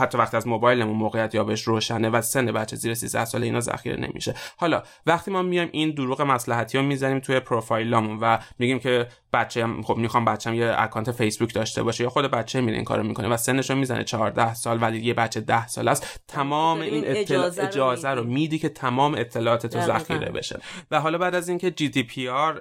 حتی 0.00 0.18
وقتی 0.18 0.36
از 0.36 0.48
موبایلمون 0.48 0.96
موقعیت 0.96 1.34
یابش 1.34 1.62
روشنه 1.62 2.08
و 2.08 2.22
سن 2.22 2.52
بچه 2.52 2.76
زیر 2.76 2.94
13 2.94 3.24
ساله 3.24 3.46
اینا 3.46 3.60
ذخیره 3.60 3.96
نمیشه. 3.96 4.34
حالا 4.56 4.82
وقتی 5.06 5.30
ما 5.30 5.42
میایم 5.42 5.68
این 5.72 5.90
دروغ 5.90 6.22
مصلحتی 6.22 6.78
رو 6.78 6.84
می‌زنیم 6.84 7.20
توی 7.20 7.40
پروفایلمون 7.40 8.18
و 8.20 8.38
میگیم 8.58 8.78
که 8.78 9.06
بچه 9.32 9.66
خب 9.84 9.96
می‌خوام 9.96 10.24
بچم 10.24 10.54
یه 10.54 10.74
account 10.78 11.12
فیسبوک 11.12 11.54
داشته 11.54 11.82
باشه 11.82 12.04
یا 12.04 12.10
خود 12.10 12.24
بچه 12.24 12.60
میره 12.60 12.76
این 12.76 12.84
کارو 12.84 13.02
می‌کنه 13.02 13.28
و 13.28 13.36
سنش 13.36 13.70
رو 13.70 13.76
می‌زنه 13.76 14.04
14 14.04 14.54
سال 14.54 14.82
ولی 14.82 14.98
یه 14.98 15.14
بچه 15.14 15.40
10 15.40 15.66
سال 15.66 15.88
است 15.88 16.20
تمام 16.28 16.80
این 16.80 17.04
اطلاع 17.06 17.50
اجازه, 17.58 18.08
رو 18.08 18.24
میدی. 18.24 18.54
که 18.58 18.68
تمام 18.68 19.14
اطلاعات 19.14 19.66
تو 19.66 19.80
ذخیره 19.80 20.30
بشه. 20.30 20.60
و 20.90 21.00
حالا 21.00 21.18
بعد 21.18 21.34
از 21.34 21.48
اینکه 21.48 21.70
GDPR 21.70 22.60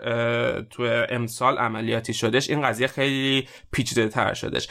تو 0.61 1.03
امسال 1.09 1.57
عملیاتی 1.57 2.13
شدش 2.13 2.49
این 2.49 2.61
قضیه 2.61 2.87
خیلی 2.87 3.47
پیچیده 3.73 4.07
تر 4.07 4.33
شدش 4.33 4.67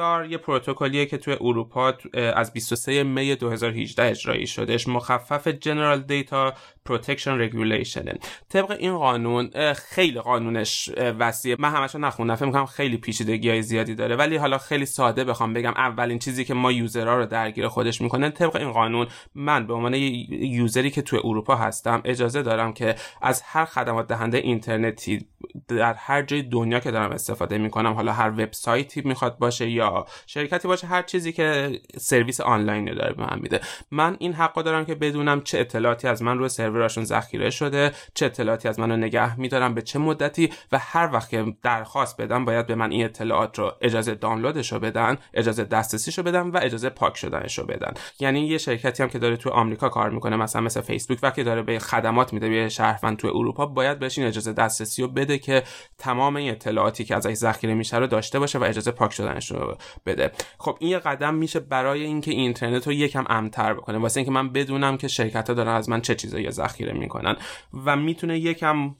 GDPR 0.00 0.26
یه 0.26 0.38
پروتکلیه 0.38 1.06
که 1.06 1.18
تو 1.18 1.36
اروپا 1.40 1.94
از 2.14 2.52
23 2.52 3.02
می 3.02 3.34
2018 3.34 4.04
اجرایی 4.10 4.46
شدش 4.46 4.88
مخفف 4.88 5.48
General 5.48 6.00
Data 6.00 6.54
Protection 6.84 7.40
Regulation. 7.40 8.04
طبق 8.48 8.70
این 8.70 8.98
قانون 8.98 9.50
خیلی 9.74 10.20
قانونش 10.20 10.90
وسیعه. 11.18 11.56
من 11.58 11.70
همشو 11.70 11.98
نخوندم. 11.98 12.34
فکر 12.34 12.46
می‌کنم 12.46 12.66
خیلی 12.66 12.96
پیچیدگی 12.96 13.50
های 13.50 13.62
زیادی 13.62 13.94
داره. 13.94 14.16
ولی 14.16 14.36
حالا 14.36 14.58
خیلی 14.58 14.86
ساده 14.86 15.24
بخوام 15.24 15.52
بگم 15.52 15.72
اولین 15.76 16.18
چیزی 16.18 16.44
که 16.44 16.54
ما 16.54 16.72
user 16.72 17.07
ها 17.07 17.16
رو 17.16 17.26
درگیر 17.26 17.68
خودش 17.68 18.00
می‌کنه. 18.00 18.30
طبق 18.30 18.56
این 18.56 18.72
قانون 18.72 19.06
من 19.34 19.66
به 19.66 19.74
عنوان 19.74 19.94
user 19.94 20.71
ی 20.71 20.90
که 20.90 21.02
تو 21.02 21.20
اروپا 21.24 21.56
هستم 21.56 22.02
اجازه 22.04 22.42
دارم 22.42 22.72
که 22.72 22.94
از 23.22 23.42
هر 23.42 23.64
خدمات 23.64 24.06
دهنده 24.06 24.38
اینترنتی 24.38 25.26
در 25.68 25.94
هر 25.94 26.22
جای 26.22 26.42
دنیا 26.42 26.80
که 26.80 26.90
دارم 26.90 27.10
استفاده 27.10 27.58
می‌کنم 27.58 27.91
حالا 27.94 28.12
هر 28.12 28.30
وبسایتی 28.30 29.02
می‌خواد 29.04 29.38
باشه 29.38 29.70
یا 29.70 30.06
شرکتی 30.26 30.68
باشه 30.68 30.86
هر 30.86 31.02
چیزی 31.02 31.32
که 31.32 31.80
سرویس 31.96 32.40
آنلاین 32.40 32.94
داره 32.94 33.14
به 33.14 33.22
من 33.22 33.38
میده. 33.42 33.60
من 33.90 34.16
این 34.18 34.32
حقا 34.32 34.62
دارم 34.62 34.84
که 34.84 34.94
بدونم 34.94 35.40
چه 35.40 35.58
اطلاعاتی 35.58 36.08
از 36.08 36.22
من 36.22 36.38
روی 36.38 36.48
سروراشون 36.48 37.04
ذخیره 37.04 37.50
شده 37.50 37.92
چه 38.14 38.26
اطلاعاتی 38.26 38.68
از 38.68 38.80
منو 38.80 38.96
نگه 38.96 39.40
میدارم 39.40 39.74
به 39.74 39.82
چه 39.82 39.98
مدتی 39.98 40.52
و 40.72 40.78
هر 40.78 41.10
وقت 41.12 41.28
که 41.30 41.54
درخواست 41.62 42.20
بدم 42.20 42.44
باید 42.44 42.66
به 42.66 42.74
من 42.74 42.90
این 42.90 43.04
اطلاعات 43.04 43.58
رو 43.58 43.72
اجازه 43.80 44.14
دانلودش 44.14 44.72
رو 44.72 44.78
بدن 44.78 45.18
اجازه 45.34 45.64
دسترسیش 45.64 46.18
رو 46.18 46.24
بدن 46.24 46.48
و 46.48 46.60
اجازه 46.62 46.90
پاک 46.90 47.16
شدنش 47.16 47.58
بدن. 47.60 47.94
یعنی 48.20 48.46
یه 48.46 48.58
شرکتی 48.58 49.02
هم 49.02 49.08
که 49.08 49.18
داره 49.18 49.36
تو 49.36 49.50
آمریکا 49.50 49.88
کار 49.88 50.10
می‌کنه 50.10 50.36
مثلا 50.36 50.62
مثل 50.62 50.80
فیسبوک 50.80 51.18
وقتی 51.22 51.44
داره 51.44 51.62
به 51.62 51.78
خدمات 51.78 52.32
میده 52.32 52.48
به 52.48 52.68
شهروند 52.68 53.16
تو 53.16 53.28
اروپا 53.28 53.66
باید 53.66 53.98
بهش 53.98 54.18
این 54.18 54.26
اجازه 54.26 54.52
دسترسی 54.52 55.02
رو 55.02 55.08
بده 55.08 55.38
که 55.38 55.62
تمام 55.98 56.36
این 56.36 56.50
اطلاعاتی 56.50 57.04
که 57.04 57.16
ازش 57.16 57.34
ذخیره 57.34 57.74
میشه 57.82 57.98
رو 57.98 58.06
داشته 58.06 58.38
باشه 58.38 58.58
و 58.58 58.64
اجازه 58.64 58.90
پاک 58.90 59.12
شدنش 59.12 59.50
رو 59.50 59.76
بده. 60.06 60.32
خب 60.58 60.76
این 60.80 60.90
یه 60.90 60.98
قدم 60.98 61.34
میشه 61.34 61.60
برای 61.60 62.02
اینکه 62.02 62.30
اینترنت 62.30 62.86
رو 62.86 62.92
یکم 62.92 63.24
امن‌تر 63.28 63.74
بکنه. 63.74 63.98
واسه 63.98 64.18
اینکه 64.18 64.32
من 64.32 64.52
بدونم 64.52 64.96
که 64.96 65.08
شرکت 65.08 65.48
ها 65.48 65.54
دارن 65.54 65.72
از 65.72 65.88
من 65.88 66.00
چه 66.00 66.14
چیزایی 66.14 66.50
ذخیره 66.50 66.92
می‌کنن 66.92 67.36
و 67.84 67.96
می‌تونه 67.96 68.38
یکم 68.38 68.94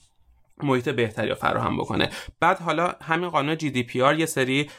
محیط 0.62 0.88
بهتری 0.88 1.28
رو 1.28 1.34
فراهم 1.34 1.76
بکنه. 1.76 2.10
بعد 2.40 2.58
حالا 2.58 2.94
همین 3.02 3.28
قانون 3.28 3.56
جی 3.56 3.70
دی 3.70 3.82
پی 3.82 4.02
آر 4.02 4.18
یه 4.18 4.26
سری 4.26 4.70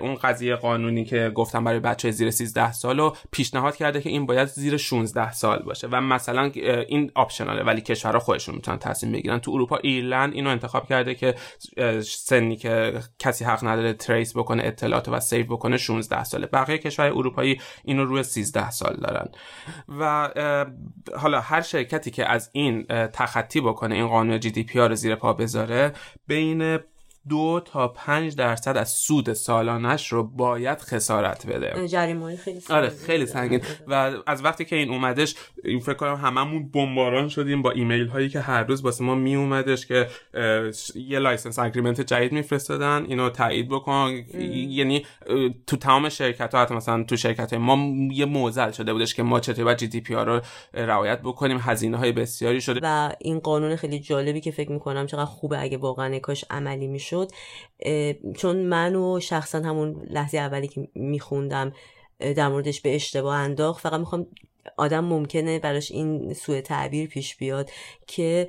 اون 0.00 0.14
قضیه 0.14 0.56
قانونی 0.56 1.04
که 1.04 1.30
گفتم 1.34 1.64
برای 1.64 1.80
بچه 1.80 2.10
زیر 2.10 2.30
13 2.30 2.72
سال 2.72 3.00
رو 3.00 3.16
پیشنهاد 3.30 3.76
کرده 3.76 4.00
که 4.00 4.10
این 4.10 4.26
باید 4.26 4.48
زیر 4.48 4.76
16 4.76 5.32
سال 5.32 5.62
باشه 5.62 5.88
و 5.92 6.00
مثلا 6.00 6.50
این 6.88 7.10
آپشناله 7.14 7.62
ولی 7.62 7.80
کشورها 7.80 8.18
خودشون 8.18 8.54
می‌تونن 8.54 8.78
تصمیم 8.78 9.12
بگیرن. 9.12 9.38
تو 9.38 9.50
اروپا 9.50 9.76
ایرلند 9.76 10.32
اینو 10.32 10.50
انتخاب 10.50 10.88
کرده 10.88 11.14
که 11.14 11.34
سنی 12.02 12.56
که 12.56 13.00
کسی 13.18 13.44
حق 13.44 13.64
نداره 13.64 13.92
trace 13.92 14.36
بکنه 14.36 14.62
اطلاعات 14.64 15.08
و 15.08 15.20
save 15.20 15.46
بکنه 15.46 15.76
16 15.76 16.24
ساله. 16.24 16.46
بقیه 16.46 16.78
کشور 16.78 17.06
اروپایی 17.06 17.60
اینو 17.84 18.04
روی 18.04 18.22
13 18.22 18.70
سال 18.70 18.96
دارن. 18.96 19.28
و 19.98 20.28
حالا 21.16 21.40
هر 21.40 21.60
شرکتی 21.60 22.10
که 22.10 22.30
از 22.30 22.50
این 22.52 22.84
تخطی 23.12 23.60
بکنه 23.60 23.94
این 23.94 24.08
قانون 24.08 24.40
GDPR 24.40 24.78
رو 24.78 24.94
زیر 24.94 25.14
پا 25.14 25.32
بذاره 25.32 25.92
بین 26.26 26.78
دو 27.28 27.60
تا 27.64 27.88
پنج 27.88 28.36
درصد 28.36 28.76
از 28.76 28.90
سود 28.90 29.32
سالانش 29.32 30.12
رو 30.12 30.22
باید 30.22 30.78
خسارت 30.78 31.46
بده. 31.46 31.88
جریمه 31.88 32.36
خیلی 32.36 32.60
آره 32.70 32.88
خیلی 32.88 33.26
سنگین. 33.26 33.60
و 33.86 34.12
از 34.26 34.44
وقتی 34.44 34.64
که 34.64 34.76
این 34.76 34.90
اومدش 34.90 35.34
این 35.64 35.80
فکر 35.80 35.94
کنم 35.94 36.14
هممون 36.14 36.68
بمباران 36.68 37.28
شدیم 37.28 37.62
با 37.62 37.70
ایمیل 37.70 38.06
هایی 38.06 38.28
که 38.28 38.40
هر 38.40 38.64
روز 38.64 38.80
واسه 38.80 39.04
ما 39.04 39.14
می 39.14 39.34
اومدش 39.36 39.86
که 39.86 40.06
یه 40.94 41.18
license 41.18 41.58
agreement 41.58 42.00
جدید 42.00 42.32
میفرستادن 42.32 43.04
اینو 43.08 43.30
تایید 43.30 43.68
بکن. 43.68 44.24
یعنی 44.68 45.06
تو 45.66 45.76
تمام 45.76 46.08
شرکت 46.08 46.54
ها 46.54 46.60
حتی 46.60 46.74
مثلا 46.74 47.04
تو 47.04 47.16
شرکت 47.16 47.52
های 47.52 47.62
ما 47.62 47.78
یه 48.12 48.24
معضل 48.24 48.70
شده 48.70 48.92
بودش 48.92 49.14
که 49.14 49.22
ما 49.22 49.40
چطوری 49.40 49.64
باید 49.64 49.78
GDPR 49.78 50.14
رو 50.14 50.40
رعایت 50.74 51.20
بکنیم. 51.20 51.58
هزینه 51.60 51.96
های 51.96 52.12
بسیاری 52.12 52.60
شده. 52.60 52.80
و 52.82 53.12
این 53.18 53.38
قانون 53.38 53.76
خیلی 53.76 53.98
جالبی 53.98 54.40
که 54.40 54.50
فکر 54.50 54.72
می‌کنم 54.72 55.06
چقدر 55.06 55.24
خوبه 55.24 55.60
اگه 55.60 55.76
واقعا 55.78 56.18
کاش 56.18 56.44
عملی 56.50 56.86
می‌شد. 56.86 57.15
چون 58.36 58.56
من 58.56 58.96
و 58.96 59.20
شخصا 59.20 59.58
همون 59.58 60.06
لحظه 60.10 60.38
اولی 60.38 60.68
که 60.68 60.88
میخوندم 60.94 61.72
در 62.18 62.48
موردش 62.48 62.80
به 62.80 62.94
اشتباه 62.94 63.36
انداخت. 63.36 63.82
فقط 63.82 64.00
می‌خوام 64.00 64.26
آدم 64.76 65.04
ممکنه 65.04 65.58
براش 65.58 65.90
این 65.90 66.34
سوء 66.34 66.60
تعبیر 66.60 67.08
پیش 67.08 67.36
بیاد 67.36 67.70
که 68.06 68.48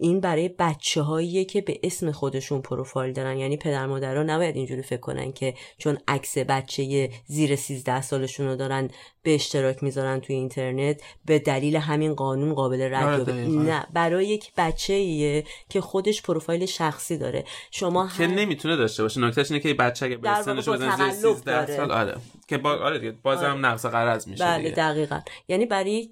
این 0.00 0.20
برای 0.20 0.48
بچه 0.58 1.02
هاییه 1.02 1.44
که 1.44 1.60
به 1.60 1.80
اسم 1.82 2.12
خودشون 2.12 2.62
پروفایل 2.62 3.12
دارن. 3.12 3.38
یعنی 3.38 3.56
پدر 3.56 3.86
مادرها 3.86 4.22
نباید 4.22 4.56
اینجوری 4.56 4.82
فکر 4.82 5.00
کنن 5.00 5.32
که 5.32 5.54
چون 5.78 5.98
عکس 6.08 6.38
بچه 6.38 7.10
زیر 7.26 7.56
13 7.56 8.00
سالشون 8.00 8.46
رو 8.46 8.56
دارن 8.56 8.88
به 9.22 9.34
اشتراک 9.34 9.82
می‌ذارن 9.82 10.20
توی 10.20 10.36
اینترنت 10.36 11.02
به 11.24 11.38
دلیل 11.38 11.76
همین 11.76 12.14
قانون 12.14 12.54
قابل 12.54 12.80
رد 12.94 13.20
آره، 13.20 13.32
نه 13.48 13.86
برای 13.92 14.26
یک 14.26 14.52
بچه 14.56 14.92
ایه 14.92 15.44
که 15.68 15.80
خودش 15.80 16.22
پروفایل 16.22 16.66
شخصی 16.66 17.18
داره. 17.18 17.44
شما 17.70 18.08
که 18.18 18.26
نمی‌تونه 18.26 18.76
داشته 18.76 19.02
باشه. 19.02 19.20
نکتهش 19.20 19.50
اینه 19.50 19.62
که 19.62 19.74
بچه 19.74 20.06
اگه 20.06 20.16
به 20.16 20.42
سنش 20.42 20.68
بزنه 20.68 21.12
13 21.12 21.76
سال 21.76 21.92
آره. 21.92 22.16
که 22.50 22.58
با 22.58 22.70
آره. 22.70 22.98
دیگه 22.98 23.12
بازم 23.22 23.44
آره. 23.44 23.54
نقص 23.54 23.86
قرض 23.86 24.28
میشه 24.28 24.44
بله 24.44 24.70
دقیقا. 24.70 25.20
یعنی 25.48 25.66
برای 25.66 26.08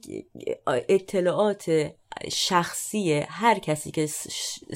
اطلاعات 0.67 1.93
شخصی 2.33 3.13
هر 3.29 3.59
کسی 3.59 3.91
که 3.91 4.09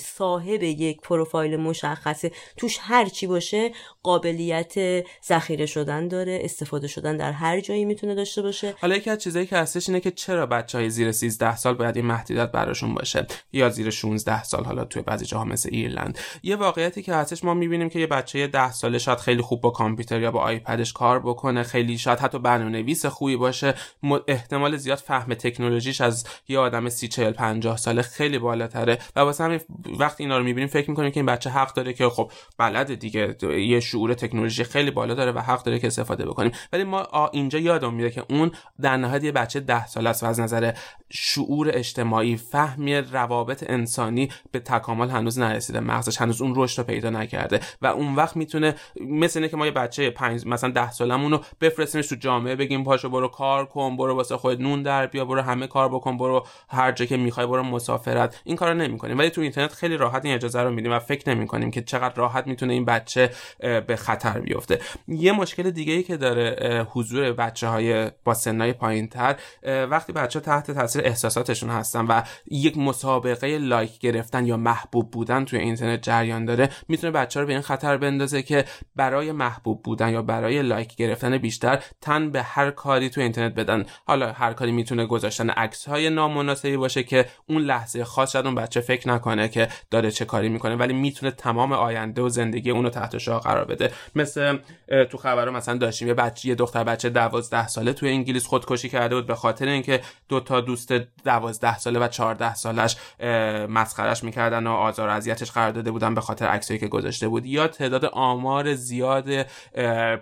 صاحب 0.01 0.63
یک 0.63 1.01
پروفایل 1.01 1.57
مشخصه 1.57 2.33
توش 2.57 2.79
هر 2.81 3.05
چی 3.05 3.27
باشه 3.27 3.71
قابلیت 4.03 4.75
ذخیره 5.27 5.67
شدن 5.67 6.09
داره 6.09 6.41
استفاده 6.43 6.89
شدن 6.89 7.17
در 7.17 7.33
هر 7.33 7.61
جایی 7.61 7.85
می‌تونه 7.85 8.15
داشته 8.15 8.43
باشه. 8.43 8.75
حالا 8.81 8.97
یکی 8.97 9.11
از 9.11 9.19
چیزایی 9.19 9.47
که 9.47 9.57
هستش 9.57 9.89
اینه 9.89 10.01
که 10.01 10.11
چرا 10.11 10.47
بچه 10.47 10.79
های 10.79 10.91
زیر 10.91 11.13
13 11.13 11.57
سال 11.57 11.75
باید 11.75 11.97
این 11.97 12.07
محدودیت 12.07 12.51
براشون 12.53 12.95
باشه؟ 12.95 13.27
یا 13.53 13.69
زیر 13.69 13.91
16 13.91 14.43
سال 14.43 14.65
حالا 14.65 14.85
توی 14.85 15.03
بعضی 15.03 15.25
جاها 15.25 15.45
مثل 15.45 15.69
ایرلند. 15.73 16.19
یه 16.43 16.57
واقعیتی 16.57 17.03
که 17.03 17.15
هستش 17.15 17.45
ما 17.45 17.55
می‌بینیم 17.55 17.89
که 17.89 17.99
یه 17.99 18.07
بچه 18.07 18.47
10 18.47 18.73
ساله 18.73 18.99
شاید 18.99 19.19
خیلی 19.19 19.43
خوب 19.43 19.61
با 19.61 19.71
کامپیوتر 19.71 20.21
یا 20.21 20.31
با 20.31 20.41
آیپدش 20.41 20.93
کار 20.93 21.21
بکنه. 21.21 21.52
خیلی 21.63 21.99
شاید 21.99 22.19
حتی 22.19 22.39
برنامه‌نویس 22.39 23.07
خوبی 23.07 23.37
باشه. 23.37 23.75
احتمال 24.29 24.77
زیاد 24.77 24.99
فهم 24.99 25.35
تکنولوژیش 25.35 26.01
از 26.01 26.27
یه 26.49 26.59
آدم 26.59 26.89
30 26.89 27.09
40 27.09 27.33
50 27.33 27.77
ساله 27.77 28.03
خیلی 28.03 28.39
بالاتره. 28.39 28.99
و 29.17 29.21
واسه 29.21 29.45
همین 29.45 29.61
وقتی 29.99 30.23
اینا 30.23 30.39
رو 30.39 30.45
می‌بینیم 30.45 30.69
فکر 30.69 30.91
می‌کنیم 30.91 31.11
که 31.11 31.21
این 31.21 31.27
بچه 31.27 31.51
حق 31.51 31.75
داره 31.75 31.93
که 31.93 32.09
خب 32.09 32.33
بلد 32.59 32.95
دیگه. 32.95 33.37
یه 33.43 33.81
شعور 33.81 34.15
تکنولوژی 34.15 34.65
خیلی 34.65 34.91
بالا 34.91 35.15
داره 35.15 35.33
و 35.33 35.39
حق 35.39 35.63
داره 35.63 35.79
که 35.79 35.87
استفاده 35.87 36.27
بکنیم. 36.27 36.53
ولی 36.73 36.85
ما 36.85 37.31
اینجا 37.33 37.59
یادم 37.59 37.95
میاد 37.95 38.13
که 38.13 38.25
اون 38.31 38.51
در 38.81 38.97
نهایت 38.97 39.25
یه 39.25 39.33
بچه 39.33 39.61
10 39.61 39.87
ساله 39.87 40.11
است 40.11 40.23
و 40.23 40.27
از 40.27 40.41
نظر 40.41 40.73
شعور 41.13 41.71
اجتماعی 41.75 42.37
فهمی 42.37 42.97
روابط 42.97 43.65
انسانی 43.67 44.29
به 44.53 44.59
تکامل 44.59 45.11
هنوز 45.11 45.39
نرسیده 45.39 45.81
مغزش 45.81 46.21
هنوز 46.21 46.43
اون 46.43 46.53
رشد 46.57 46.79
رو 46.79 46.85
پیدا 46.85 47.11
نکرده 47.11 47.61
و 47.83 47.87
اون 47.87 48.15
وقت 48.15 48.37
می‌تونه 48.37 48.75
مثل 49.01 49.39
اینه 49.39 49.49
که 49.49 49.57
ما 49.57 49.67
یه 49.67 49.73
بچه 49.73 50.11
5 50.11 50.47
مثلا 50.47 50.71
10 50.71 50.91
سالمون 50.91 51.33
رو 51.33 51.41
بفرستیمش 51.61 52.07
تو 52.09 52.15
جامعه 52.15 52.57
بگیم 52.57 52.85
پاشو 52.85 53.09
برو 53.09 53.29
کار 53.29 53.67
کن 53.67 53.97
برو 53.97 54.17
واسه 54.17 54.37
خودت 54.37 54.61
نون 54.61 54.83
در 54.83 55.07
بیا 55.07 55.25
برو 55.25 55.41
همه 55.41 55.67
کار 55.67 55.89
بکن 55.89 56.19
برو 56.19 56.47
هر 56.69 56.93
جا 56.93 57.05
که 57.05 57.17
می‌خوای 57.17 57.47
برو 57.47 57.63
مسافرت. 57.63 58.41
این 58.45 58.57
کارو 58.57 58.75
نمی‌کنیم. 58.75 59.19
ولی 59.19 59.31
تو 59.31 59.41
اینترنت 59.41 59.73
خیلی 59.73 59.97
راحت 59.97 60.25
این 60.25 60.35
اجازه 60.35 60.63
رو 60.63 60.71
میدیم 60.71 60.93
و 60.93 60.99
فکر 60.99 61.35
نمی‌کنیم 61.35 61.71
که 61.71 61.83
چقدر 61.83 62.15
راحت 62.15 62.47
می‌تونه 62.47 62.73
این 62.73 62.85
بچه 62.85 63.31
به 63.59 63.97
خطر 63.97 64.41
بیفته. 64.41 64.81
یه 65.09 65.33
مشکل 65.33 65.71
دیگه 65.71 65.93
ای 65.93 66.03
که 66.03 66.17
داره 66.17 66.87
حضور 66.91 67.33
بچه 67.33 67.69
های 67.69 68.11
با 68.25 68.35
سنای 68.35 68.73
پایین 68.73 69.09
تر 69.09 69.37
وقتی 69.63 70.13
بچه 70.13 70.41
تحت 70.41 70.71
تاثیر 70.71 71.02
احساساتشون 71.05 71.71
هستن 71.71 72.07
و 72.07 72.23
یک 72.51 72.79
مسابقه 72.79 73.59
لایک 73.59 73.99
گرفتن 73.99 74.47
یا 74.47 74.57
محبوب 74.57 75.11
بودن 75.11 75.45
توی 75.45 75.59
اینترنت 75.59 76.03
جریان 76.03 76.45
داره 76.45 76.69
می‌تونه 76.89 77.11
بچه 77.11 77.41
رو 77.41 77.47
به 77.47 77.53
این 77.53 77.63
خطر 77.63 77.97
بندازه 77.97 78.43
که 78.43 78.65
برای 78.97 79.33
محبوب 79.33 79.83
بودن 79.83 80.09
یا 80.13 80.23
برای 80.23 80.63
لایک 80.63 80.97
گرفتن 80.97 81.39
بیشتر 81.39 81.83
تن 82.01 82.31
به 82.31 82.43
هر 82.43 82.71
کاری 82.71 83.11
توی 83.11 83.23
اینترنت 83.23 83.55
بدن. 83.55 83.87
حالا 84.07 84.33
هر 84.33 84.53
کاری 84.53 84.73
می‌تونه 84.73 85.07
گذاشتن 85.07 85.51
عکس 85.51 85.89
های 85.89 86.11
نامناسبی 86.11 86.77
باشه 86.77 87.03
که 87.03 87.27
اون 87.47 87.63
لحظه 87.63 88.05
خاص 88.05 88.33
شاید 88.33 88.47
اون 88.47 88.55
بچه 88.55 88.81
فکر 88.81 89.09
نکنه 89.09 89.49
که 89.49 89.69
داره 89.91 90.11
چه 90.11 90.25
کاری 90.25 90.49
می‌کنه 90.49 90.77
ولی 90.77 90.93
می‌تونه 90.93 91.33
تمام 91.33 91.73
آینده 91.73 92.23
و 92.23 92.29
زندگی 92.29 92.71
اونو 92.71 92.91
تحت 92.91 93.19
شعار 93.19 93.41
قرار 93.41 93.65
بده. 93.65 93.91
مثل 94.15 94.59
تو 95.11 95.19
خبر 95.19 95.51
مثلا 95.51 95.77
داشتیم 95.79 96.09
یه 96.09 96.15
بچه 96.15 96.49
یه 96.49 96.55
دختر 96.55 96.85
بچه 96.85 97.11
12 97.11 97.69
ساله 97.69 97.93
توی 97.93 98.09
انگلیس 98.09 98.47
خودکشی 98.47 98.89
کرده 98.89 99.15
بود 99.15 99.27
به 99.27 99.35
خاطر 99.35 99.69
اینکه 99.69 100.01
دو 100.29 100.41
تا 100.41 100.61
دوست 100.61 100.92
12 101.25 101.79
ساله 101.79 101.99
و 101.99 102.09
14 102.09 102.55
سالش 102.55 102.97
مسخرش 103.69 104.25
می‌کردن 104.25 104.67
و 104.67 104.71
آزار 104.71 105.09
و 105.09 105.13
اذیتش 105.13 105.51
قرار 105.51 105.71
داده 105.71 105.91
بودن 105.91 106.15
به 106.15 106.21
خاطر 106.21 106.47
عکسایی 106.47 106.81
که 106.81 106.89
گذاشته 106.89 107.29
بود. 107.29 107.47
یا 107.47 107.69
تعداد 107.69 108.05
آمار 108.05 108.75
زیاد 108.75 109.43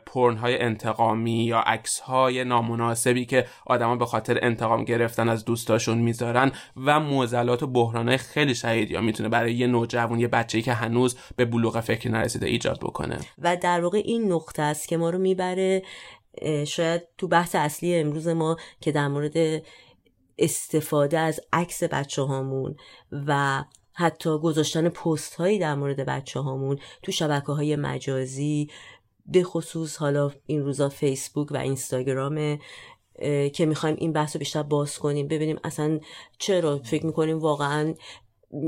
پرن 0.06 0.36
های 0.36 0.60
انتقامی 0.60 1.44
یا 1.44 1.58
عکس 1.58 2.00
های 2.00 2.44
نامناسبی 2.44 3.24
که 3.24 3.46
آدما 3.66 3.96
به 3.96 4.06
خاطر 4.06 4.38
انتقام 4.42 4.84
گرفتن 4.84 5.28
از 5.28 5.44
دوستاشون 5.44 5.98
می‌ذارن 5.98 6.52
و 6.76 7.00
معضلات 7.00 7.62
و 7.62 7.66
بحرانهای 7.66 8.16
خیلی 8.16 8.54
شدید 8.54 8.90
یا 8.90 9.00
می‌تونه 9.00 9.28
برای 9.28 9.54
یه 9.54 9.66
نوجوان 9.66 10.20
یه 10.20 10.28
بچه‌ای 10.28 10.62
که 10.62 10.72
هنوز 10.72 11.16
به 11.36 11.44
بلوغ 11.44 11.80
فکر 11.80 12.10
نرسیده 12.10 12.46
ایجاد 12.46 12.78
بکنه. 12.80 13.18
و 13.38 13.56
در 13.56 13.80
واقع 13.80 14.02
این 14.04 14.32
نقطه 14.32 14.62
است 14.62 14.88
که 14.88 14.96
ما 14.96 15.10
رو 15.10 15.18
می‌بره 15.18 15.82
شاید 16.66 17.02
تو 17.18 17.28
بحث 17.28 17.54
اصلی 17.54 17.94
امروز 17.94 18.28
ما 18.28 18.56
که 18.80 18.92
در 18.92 19.08
مورد 19.08 19.62
استفاده 20.40 21.18
از 21.18 21.40
عکس 21.52 21.82
بچه 21.82 22.22
هامون 22.22 22.76
و 23.26 23.64
حتی 23.92 24.38
گذاشتن 24.38 24.88
پست 24.88 25.34
هایی 25.34 25.58
در 25.58 25.74
مورد 25.74 26.00
بچه 26.00 26.40
هامون 26.40 26.78
تو 27.02 27.12
شبکه 27.12 27.52
های 27.52 27.76
مجازی 27.76 28.70
به 29.26 29.42
خصوص 29.42 29.96
حالا 29.96 30.30
این 30.46 30.62
روزا 30.62 30.88
فیسبوک 30.88 31.52
و 31.52 31.56
اینستاگرام 31.56 32.58
که 33.52 33.66
می‌خوایم 33.66 33.96
این 33.98 34.12
بحث 34.12 34.36
رو 34.36 34.38
بیشتر 34.38 34.62
باز 34.62 34.98
کنیم 34.98 35.28
ببینیم 35.28 35.58
اصلا 35.64 36.00
چرا 36.38 36.78
فکر 36.78 37.06
می‌کنیم 37.06 37.38
واقعا 37.38 37.94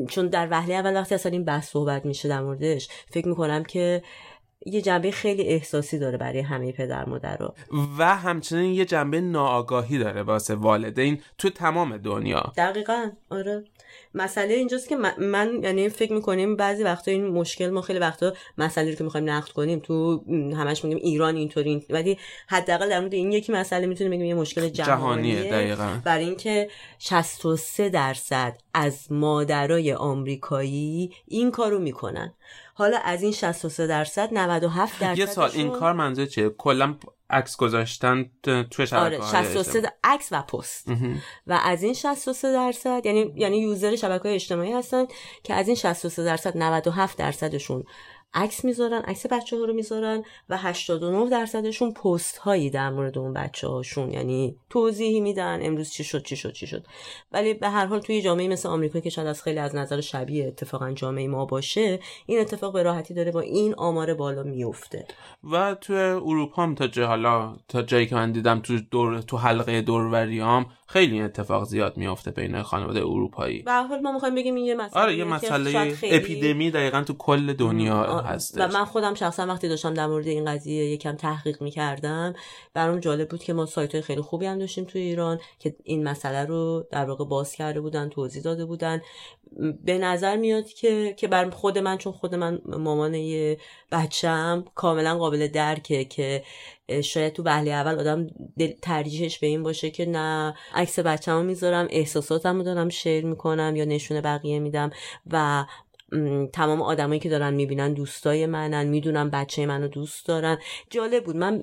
چون 0.09 0.29
در 0.29 0.49
وهله 0.51 0.75
اول 0.75 0.95
وقتی 0.97 1.15
اصلا 1.15 1.33
این 1.33 1.45
بحث 1.45 1.71
صحبت 1.71 2.05
میشه 2.05 2.29
در 2.29 2.43
موردش 2.43 2.89
فکر 3.11 3.29
می‌کنم 3.29 3.65
که 3.65 4.03
یه 4.67 4.83
جنبه 4.83 5.11
خیلی 5.11 5.43
احساسی 5.43 5.99
داره 5.99 6.19
برای 6.19 6.41
همه 6.41 6.73
پدر 6.73 7.05
مادر 7.05 7.37
رو. 7.37 7.55
و 7.99 8.17
همچنین 8.17 8.73
یه 8.73 8.85
جنبه 8.85 9.21
ناآگاهی 9.21 9.99
داره 9.99 10.23
واسه 10.23 10.55
والدین 10.55 11.21
تو 11.39 11.51
تمام 11.51 11.97
دنیا. 11.97 12.53
دقیقا 12.57 13.11
آره. 13.31 13.65
مسئله 14.15 14.55
اینجاست 14.55 14.89
که 14.89 14.97
من, 15.19 15.61
یعنی 15.63 15.89
فکر 15.89 16.13
می‌کنیم 16.13 16.57
بعضی 16.57 16.83
وقتا 16.83 17.11
این 17.11 17.27
مشکل 17.27 17.71
ما 17.71 17.81
خیلی 17.81 17.99
وقتا 17.99 18.33
مسئله 18.59 18.91
رو 18.91 18.97
که 18.97 19.05
می‌خوایم 19.05 19.31
نقد 19.31 19.49
کنیم 19.49 19.79
تو 19.79 20.25
همش 20.57 20.85
میگیم 20.85 20.99
ایران 21.03 21.37
اینطوری 21.37 21.87
ولی 21.91 22.19
حداقل 22.49 22.89
در 22.89 23.01
مورد 23.01 23.15
این 23.15 23.33
یکی 23.33 23.53
مسئله 23.53 23.87
می‌تونیم 23.87 24.11
بگیم 24.11 24.27
یه 24.27 24.35
مشکل 24.35 24.69
جهانیه, 24.69 25.35
جهانیه 25.37 25.53
دقیقا. 25.53 26.01
برای 26.05 26.25
اینکه 26.25 26.71
63 26.99 27.89
درصد 27.89 28.59
از 28.75 29.13
مادرای 29.13 29.93
آمریکایی 29.93 31.13
این 31.29 31.51
کارو 31.51 31.79
می‌کنن. 31.79 32.35
حالا 32.75 32.99
از 33.05 33.23
این 33.23 33.33
63 33.33 33.87
درصد 33.87 34.35
97 34.35 35.01
درصد 35.01 35.19
یه 35.19 35.27
سال 35.27 35.51
این 35.55 35.71
کار 35.71 35.93
منظور 35.93 36.27
چیه؟ 36.27 36.49
کلا 36.49 36.95
عکس 37.31 37.57
گذاشتن 37.57 38.31
توی 38.71 38.87
شبکه 38.87 38.97
آره 38.97 39.45
63 39.45 39.93
عکس 40.05 40.29
و 40.33 40.43
پست. 40.43 40.89
و 41.47 41.61
از 41.65 41.83
این 41.83 41.95
63 41.95 42.53
درصد 42.53 43.07
یعنی 43.07 43.33
یعنی 43.37 43.59
یوزر 43.59 43.97
شبکه 43.97 44.23
های 44.23 44.35
اجتماعی 44.35 44.73
هستن 44.73 45.05
که 45.43 45.55
از 45.55 45.67
این 45.67 45.77
63 45.77 46.25
درصد 46.25 46.57
97 46.57 47.19
درصدشون 47.19 47.85
عکس 48.35 48.65
می‌ذارن 48.65 49.03
عکس 49.03 49.27
بچه 49.27 49.57
ها 49.57 49.65
رو 49.65 49.73
می‌ذارن 49.73 50.25
و 50.49 50.57
89 50.57 51.31
درصدشون 51.31 51.93
پست 51.93 52.39
هایی 52.39 52.71
در 52.71 52.91
مورد 52.91 53.19
اون 53.19 53.33
بچه 53.33 53.69
هاشون 53.69 54.11
یعنی 54.11 54.57
توضیحی 54.71 55.21
میدن 55.21 55.59
امروز 55.63 55.91
چی 55.91 56.05
شد 56.05 56.23
چی 56.23 56.37
شد 56.37 56.53
چی 56.53 56.67
شد. 56.67 56.87
ولی 57.33 57.55
به 57.55 57.69
هر 57.69 57.87
حال 57.87 58.01
توی 58.01 58.23
جامعه 58.23 58.49
مثل 58.49 58.69
آمریکا 58.69 59.01
که 59.01 59.11
شاید 59.11 59.29
از 59.29 59.43
خیلی 59.43 59.59
از 59.59 59.75
نظر 59.75 60.01
شبیه 60.01 60.47
اتفاقا 60.47 60.93
جامعه 60.93 61.29
ما 61.29 61.45
باشه 61.45 62.01
این 62.27 62.41
اتفاق 62.41 62.73
به 62.73 62.83
راحتی 62.83 63.15
داره 63.15 63.33
با 63.33 63.41
این 63.41 63.75
آمار 63.75 64.15
بالا 64.15 64.43
میفته 64.43 65.07
و 65.53 65.75
توی 65.75 65.97
اروپا 65.97 66.63
هم 66.63 66.75
تا 66.75 67.07
حالا 67.07 67.57
تا 67.69 67.83
جایی 67.83 68.07
که 68.07 68.15
من 68.15 68.33
دیدم 68.33 68.61
تو 68.61 68.79
دور 68.91 69.21
تو 69.21 69.37
حلقه 69.37 69.83
دوروریام 69.83 70.67
خیلی 70.93 71.21
اتفاق 71.21 71.65
زیاد 71.65 71.97
میافته 71.97 72.31
بین 72.31 72.63
خانواده 72.63 73.01
اروپایی. 73.01 73.63
به 73.63 73.73
حال 73.73 74.01
ما 74.01 74.13
می‌خوایم 74.13 74.35
بگیم 74.35 74.57
یه 74.57 74.75
مسئله 74.75 75.03
آره 75.03 75.17
یه 75.17 75.25
مسئله 75.25 75.97
اپیدمی 76.03 76.71
دقیقا 76.71 77.03
تو 77.03 77.15
کل 77.15 77.53
دنیا 77.53 78.21
هست 78.21 78.61
و 78.61 78.69
من 78.69 78.85
خودم 78.85 79.15
شخصا 79.15 79.47
وقتی 79.47 79.69
داشتم 79.69 79.95
در 79.95 80.07
مورد 80.07 80.27
این 80.27 80.45
قضیه 80.45 80.85
یکم 80.85 81.17
تحقیق 81.17 81.63
می‌کردم 81.63 82.35
برام 82.75 83.01
جالب 83.01 83.29
بود 83.29 83.43
که 83.43 83.53
ما 83.53 83.67
سایت 83.67 83.93
های 83.93 84.03
خیلی 84.03 84.21
خوبی 84.21 84.47
هم 84.47 84.59
داشتیم 84.59 84.85
تو 84.85 84.99
ایران 84.99 85.41
که 85.59 85.77
این 85.85 86.09
مسئله 86.09 86.45
رو 86.45 86.87
در 86.91 87.05
واقع 87.05 87.25
باز 87.25 87.55
کرده 87.55 87.81
بودن 87.81 88.09
توضیح 88.09 88.43
داده 88.43 88.65
بودن. 88.65 89.01
به 89.85 89.99
نظر 89.99 90.37
میاد 90.37 90.67
که 90.67 91.15
که 91.17 91.29
بر 91.29 91.51
خود 91.51 91.79
من 91.79 91.99
چون 91.99 92.13
خود 92.13 92.35
من 92.35 92.59
مامان 92.67 93.15
یه 93.15 93.59
بچم 93.93 94.65
کاملا 94.75 95.19
قابل 95.19 95.49
درکه 95.49 96.05
که 96.05 96.43
شاید 97.05 97.33
تو 97.33 97.43
وهله 97.43 97.71
اول 97.71 97.99
آدم 98.01 98.27
ترجیحش 98.83 99.39
به 99.39 99.47
این 99.47 99.63
باشه 99.63 99.91
که 99.91 100.07
نه 100.07 100.55
عکس 100.75 100.99
بچه‌مو 100.99 101.43
می‌ذارم 101.43 101.89
احساساتمو 101.91 102.63
دارم 102.63 102.89
شیر 102.89 103.27
می‌کنم 103.27 103.77
یا 103.77 103.85
نشونه 103.85 104.21
بقیه 104.21 104.59
میدم 104.59 104.91
و 105.31 105.65
تمام 106.53 106.83
آدمایی 106.83 107.21
که 107.21 107.29
دارن 107.29 107.55
می‌بینن 107.55 107.93
دوستای 107.93 108.47
منن 108.47 108.87
می‌دونم 108.87 109.31
بچه 109.31 109.67
منو 109.67 109.89
دوست 109.89 110.27
دارن. 110.27 110.59
جالب 110.91 111.25
بود. 111.25 111.37
من 111.37 111.63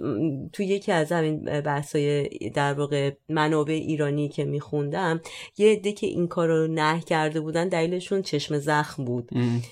تو 0.54 0.64
یکی 0.64 0.92
از 0.92 1.12
همین 1.12 1.62
بحثای 1.62 2.30
در 2.50 2.74
واقع 2.74 3.12
منابع 3.30 3.74
ایرانی 3.74 4.30
که 4.30 4.46
میخوندم 4.46 5.22
یه 5.58 5.72
عده 5.72 5.92
که 5.92 6.08
این 6.08 6.28
کارو 6.28 6.68
نه 6.68 7.02
کرده 7.02 7.40
بودن 7.42 7.68
دلیلشون 7.68 8.22
چشم 8.22 8.58
زخم 8.58 9.06
بود. 9.06 9.30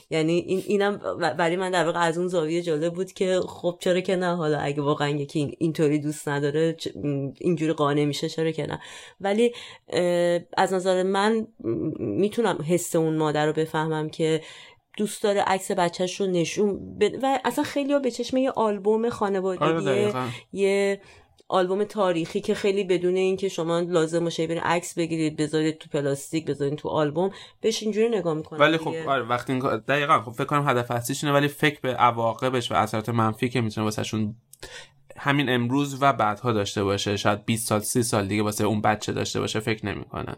یعنی 0.09 0.33
این 0.33 0.63
اینم 0.67 0.97
برای 1.37 1.55
من 1.55 1.71
در 1.71 1.85
واقع 1.85 1.99
از 1.99 2.17
اون 2.17 2.27
زاویه 2.27 2.61
جالب 2.61 2.93
بود 2.93 3.11
که 3.13 3.39
خب 3.47 3.77
چرا 3.79 3.99
که 3.99 4.15
نه 4.15 4.35
حالا 4.35 4.57
اگه 4.57 4.81
واقعا 4.81 5.09
یکی 5.09 5.55
اینطوری 5.59 5.99
دوست 5.99 6.27
نداره 6.27 6.75
اینجوری 7.39 7.73
قانع 7.73 8.05
میشه 8.05 8.29
چرا 8.29 8.51
که 8.51 8.67
نه. 8.67 8.79
ولی 9.21 9.53
از 10.57 10.73
نظر 10.73 11.03
من 11.03 11.47
می‌تونم 11.99 12.65
حس 12.67 12.95
اون 12.95 13.17
مادر 13.17 13.45
رو 13.45 13.53
بفهمم 13.53 14.09
که 14.09 14.41
دوست 14.97 15.23
داره 15.23 15.41
عکس 15.41 15.71
بچهش 15.71 16.21
رو 16.21 16.27
نشون 16.27 16.97
و 17.21 17.39
اصلا 17.45 17.63
خیلی 17.63 17.93
ها 17.93 17.99
به 17.99 18.12
چشم 18.12 18.38
یه 18.38 18.51
آلبوم 18.51 19.10
خانوادگی 19.10 19.65
آره 19.65 20.13
یه 20.53 21.01
آلبوم 21.49 21.83
تاریخی 21.83 22.41
که 22.41 22.53
خیلی 22.53 22.83
بدون 22.83 23.15
اینکه 23.15 23.49
شما 23.49 23.79
لازم 23.79 24.23
باشه 24.23 24.47
برین 24.47 24.62
عکس 24.62 24.93
بگیرید 24.93 25.38
بذارید 25.38 25.77
تو 25.77 25.89
پلاستیک 25.89 26.45
بذارید 26.45 26.75
تو 26.75 26.89
آلبوم 26.89 27.31
بهش 27.62 27.83
اینجوری 27.83 28.10
نگاه 28.10 28.33
می‌کنید 28.33 28.62
ولی 28.62 28.77
خب 28.77 28.93
آره 29.07 29.23
وقتی 29.23 29.53
این 29.53 29.62
دقیقا 29.77 30.21
خب 30.21 30.31
فکر 30.31 30.45
کنم 30.45 30.69
هدف 30.69 30.91
اصلیش 30.91 31.23
ولی 31.23 31.47
فکر 31.47 31.79
به 31.81 31.93
عواقبش 31.93 32.71
و 32.71 32.75
اثرات 32.75 33.10
منفی 33.10 33.49
که 33.49 33.62
می‌تونه 33.62 33.86
واسهشون 33.86 34.36
همین 35.17 35.49
امروز 35.49 35.97
و 36.01 36.13
بعدها 36.13 36.51
داشته 36.51 36.83
باشه 36.83 37.17
شاید 37.17 37.45
20 37.45 37.67
سال 37.67 37.79
30 37.79 38.03
سال 38.03 38.27
دیگه 38.27 38.43
واسه 38.43 38.63
اون 38.63 38.81
بچه 38.81 39.12
داشته 39.12 39.39
باشه 39.39 39.60
فکر 39.60 39.86
نمی‌کنن. 39.86 40.36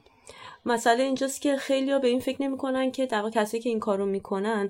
مسئله 0.66 1.04
اینجاست 1.04 1.42
که 1.42 1.58
خیلی 1.58 1.92
ها 1.92 2.00
به 2.00 2.08
این 2.08 2.20
فکر 2.20 2.42
نمی‌کنن 2.42 2.92
که 2.92 3.06
در 3.06 3.30
کسی 3.30 3.60
که 3.60 3.70
این 3.70 3.80
کارو 3.80 4.06
می‌کنن 4.06 4.70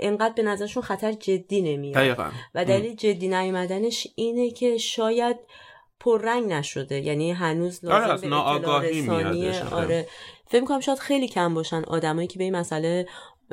انقدر 0.00 0.34
به 0.34 0.42
نظرشون 0.42 0.82
خطر 0.82 1.12
جدی 1.12 1.62
نمیاد. 1.62 1.96
و 2.54 2.64
دلیل 2.64 2.94
جدی 2.94 3.28
نیومدنش 3.28 4.06
اینه 4.14 4.50
که 4.50 4.78
شاید 4.78 5.36
پررنگ 6.00 6.52
نشده. 6.52 7.00
یعنی 7.00 7.32
هنوز 7.32 7.84
لازم 7.84 7.94
آره 7.94 8.20
به 8.20 8.28
آره. 9.72 10.08
فکر 10.46 10.64
کنم 10.64 10.80
شاید 10.80 10.98
خیلی 10.98 11.28
کم 11.28 11.54
باشن 11.54 11.84
آدمایی 11.84 12.28
که 12.28 12.38
به 12.38 12.44
این 12.44 12.56
مسئله 12.56 13.06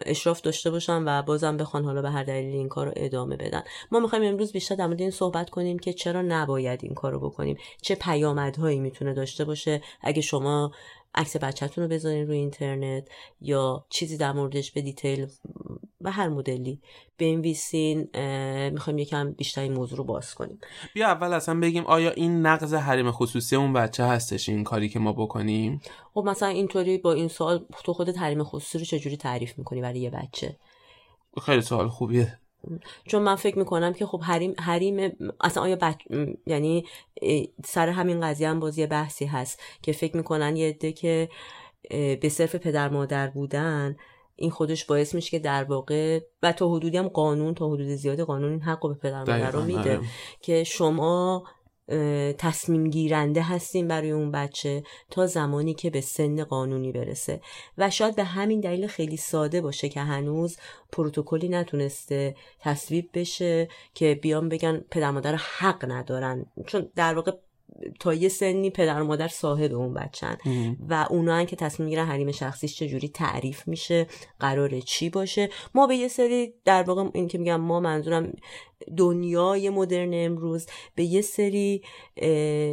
اشراف 0.06 0.42
داشته 0.42 0.72
باشن 0.72 1.04
و 1.06 1.22
بازم 1.22 1.58
بخوان 1.58 1.86
حالا 1.86 2.02
به 2.02 2.10
هر 2.10 2.24
دلیل 2.24 2.56
این 2.56 2.70
کار 2.70 2.86
رو 2.86 2.94
ادامه 2.96 3.38
بدن. 3.38 3.64
ما 3.92 4.00
می‌خوایم 4.00 4.26
امروز 4.26 4.52
بیشتر 4.52 4.76
در 4.76 4.88
مورد 4.88 5.02
این 5.02 5.12
صحبت 5.12 5.50
کنیم 5.50 5.80
که 5.80 5.94
چرا 5.94 6.22
نباید 6.22 6.80
این 6.84 6.94
کار 6.94 7.12
رو 7.12 7.20
بکنیم. 7.20 7.58
چه 7.82 7.96
پیامدهایی 7.96 8.80
می‌تونه 8.80 9.14
داشته 9.14 9.46
باشه. 9.46 9.82
اگه 10.02 10.22
شما 10.22 10.72
عکس 11.16 11.38
بچهتون 11.38 11.84
رو 11.84 11.90
بذارین 11.90 12.28
روی 12.28 12.38
اینترنت 12.38 13.08
یا 13.42 13.86
چیزی 13.90 14.18
در 14.18 14.32
موردش 14.32 14.72
به 14.72 14.82
دیتیل 14.82 15.28
و 16.02 16.12
هر 16.12 16.30
مدلی 16.30 16.82
بنویسین 17.18 18.10
می‌خوایم 18.70 19.00
یکم 19.00 19.32
بیشتر 19.32 19.62
این 19.62 19.74
موضوع 19.74 19.98
رو 19.98 20.04
باز 20.04 20.36
کنیم. 20.36 20.60
بیا 20.94 21.08
اول 21.08 21.34
اصلا 21.34 21.60
بگیم 21.60 21.86
آیا 21.86 22.12
این 22.12 22.46
نقض 22.46 22.74
حریم 22.74 23.12
خصوصی 23.12 23.56
اون 23.56 23.74
بچه 23.74 24.04
هستش 24.04 24.50
این 24.50 24.64
کاری 24.64 24.90
که 24.90 25.00
ما 25.00 25.14
بکنیم؟ 25.14 25.82
خب 26.14 26.24
مثلا 26.26 26.50
اینطوری 26.50 26.98
با 26.98 27.14
این 27.14 27.28
سوال 27.28 27.66
تو 27.84 27.94
خودت 27.94 28.18
حریم 28.18 28.44
خصوصی 28.44 28.80
رو 28.80 28.86
چجوری 28.86 29.18
تعریف 29.18 29.58
می‌کنی 29.58 29.82
برای 29.82 30.00
یه 30.00 30.10
بچه؟ 30.10 30.58
خیلی 31.42 31.62
سوال 31.62 31.88
خوبیه. 31.90 32.40
چون 33.06 33.22
من 33.22 33.36
فکر 33.36 33.58
می‌کنم 33.58 33.94
که 33.94 34.06
خب 34.06 34.22
حریم 34.22 34.56
حریم 34.60 35.12
اصلا 35.42 35.64
آیا 35.64 35.76
بچ... 35.76 35.96
یعنی 36.46 36.86
سر 37.66 37.90
همین 37.90 38.22
قضیه 38.22 38.50
هم 38.50 38.60
بازی 38.60 38.86
بحثی 38.86 39.26
هست 39.26 39.60
که 39.82 39.92
فکر 39.92 40.18
می‌کنن 40.18 40.56
یه 40.56 40.70
عده 40.70 40.92
که 40.92 41.30
به 41.92 42.30
صرف 42.30 42.56
پدر 42.56 42.90
مادر 42.90 43.28
بودن 43.28 43.96
این 44.36 44.52
خودش 44.52 44.86
باعث 44.86 45.16
میشه 45.16 45.30
که 45.30 45.40
در 45.40 45.64
واقع 45.64 46.20
و 46.44 46.52
تا 46.52 46.70
حدودی 46.70 46.98
هم 46.98 47.08
قانون 47.08 47.54
تا 47.54 47.68
حدود 47.68 47.88
زیادی 47.88 48.24
قانون 48.24 48.52
این 48.52 48.62
حق 48.62 48.88
به 48.88 48.94
پدر 48.94 49.20
مادر 49.20 49.52
رو 49.52 49.64
میده 49.64 49.80
آره. 49.80 50.00
که 50.42 50.64
شما 50.64 51.44
تصمیم 52.38 52.90
گیرنده 52.90 53.42
هستیم 53.42 53.88
برای 53.88 54.12
اون 54.12 54.32
بچه 54.32 54.84
تا 55.10 55.28
زمانی 55.28 55.74
که 55.74 55.90
به 55.90 56.02
سن 56.02 56.44
قانونی 56.44 56.92
برسه. 56.92 57.42
و 57.78 57.90
شاید 57.90 58.16
به 58.16 58.24
همین 58.24 58.60
دلیل 58.60 58.88
خیلی 58.88 59.18
ساده 59.18 59.62
باشه 59.62 59.90
که 59.90 60.00
هنوز 60.00 60.58
پروتکلی 60.92 61.50
نتونسته 61.50 62.36
تصویب 62.60 63.10
بشه 63.14 63.68
که 63.94 64.20
بیان 64.22 64.50
بگن 64.50 64.78
پدر 64.92 65.12
مادر 65.12 65.36
حق 65.36 65.92
ندارن. 65.92 66.46
چون 66.66 66.90
در 66.96 67.14
واقع 67.16 67.32
تا 68.00 68.14
یه 68.14 68.30
سنی 68.30 68.70
پدر 68.70 69.02
و 69.02 69.06
مادر 69.06 69.28
صاحب 69.28 69.74
اون 69.74 69.94
بچن. 69.94 70.38
و 70.90 71.08
اونا 71.10 71.44
که 71.46 71.56
تصمیم 71.56 71.86
می‌گیرن 71.86 72.06
حریم 72.06 72.32
شخصیش 72.32 72.76
چجوری 72.76 73.10
تعریف 73.10 73.68
میشه 73.68 74.08
قراره 74.40 74.82
چی 74.82 75.10
باشه. 75.10 75.50
ما 75.76 75.88
به 75.88 75.96
یه 75.96 76.08
سری 76.08 76.54
در 76.66 76.84
واقع 76.84 77.10
این 77.14 77.28
که 77.28 77.38
میگم 77.38 77.62
ما 77.62 77.80
منظورم 77.80 78.34
دنیای 78.98 79.70
مدرن 79.70 80.12
امروز 80.14 80.68
به 80.96 81.04
یه 81.04 81.22
سری 81.22 81.82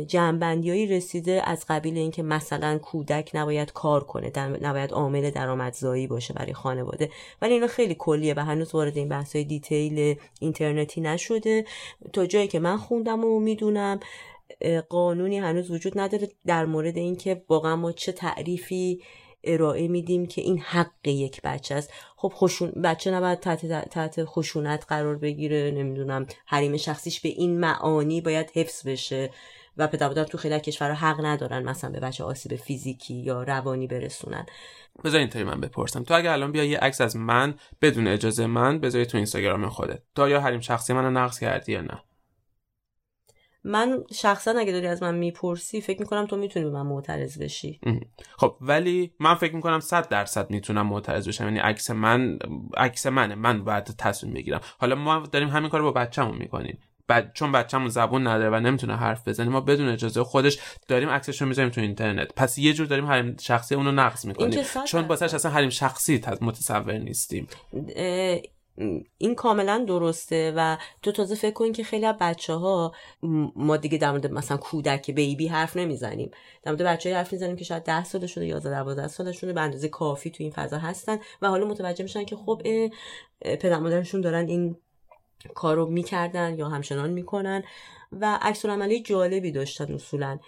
جنبندیایی 0.07 0.87
رسیده 0.87 1.43
از 1.45 1.65
قبیل 1.69 1.99
اینکه 1.99 2.23
مثلا 2.23 2.79
کودک 2.79 3.31
نباید 3.35 3.73
کار 3.73 4.05
کنه 4.05 4.33
نباید 4.39 4.93
عامل 4.93 5.31
درآمدزایی 5.31 6.07
باشه 6.07 6.35
برای 6.35 6.53
خانواده. 6.53 7.11
ولی 7.43 7.55
اینا 7.55 7.67
خیلی 7.67 7.97
کلیه 7.99 8.35
و 8.37 8.41
هنوز 8.41 8.75
وارد 8.75 8.97
این 8.97 9.09
بحثای 9.09 9.45
دیتیل 9.45 10.17
اینترنتی 10.41 11.01
نشده. 11.01 11.65
تا 12.13 12.27
جایی 12.27 12.49
که 12.49 12.59
من 12.59 12.77
خوندم 12.77 13.25
و 13.25 13.41
می‌دونم 13.41 14.01
قانونی 14.89 15.39
هنوز 15.39 15.71
وجود 15.71 15.99
نداره 15.99 16.29
در 16.47 16.65
مورد 16.65 16.97
اینکه 16.97 17.43
واقعا 17.49 17.77
ما 17.77 17.93
چه 17.93 18.13
تعریفی 18.13 19.03
ارائه 19.45 19.89
میدیم 19.89 20.27
که 20.27 20.43
این 20.43 20.59
حق 20.59 21.07
یک 21.09 21.41
بچه 21.43 21.75
است. 21.75 21.93
خب 22.17 22.33
خوشون 22.35 22.71
بچه 22.71 23.11
نباید 23.11 23.41
تحت, 23.41 23.89
تحت 23.89 24.25
خشونت 24.25 24.85
قرار 24.89 25.17
بگیره 25.17 25.71
نمی‌دونم 25.71 26.27
حریم 26.47 26.77
شخصیش 26.77 27.21
به 27.21 27.29
این 27.29 27.61
معانی 27.61 28.21
باید 28.21 28.51
حفظ 28.55 28.89
بشه 28.89 29.31
و 29.77 29.87
پدر 29.87 30.25
تو 30.25 30.39
خیلی 30.39 30.61
کشورها 30.61 30.95
حق 30.95 31.25
ندارن 31.25 31.63
مثلا 31.63 31.91
به 31.91 32.01
بچه 32.01 32.25
آسیب 32.25 32.57
فیزیکی 32.57 33.15
یا 33.15 33.43
روانی 33.43 33.87
برسونن. 33.87 34.47
بذار 35.05 35.21
اینطوری 35.21 35.45
من 35.45 35.61
بپرسم. 35.61 36.03
تو 36.03 36.15
اگه 36.15 36.31
الان 36.31 36.53
بیا 36.53 36.65
یه 36.65 36.79
عکس 36.79 37.01
از 37.01 37.17
من 37.17 37.55
بدون 37.83 38.07
اجازه 38.07 38.47
من 38.47 38.81
بذاری 38.81 39.07
تو 39.07 39.17
اینستاگرام 39.17 39.69
خودت. 39.69 40.03
تو 40.15 40.29
یا 40.29 40.41
حریم 40.41 40.61
شخصی 40.61 40.93
منو 40.93 41.11
نقض 41.11 41.39
کردی 41.39 41.73
یا 41.73 41.81
نه؟ 41.81 42.03
من 43.65 44.05
شخصا 44.15 44.55
اگه 44.59 44.73
داری 44.73 44.87
از 44.87 45.03
من 45.03 45.15
می‌پرسی 45.15 45.81
فکر 45.81 46.01
می‌کنم 46.01 46.27
تو 46.27 46.37
می‌تونی 46.37 46.65
به 46.65 46.71
من 46.71 46.87
معترض 46.87 47.39
بشی. 47.39 47.81
خب 48.39 48.57
ولی 48.61 49.13
من 49.21 49.35
فکر 49.35 49.55
می‌کنم 49.55 49.81
صد 49.81 50.09
درصد 50.09 50.51
می‌تونم 50.51 50.87
معترض 50.87 51.29
بشم. 51.29 51.45
یعنی 51.45 51.59
عکس 51.59 51.91
من 51.91 52.39
عکس 52.77 53.07
منه. 53.07 53.35
من 53.35 53.65
باید 53.65 53.85
تصمیم 53.85 54.35
بگیرم. 54.35 54.61
حالا 54.79 54.95
ما 54.95 55.19
داریم 55.33 55.49
همین 55.49 55.71
کار 55.71 55.83
با 55.83 55.93
بچه‌مون 55.93 56.39
می‌کنیم. 56.39 56.79
بعد 57.09 57.33
چون 57.35 57.53
بچه‌مون 57.53 57.89
زبون 57.89 58.27
نداره 58.27 58.51
و 58.51 58.61
نمی‌تونه 58.61 58.97
حرف 58.97 59.29
بزنه 59.29 59.49
ما 59.49 59.61
بدون 59.61 59.89
اجازه 59.89 60.23
خودش 60.25 60.59
داریم 60.89 61.09
عکسش 61.09 61.43
رو 61.43 61.49
می‌ذاریم 61.49 61.71
تو 61.71 61.81
اینترنت. 61.81 62.35
پس 62.37 62.59
یه 62.59 62.73
جور 62.73 62.87
داریم 62.87 63.07
حریم 63.07 63.37
شخصی 63.41 63.75
اونو 63.75 63.93
نقض 63.93 64.27
می‌کنیم. 64.27 64.63
چون 64.87 65.05
واسش 65.05 65.35
اصلا 65.35 65.51
حریم 65.51 65.71
شخصی 65.71 66.23
متصور 66.41 66.99
نیستیم. 66.99 67.49
این 69.19 69.35
کاملا 69.35 69.85
درسته 69.89 70.53
و 70.57 70.77
تو 71.03 71.13
تازه 71.13 71.35
فکر 71.35 71.53
کن 71.53 71.73
که 71.73 71.85
خیلی 71.85 72.07
از 72.07 72.17
بچه 72.21 72.55
ها 72.55 72.93
ما 73.57 73.77
دیگه 73.77 73.99
در 73.99 74.11
مورد 74.11 74.27
مثلا 74.27 74.57
کودک 74.57 75.11
بیبی 75.11 75.49
حرف 75.49 75.77
نمی‌زنیم. 75.77 76.31
در 76.63 76.73
مورد 76.73 76.83
بچه 76.83 77.17
حرف 77.17 77.33
می‌زنیم 77.33 77.57
که 77.57 77.65
شاید 77.65 77.83
10 77.85 78.05
سالشونه 78.05 78.47
11 78.47 78.71
12 78.71 79.09
سالشونه 79.09 79.53
به 79.53 79.61
اندازه 79.61 79.89
کافی 79.89 80.31
تو 80.31 80.43
این 80.43 80.53
فضا 80.53 80.79
هستن 80.79 81.19
و 81.43 81.49
حالا 81.49 81.67
متوجه 81.67 82.03
میشن 82.03 82.25
که 82.25 82.37
خب 82.37 82.63
پدر 83.41 83.79
مادرشون 83.79 84.21
دارن 84.21 84.49
این 84.49 84.77
کارو 85.55 85.87
می‌کردن 85.87 86.59
یا 86.59 86.69
همچنان 86.69 87.11
می‌کنن 87.11 87.63
و 88.13 88.39
عکس 88.43 88.65
عملی 88.67 89.03
جالبی 89.03 89.53
داشتن 89.53 89.95
اصولا. 89.95 90.39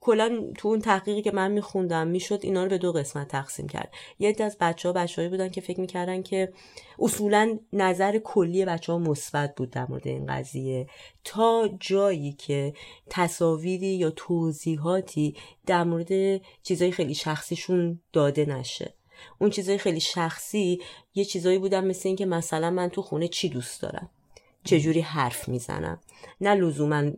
کلا 0.00 0.52
تو 0.58 0.68
اون 0.68 0.80
تحقیقی 0.80 1.22
که 1.22 1.30
من 1.30 1.50
میخوندم 1.50 2.06
می‌شد 2.06 2.40
اینا 2.42 2.62
رو 2.62 2.70
به 2.70 2.78
دو 2.78 2.92
قسمت 2.92 3.28
تقسیم 3.28 3.68
کرد. 3.68 3.92
یه 4.18 4.36
از 4.40 4.56
بچه 4.60 4.88
ها 4.88 4.92
بچه 4.92 5.28
بودن 5.28 5.48
که 5.48 5.60
فکر 5.60 5.80
می‌کردن 5.80 6.22
که 6.22 6.52
اصولا 6.98 7.58
نظر 7.72 8.18
کلی 8.18 8.64
بچه 8.64 8.92
ها 8.92 8.98
مثبت 8.98 9.54
بود 9.54 9.70
در 9.70 9.86
مورد 9.88 10.08
این 10.08 10.26
قضیه. 10.26 10.86
تا 11.24 11.68
جایی 11.80 12.32
که 12.32 12.74
تصاویری 13.10 13.86
یا 13.86 14.10
توضیحاتی 14.10 15.36
در 15.66 15.84
مورد 15.84 16.40
چیزای 16.62 16.92
خیلی 16.92 17.14
شخصیشون 17.14 18.00
داده 18.12 18.44
نشه. 18.44 18.94
اون 19.38 19.50
چیزای 19.50 19.78
خیلی 19.78 20.00
شخصی 20.00 20.80
یه 21.14 21.24
چیزایی 21.24 21.58
بودن 21.58 21.84
مثل 21.84 22.08
اینکه 22.08 22.26
مثلا 22.26 22.70
من 22.70 22.88
تو 22.88 23.02
خونه 23.02 23.28
چی 23.28 23.48
دوست 23.48 23.82
دارم؟ 23.82 24.10
چجوری 24.64 25.00
حرف 25.00 25.48
می‌زنم؟ 25.48 26.00
نه 26.40 26.54
لزوما 26.54 27.10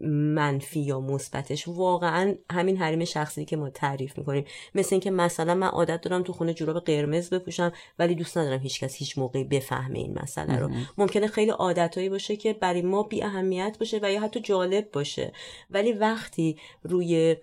منفی 0.00 0.80
یا 0.80 1.00
مثبتش. 1.00 1.68
واقعا 1.68 2.34
همین 2.50 2.76
حریم 2.76 3.04
شخصی 3.04 3.44
که 3.44 3.56
ما 3.56 3.70
تعریف 3.70 4.18
می‌کنیم. 4.18 4.44
مثل 4.74 4.88
اینکه 4.94 5.10
مثلا 5.10 5.54
من 5.54 5.66
عادت 5.66 6.00
دارم 6.00 6.22
تو 6.22 6.32
خونه 6.32 6.54
جوراب 6.54 6.84
قرمز 6.84 7.30
بپوشم 7.30 7.72
ولی 7.98 8.14
دوست 8.14 8.38
ندارم 8.38 8.60
هیچکس 8.60 8.94
هیچ 8.94 9.18
موقعی 9.18 9.44
بفهمه 9.44 9.98
این 9.98 10.18
مسئله 10.22 10.58
رو. 10.58 10.70
ممکنه 10.98 11.26
خیلی 11.26 11.50
عادتهایی 11.50 12.08
باشه 12.08 12.36
که 12.36 12.52
برای 12.52 12.82
ما 12.82 13.02
بی 13.02 13.22
اهمیت 13.22 13.76
باشه 13.80 14.00
و 14.02 14.12
یا 14.12 14.20
حتی 14.20 14.40
جالب 14.40 14.90
باشه. 14.92 15.32
ولی 15.70 15.92
وقتی 15.92 16.56
روی 16.82 17.36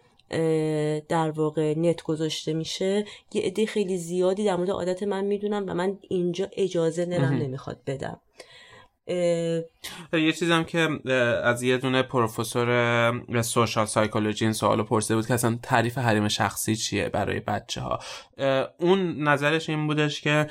در 1.10 1.32
واقع 1.36 1.80
نت 1.80 2.04
گذاشته 2.04 2.54
میشه 2.54 3.06
یه 3.34 3.42
عده 3.42 3.66
خیلی 3.66 3.98
زیادی 3.98 4.46
در 4.46 4.56
مورد 4.56 4.70
عادت 4.70 5.04
من 5.04 5.26
می‌دونم 5.26 5.66
و 5.68 5.74
من 5.74 5.98
اینجا 6.02 6.48
اجازه 6.52 7.06
دلم 7.06 7.34
نمی‌خواد 7.34 7.82
بدم. 7.88 8.20
یه 9.08 10.32
چیزم 10.40 10.64
که 10.64 10.90
از 11.44 11.64
یه 11.64 11.78
دونه 11.78 12.04
پروفسور 12.04 13.42
سوشال 13.42 13.86
سایکولوژی 13.86 14.46
این 14.46 14.54
سوالو 14.54 14.84
پرسیده 14.84 15.16
بود 15.16 15.28
که 15.28 15.34
اصلا 15.34 15.60
تعریف 15.64 15.98
حریم 15.98 16.28
شخصی 16.28 16.76
چیه 16.76 17.10
برای 17.10 17.40
بچه 17.40 17.82
ها 17.82 18.00
اون 18.80 19.24
نظرش 19.24 19.70
این 19.70 19.88
بودش 19.88 20.22
که 20.22 20.48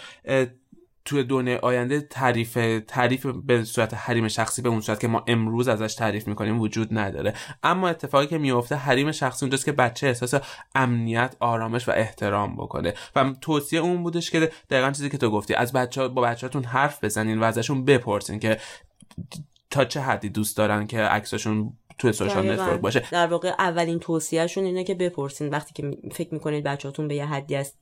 توی 1.05 1.25
دنیای 1.25 1.57
آینده 1.57 2.01
تعریف 2.01 2.59
تعریف 2.89 3.27
به 3.27 3.65
صورت 3.65 3.95
حریم 3.95 4.29
شخصی 4.29 4.63
به 4.63 4.69
اون 4.69 4.81
صورت 4.81 5.01
که 5.01 5.09
ما 5.09 5.25
امروز 5.27 5.69
ازش 5.69 5.95
تعریف 5.95 6.29
می‌کنیم 6.29 6.61
وجود 6.61 6.99
نداره. 6.99 7.35
اما 7.63 7.89
اتفاقی 7.89 8.27
که 8.27 8.39
میفته 8.39 8.75
حریم 8.75 9.13
شخصی 9.13 9.45
اونجاست 9.45 9.65
که 9.65 9.73
بچه 9.73 10.07
احساس 10.07 10.35
امنیت 10.75 11.37
آرامش 11.41 11.89
و 11.89 11.93
احترام 11.95 12.57
بکنه. 12.57 12.95
و 13.17 13.33
توصیه 13.41 13.81
اون 13.81 14.03
بودش 14.03 14.31
که 14.31 14.53
دقیقا 14.71 14.91
چیزی 14.91 15.11
که 15.11 15.19
تو 15.19 15.31
گفتی 15.31 15.55
از 15.55 15.73
بچه 15.73 16.09
با 16.09 16.23
بچهاتون 16.23 16.65
حرف 16.65 17.05
بزنین 17.05 17.41
و 17.41 17.45
ازشون 17.45 17.85
بپرسین 17.85 18.39
که 18.39 18.59
تا 19.71 19.85
چه 19.85 20.01
حدی 20.01 20.29
دوست 20.29 20.57
دارن 20.57 20.87
که 20.87 21.01
عکسشون 21.01 21.73
توی 21.99 22.13
social 22.13 22.53
network 22.53 22.81
باشه. 22.81 23.05
در 23.11 23.27
واقع 23.27 23.55
اولین 23.59 23.99
توصیهشون 23.99 24.65
اینه 24.65 24.85
که 24.85 24.95
بپرسین. 24.95 25.49
وقتی 25.49 25.73
که 25.75 25.99
فکر 26.13 26.35
می‌کنید 26.35 26.65
بچهاتون 26.65 27.09
به 27.09 27.15
یه 27.15 27.27
حدی 27.27 27.57
از 27.57 27.79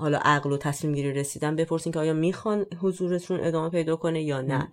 حالا 0.00 0.18
عقل 0.18 0.52
و 0.52 0.56
تصمیم 0.56 0.94
گیری 0.94 1.12
رسیدن 1.12 1.56
بپرسین 1.56 1.92
که 1.92 1.98
آیا 1.98 2.12
می‌خوان 2.12 2.66
حضورشون 2.80 3.40
ادامه 3.40 3.70
پیدا 3.70 3.96
کنه 3.96 4.22
یا 4.22 4.40
نه. 4.40 4.68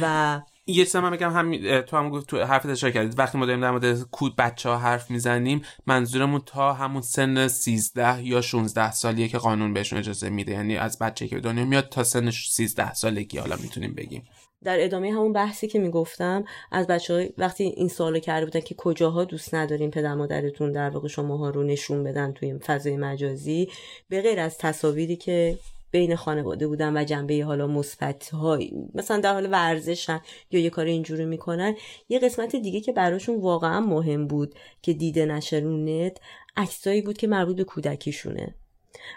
و 0.00 0.40
یه 0.66 0.84
چیز 0.84 0.96
من 0.96 1.10
بگم 1.10 1.32
هم 1.32 1.80
تو 1.80 1.96
هم 1.96 2.10
گفت 2.10 2.26
تو 2.26 2.44
حرف 2.44 2.66
اشاره 2.66 2.92
کردید. 2.92 3.18
وقتی 3.18 3.38
ما 3.38 3.46
داریم 3.46 3.60
در 3.60 3.70
مورد 3.70 4.02
کود 4.02 4.36
بچه 4.36 4.68
ها 4.68 4.78
حرف 4.78 5.10
می‌زنیم 5.10 5.62
منظورمون 5.86 6.40
تا 6.46 6.72
همون 6.72 7.02
سن 7.02 7.48
13 7.48 8.26
یا 8.26 8.40
16 8.40 8.92
سالیه 8.92 9.28
که 9.28 9.38
قانون 9.38 9.72
بهشون 9.72 9.98
اجازه 9.98 10.30
میده. 10.30 10.52
یعنی 10.52 10.76
از 10.76 10.98
بچه 10.98 11.28
که 11.28 11.40
دنیا 11.40 11.64
میاد 11.64 11.88
تا 11.88 12.04
سن 12.04 12.30
13 12.30 12.94
سالگی 12.94 13.38
حالا 13.38 13.56
می‌تونیم 13.56 13.94
بگیم. 13.94 14.22
در 14.64 14.84
ادامه 14.84 15.12
همون 15.12 15.32
بحثی 15.32 15.68
که 15.68 15.78
می‌گفتم 15.78 16.44
از 16.72 16.86
بچه 16.86 17.14
های 17.14 17.30
وقتی 17.38 17.64
این 17.64 17.88
سوالو 17.88 18.18
کرده 18.18 18.44
بودن 18.44 18.60
که 18.60 18.74
کجاها 18.74 19.24
دوست 19.24 19.54
نداریم 19.54 19.90
پدر 19.90 20.14
مادرتون 20.14 20.72
در 20.72 20.90
واقع 20.90 21.08
شماها 21.08 21.50
رو 21.50 21.62
نشون 21.62 22.04
بدن 22.04 22.32
توی 22.32 22.58
فضای 22.58 22.96
مجازی 22.96 23.68
به 24.08 24.22
غیر 24.22 24.40
از 24.40 24.58
تصاویری 24.58 25.16
که 25.16 25.58
بین 25.90 26.16
خانواده 26.16 26.66
بودن 26.66 26.96
و 26.96 27.04
جنبه 27.04 27.44
حالا 27.44 27.66
مثبت 27.66 28.28
های 28.28 28.72
مثلا 28.94 29.20
در 29.20 29.32
حال 29.32 29.48
ورزشن 29.52 30.20
یا 30.50 30.60
یه 30.60 30.70
کار 30.70 30.84
اینجوری 30.84 31.24
می‌کنن 31.24 31.76
یه 32.08 32.18
قسمت 32.18 32.56
دیگه 32.56 32.80
که 32.80 32.92
براشون 32.92 33.40
واقعا 33.40 33.80
مهم 33.80 34.26
بود 34.26 34.54
که 34.82 34.92
دیده 34.92 35.26
نشه 35.26 35.56
رو 35.58 35.76
نت 35.76 36.16
عکسایی 36.56 37.02
بود 37.02 37.18
که 37.18 37.26
مربوط 37.26 37.56
به 37.56 37.64
کودکیشونه. 37.64 38.54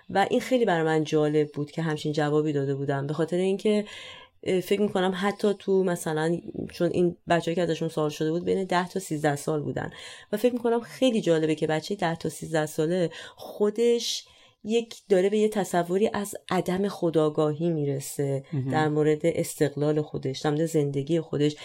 و 0.10 0.28
این 0.30 0.42
خیلی 0.42 0.66
برای 0.66 0.84
من 0.84 1.04
جالب 1.04 1.52
بود 1.52 1.72
که 1.72 1.82
همچین 1.82 2.14
جوابی 2.14 2.54
داده 2.54 2.76
بودم 2.76 3.08
به 3.08 3.14
خاطر 3.14 3.38
اینکه 3.38 3.86
فکر 4.44 4.82
می‌کنم 4.82 5.14
حتی 5.16 5.54
تو 5.60 5.84
مثلا 5.84 6.38
چون 6.72 6.90
این 6.94 7.18
بچه 7.30 7.56
که 7.56 7.62
ازشون 7.62 7.90
سوال 7.90 8.10
شده 8.10 8.32
بود 8.32 8.46
بین 8.46 8.64
10 8.64 8.88
تا 8.88 9.00
13 9.00 9.36
سال 9.36 9.62
بودن. 9.62 9.92
و 10.32 10.38
فکر 10.38 10.54
می‌کنم 10.54 10.80
خیلی 10.80 11.22
جالبه 11.22 11.56
که 11.56 11.68
بچه 11.68 11.96
10 11.96 12.16
تا 12.16 12.30
13 12.30 12.66
ساله 12.66 13.10
خودش 13.36 14.26
یک 14.66 14.96
داره 15.10 15.30
به 15.30 15.38
یه 15.38 15.50
تصوری 15.50 16.10
از 16.14 16.36
عدم 16.50 16.88
خداگاهی 16.88 17.70
می‌رسه 17.70 18.44
در 18.72 18.90
مورد 18.90 19.22
استقلال 19.24 20.02
خودش 20.02 20.40
در 20.40 20.50
مورد 20.50 20.66
زندگی 20.66 21.20
خودش. 21.20 21.56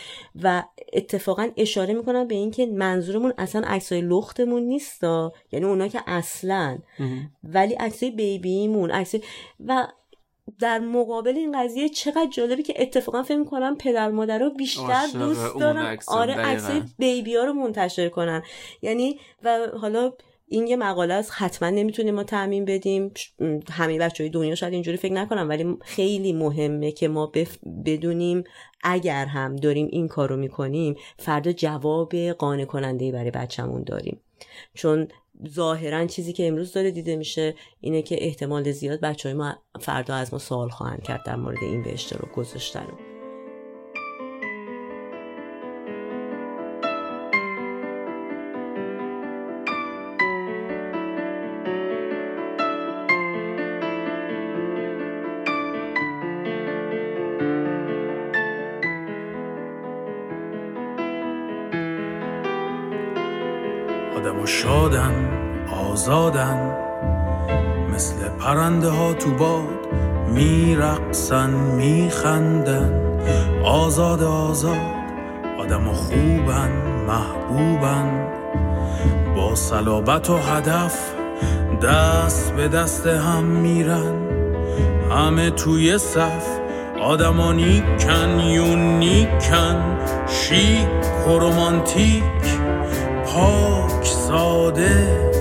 و 0.43 0.65
اتفاقا 0.93 1.51
اشاره 1.57 1.95
می‌کنم 1.95 2.29
به 2.29 2.35
اینکه 2.35 2.67
منظورمون 2.67 3.33
اصلا 3.39 3.63
عکسای 3.67 4.01
لختمون 4.01 4.63
نیستا 4.63 5.33
یعنی 5.53 5.65
اونا 5.65 5.89
که 5.89 6.01
اصلا. 6.07 6.79
ولی 7.45 7.75
عکسای 7.75 8.11
بیبیمون 8.11 8.91
عکسای 8.91 9.23
و 9.67 9.87
در 10.61 10.79
مقابل 10.79 11.37
این 11.37 11.63
قضیه 11.63 11.89
چقدر 11.89 12.29
جالبه 12.31 12.63
که 12.63 12.75
اتفاقا 12.83 13.23
فکر 13.23 13.45
کنم 13.45 13.77
پدر 13.77 14.11
مادر 14.11 14.49
بیشتر 14.49 15.07
دوست 15.13 15.59
دارن. 15.59 15.99
آره 16.07 16.35
عکس 16.35 16.71
بیبی 16.99 17.37
ها 17.37 17.45
رو 17.45 17.53
منتشر 17.53 18.09
کنن. 18.09 18.43
یعنی 18.83 19.19
و 19.43 19.59
حالا 19.81 20.13
این 20.51 20.67
یه 20.67 20.77
مقاله 20.77 21.15
است 21.15 21.33
حتما 21.35 21.71
نمی‌تونیم 21.71 22.15
ما 22.15 22.25
تعمین 22.25 22.65
بدیم. 22.65 23.13
همه 23.71 23.99
بچه 23.99 24.25
های 24.25 24.31
دنیا 24.31 24.55
شاید 24.55 24.73
اینجوری 24.73 24.97
فکر 24.97 25.13
نکنم 25.13 25.49
ولی 25.49 25.77
خیلی 25.81 26.33
مهمه 26.33 26.93
که 26.93 27.09
ما 27.09 27.33
بدونیم 27.85 28.45
اگر 28.83 29.27
هم 29.27 29.57
داریم 29.57 29.89
این 29.91 30.09
کارو 30.09 30.37
می‌کنیم 30.37 30.97
فردا 31.19 31.53
جواب 31.53 32.17
قانع 32.17 32.65
کننده 32.65 33.13
برای 33.13 33.31
بچهمون 33.31 33.83
داریم. 33.83 34.21
چون 34.75 35.09
ظاهرا 35.49 36.07
چیزی 36.07 36.33
که 36.33 36.49
امروز 36.49 36.73
داره 36.73 36.91
دیده 36.91 37.17
میشه 37.17 37.55
اینه 37.81 38.03
که 38.03 38.25
احتمال 38.25 38.73
زیاد 38.73 39.01
بچه 39.01 39.29
های 39.29 39.39
ما 39.39 39.55
فردا 39.81 40.15
از 40.15 40.33
ما 40.33 40.39
سوال 40.39 40.69
خواهند 40.69 41.03
کرد 41.03 41.25
در 41.25 41.37
مورد 41.37 41.59
این 41.63 41.83
به 41.83 41.93
اشتراک 41.93 42.33
گذاشتن. 42.33 43.08
آزادن. 66.09 66.77
مثل 67.95 68.15
پرنده 68.41 68.89
ها 68.89 69.13
تو 69.13 69.31
باد 69.31 69.89
میرقصن 70.35 71.51
میخندن. 71.51 73.21
آزاد 73.65 74.23
آزاد 74.23 74.77
آدم 75.61 75.89
و 75.89 75.93
خوبن 75.93 76.71
محبوبن. 77.07 78.27
با 79.37 79.55
صلابت 79.55 80.31
و 80.31 80.37
هدف 80.37 80.99
دست 81.83 82.53
به 82.53 82.69
دست 82.69 83.07
هم 83.07 83.45
میرن. 83.45 84.15
همه 85.11 85.51
توی 85.51 85.99
صف 85.99 86.47
آدما 87.03 87.53
نیکن 87.53 88.41
یونیکن 88.41 89.99
شیک 90.29 91.27
و 91.29 91.39
رومانتیک 91.39 92.23
پاک 93.27 94.05
ساده. 94.05 95.38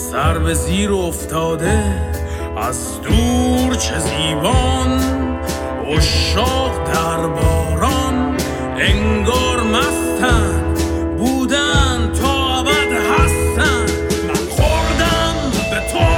سر 0.00 0.38
به 0.38 0.54
زیر 0.54 0.92
افتاده 0.92 1.82
از 2.56 3.00
دور 3.02 3.74
چه 3.74 3.98
زیبان. 3.98 5.00
اشاق 5.96 6.92
در 6.94 7.26
باران 7.26 8.36
انگار 8.78 9.62
مستن. 9.62 10.74
بودن 11.18 12.12
تا 12.22 12.58
ابد 12.58 12.92
هستن. 12.92 13.86
من 14.28 14.34
خوردم 14.50 15.34
به 15.70 15.80
تو 15.92 16.08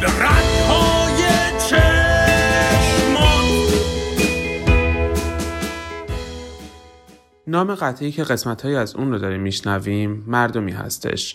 به 0.00 0.06
رنگهای 0.06 1.22
چشمان. 1.58 3.46
نام 7.46 7.74
قطعی 7.74 8.12
که 8.12 8.22
قسمت 8.22 8.64
از 8.64 8.96
اون 8.96 9.12
رو 9.12 9.18
داریم 9.18 9.40
میشنویم 9.40 10.24
مردمی 10.26 10.72
هستش. 10.72 11.34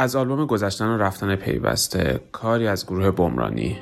از 0.00 0.16
آلبوم 0.16 0.46
گذشتن 0.46 0.88
و 0.88 0.98
رفتن 0.98 1.36
پیوسته 1.36 2.20
کاری 2.32 2.66
از 2.66 2.86
گروه 2.86 3.10
بمرانی. 3.10 3.78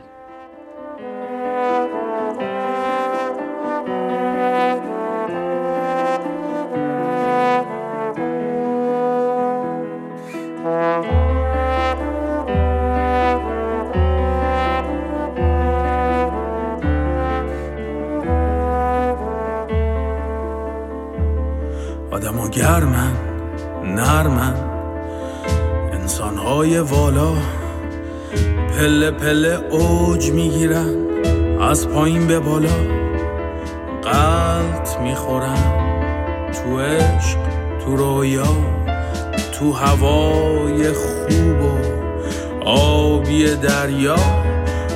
آدم 22.11 22.51
گرمن. 22.51 23.28
والا 26.81 27.33
پله 28.79 29.11
پله 29.11 29.59
اوج 29.71 30.31
می‌گیرن 30.31 30.95
از 31.61 31.89
پایین 31.89 32.27
به 32.27 32.39
بالا 32.41 32.79
قلط 34.03 34.99
می‌خورن. 35.03 35.89
تو 36.53 36.81
عشق 36.81 37.39
تو 37.85 37.97
رویا 37.97 38.45
تو 39.59 39.73
هوای 39.73 40.93
خوب 40.93 41.63
و 41.63 42.69
آبی 42.69 43.55
دریا. 43.55 44.17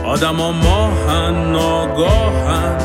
آدما 0.06 0.52
ماهن 0.52 1.52
ناگاهن 1.52 2.78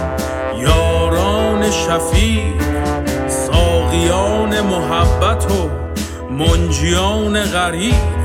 یاران 0.59 1.71
شفیق 1.71 2.61
ساقیان 3.27 4.61
محبت 4.61 5.51
و 5.51 5.69
منجیان 6.33 7.43
غریب 7.43 8.16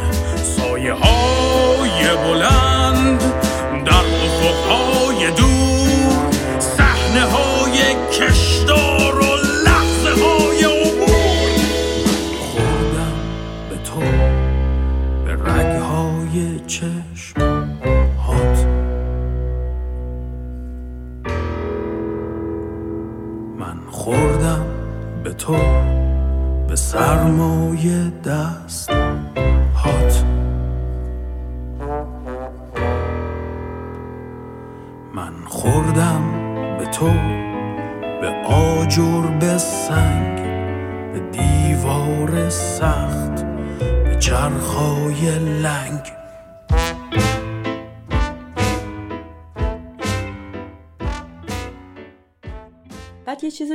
سایه 0.82 0.92
های 0.92 2.16
بلند. 2.16 2.71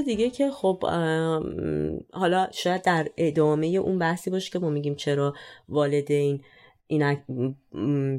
دیگه 0.08 0.30
که 0.30 0.52
خب 0.52 0.84
حالا 2.14 2.48
شاید 2.52 2.82
در 2.82 3.10
ادامه 3.18 3.68
اون 3.68 4.00
بحثی 4.00 4.30
باشه 4.30 4.52
که 4.52 4.60
ما 4.60 4.70
میگیم 4.70 4.96
چرا 4.96 5.34
والدین 5.70 6.44
این 6.88 7.18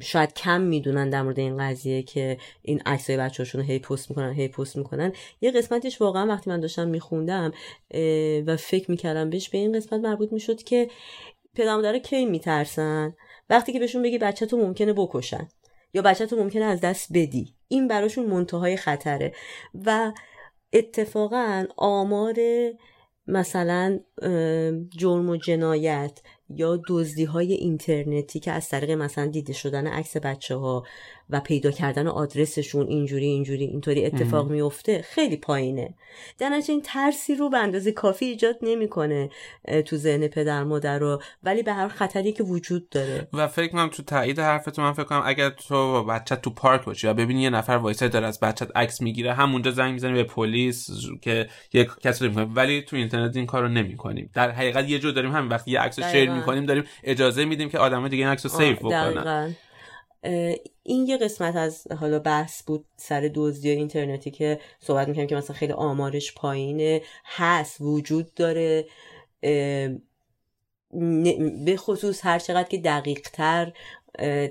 شاید 0.01 0.34
کم 0.34 0.61
می‌دونن 0.61 1.11
در 1.11 1.22
مورد 1.22 1.39
این 1.39 1.59
قضیه 1.59 2.03
که 2.03 2.39
این 2.62 2.82
عکسای 2.86 3.16
بچه‌هاشون 3.16 3.61
هی 3.61 3.78
پست 3.78 4.11
می‌کنن 4.11 4.32
هی 4.32 4.49
پست 4.49 4.76
می‌کنن. 4.76 5.12
یه 5.41 5.51
قسمتش 5.51 6.01
واقعا 6.01 6.26
وقتی 6.26 6.51
من 6.51 6.61
داشتم 6.61 6.89
میخوندم 6.89 7.53
و 8.47 8.57
فکر 8.57 8.91
می‌کردم 8.91 9.30
بهش 9.30 9.49
به 9.49 9.59
این 9.59 9.72
قسمت 9.72 10.01
مربوط 10.01 10.32
می‌شد 10.32 10.62
که 10.62 10.89
پدر 11.55 11.76
مادر 11.76 11.99
کی 11.99 12.24
میترسن؟ 12.24 13.14
وقتی 13.51 13.72
که 13.72 13.78
بهشون 13.78 14.03
بگی 14.03 14.18
بچه 14.18 14.47
تو 14.47 14.57
ممکنه 14.57 14.93
بکشن 14.93 15.49
یا 15.95 16.03
بچه 16.03 16.26
تو 16.26 16.36
ممکنه 16.36 16.64
از 16.64 16.80
دست 16.80 17.09
بدی 17.14 17.55
این 17.68 17.89
براشون 17.89 18.26
منتهای 18.26 18.76
خطره. 18.76 19.32
و 19.86 20.12
اتفاقا 20.72 21.66
آمار 21.76 22.36
مثلا 23.26 24.00
جرم 24.90 25.28
و 25.28 25.36
جنایت 25.36 26.20
یا 26.50 26.80
دزدی 26.88 27.24
های 27.24 27.52
اینترنتی 27.52 28.40
که 28.40 28.52
از 28.52 28.68
طریق 28.68 28.90
مثلا 28.90 29.26
دیده 29.26 29.52
شدن 29.52 29.86
عکس 29.86 30.16
بچه 30.16 30.56
ها 30.56 30.84
و 31.30 31.40
پیدا 31.40 31.70
کردن 31.70 32.06
آدرسشون 32.06 32.86
اینجوری 32.86 33.26
اینجوری 33.26 33.64
اینطوری 33.64 34.06
اتفاق 34.06 34.50
میفته 34.50 35.02
خیلی 35.02 35.36
پایینه. 35.36 35.94
در 36.38 36.60
این 36.68 36.82
ترسی 36.82 37.34
رو 37.34 37.50
به 37.50 37.58
اندازه 37.58 37.92
کافی 37.92 38.24
ایجاد 38.24 38.56
نمی‌کنه 38.62 39.30
تو 39.86 39.96
ذهن 39.96 40.28
پدر 40.28 40.64
مادر 40.64 40.98
رو. 40.98 41.22
ولی 41.42 41.62
به 41.62 41.72
هر 41.72 41.88
خطری 41.88 42.32
که 42.32 42.42
وجود 42.42 42.88
داره. 42.88 43.28
و 43.32 43.48
فکر 43.48 43.72
کنم 43.72 43.88
تو 43.88 44.02
تایید 44.02 44.40
حرفتون 44.40 44.84
من 44.84 44.92
فکر 44.92 45.04
کنم 45.04 45.22
اگر 45.24 45.50
تو 45.50 46.04
بچه 46.04 46.36
تو 46.36 46.50
پارک 46.50 46.84
باشی 46.84 47.06
و 47.06 47.14
ببینی 47.14 47.42
یه 47.42 47.50
نفر 47.50 47.72
وایسه 47.72 48.08
داره 48.08 48.26
از 48.26 48.40
بچت 48.40 48.76
عکس 48.76 49.00
می‌گیره 49.00 49.34
همونجا 49.34 49.70
زنگ 49.70 49.92
می‌زنی 49.92 50.12
به 50.12 50.24
پلیس 50.24 50.90
که 51.22 51.48
یک 51.72 51.88
کسی 52.00 52.26
رو 52.26 52.32
ولی 52.44 52.82
تو 52.82 52.96
اینترنت 52.96 53.36
این 53.36 53.46
کارو 53.46 53.68
نمی‌کنیم. 53.68 54.30
در 54.34 54.50
حقیقت 54.50 54.88
یه 54.88 54.98
جو 54.98 55.12
داریم 55.12 55.32
همین. 55.32 55.50
وقتی 55.50 55.70
یه 55.70 55.80
عکس 55.80 56.00
شیر 56.00 56.30
می‌کنیم 56.30 56.66
داریم 56.66 56.84
اجازه 57.04 57.44
میدیم 57.44 57.68
که 57.68 57.78
آدمای 57.78 58.10
دیگه 58.10 58.24
این 58.24 58.32
عکس 58.32 58.46
رو 58.46 58.50
سیو 58.50 58.76
بکنن. 58.76 59.56
این 60.89 61.07
یه 61.07 61.16
قسمت 61.16 61.57
از 61.57 61.86
حالا 62.01 62.18
بحث 62.18 62.62
بود 62.62 62.84
سر 62.97 63.30
دزدی 63.34 63.70
اینترنتی 63.70 64.30
که 64.30 64.61
صحبت 64.80 65.09
می‌کنم 65.09 65.26
که 65.26 65.36
مثلا 65.36 65.57
خیلی 65.57 65.72
آمارش 65.72 66.34
پایینه 66.34 67.03
هست 67.24 67.80
وجود 67.80 68.34
داره 68.34 68.86
به 71.64 71.76
خصوص 71.76 72.26
هر 72.26 72.39
چقدر 72.39 72.68
که 72.68 72.78
دقیق 72.78 73.20
تر 73.32 73.72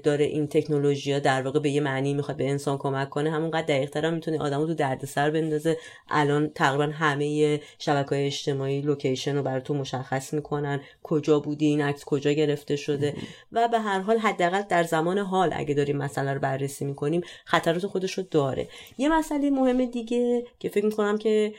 داره 0.03 0.25
این 0.25 0.47
تکنولوژی 0.47 1.13
ها 1.13 1.19
در 1.19 1.41
واقع 1.41 1.59
به 1.59 1.69
یه 1.69 1.81
معنی 1.81 2.13
می‌خواد 2.13 2.37
به 2.37 2.49
انسان 2.49 2.77
کمک 2.77 3.09
کنه. 3.09 3.31
همونقدر 3.31 3.65
دقیق 3.65 3.89
تر 3.89 4.05
هم 4.05 4.13
می‌تونه 4.13 4.39
آدمو 4.39 4.67
تو 4.67 4.73
دردسر 4.73 5.29
بندازه. 5.29 5.77
الان 6.09 6.51
تقریبا 6.55 6.83
همه 6.83 7.59
شبکه 7.79 8.09
های 8.09 8.25
اجتماعی 8.25 8.81
لوکیشن 8.81 9.35
رو 9.35 9.43
برای 9.43 9.61
تو 9.61 9.73
مشخص 9.73 10.33
می‌کنن. 10.33 10.81
کجا 11.03 11.39
بودی؟ 11.39 11.65
این 11.65 11.81
عکس 11.81 12.05
کجا 12.05 12.31
گرفته 12.31 12.75
شده؟ 12.75 13.13
و 13.51 13.67
به 13.67 13.79
هر 13.79 13.99
حال 13.99 14.17
حداقل 14.17 14.61
در 14.61 14.83
زمان 14.83 15.17
حال 15.17 15.49
اگه 15.53 15.73
داریم 15.73 15.97
مسئله 15.97 16.33
رو 16.33 16.39
بررسی 16.39 16.85
می‌کنیم 16.85 17.21
خطرات 17.45 17.87
خودش 17.87 18.17
رو 18.17 18.23
داره. 18.31 18.67
یه 18.97 19.09
مسئله 19.09 19.49
مهم 19.49 19.85
دیگه 19.85 20.43
که 20.59 20.69
فکر 20.69 20.85
می‌کنم 20.85 21.17
که 21.17 21.53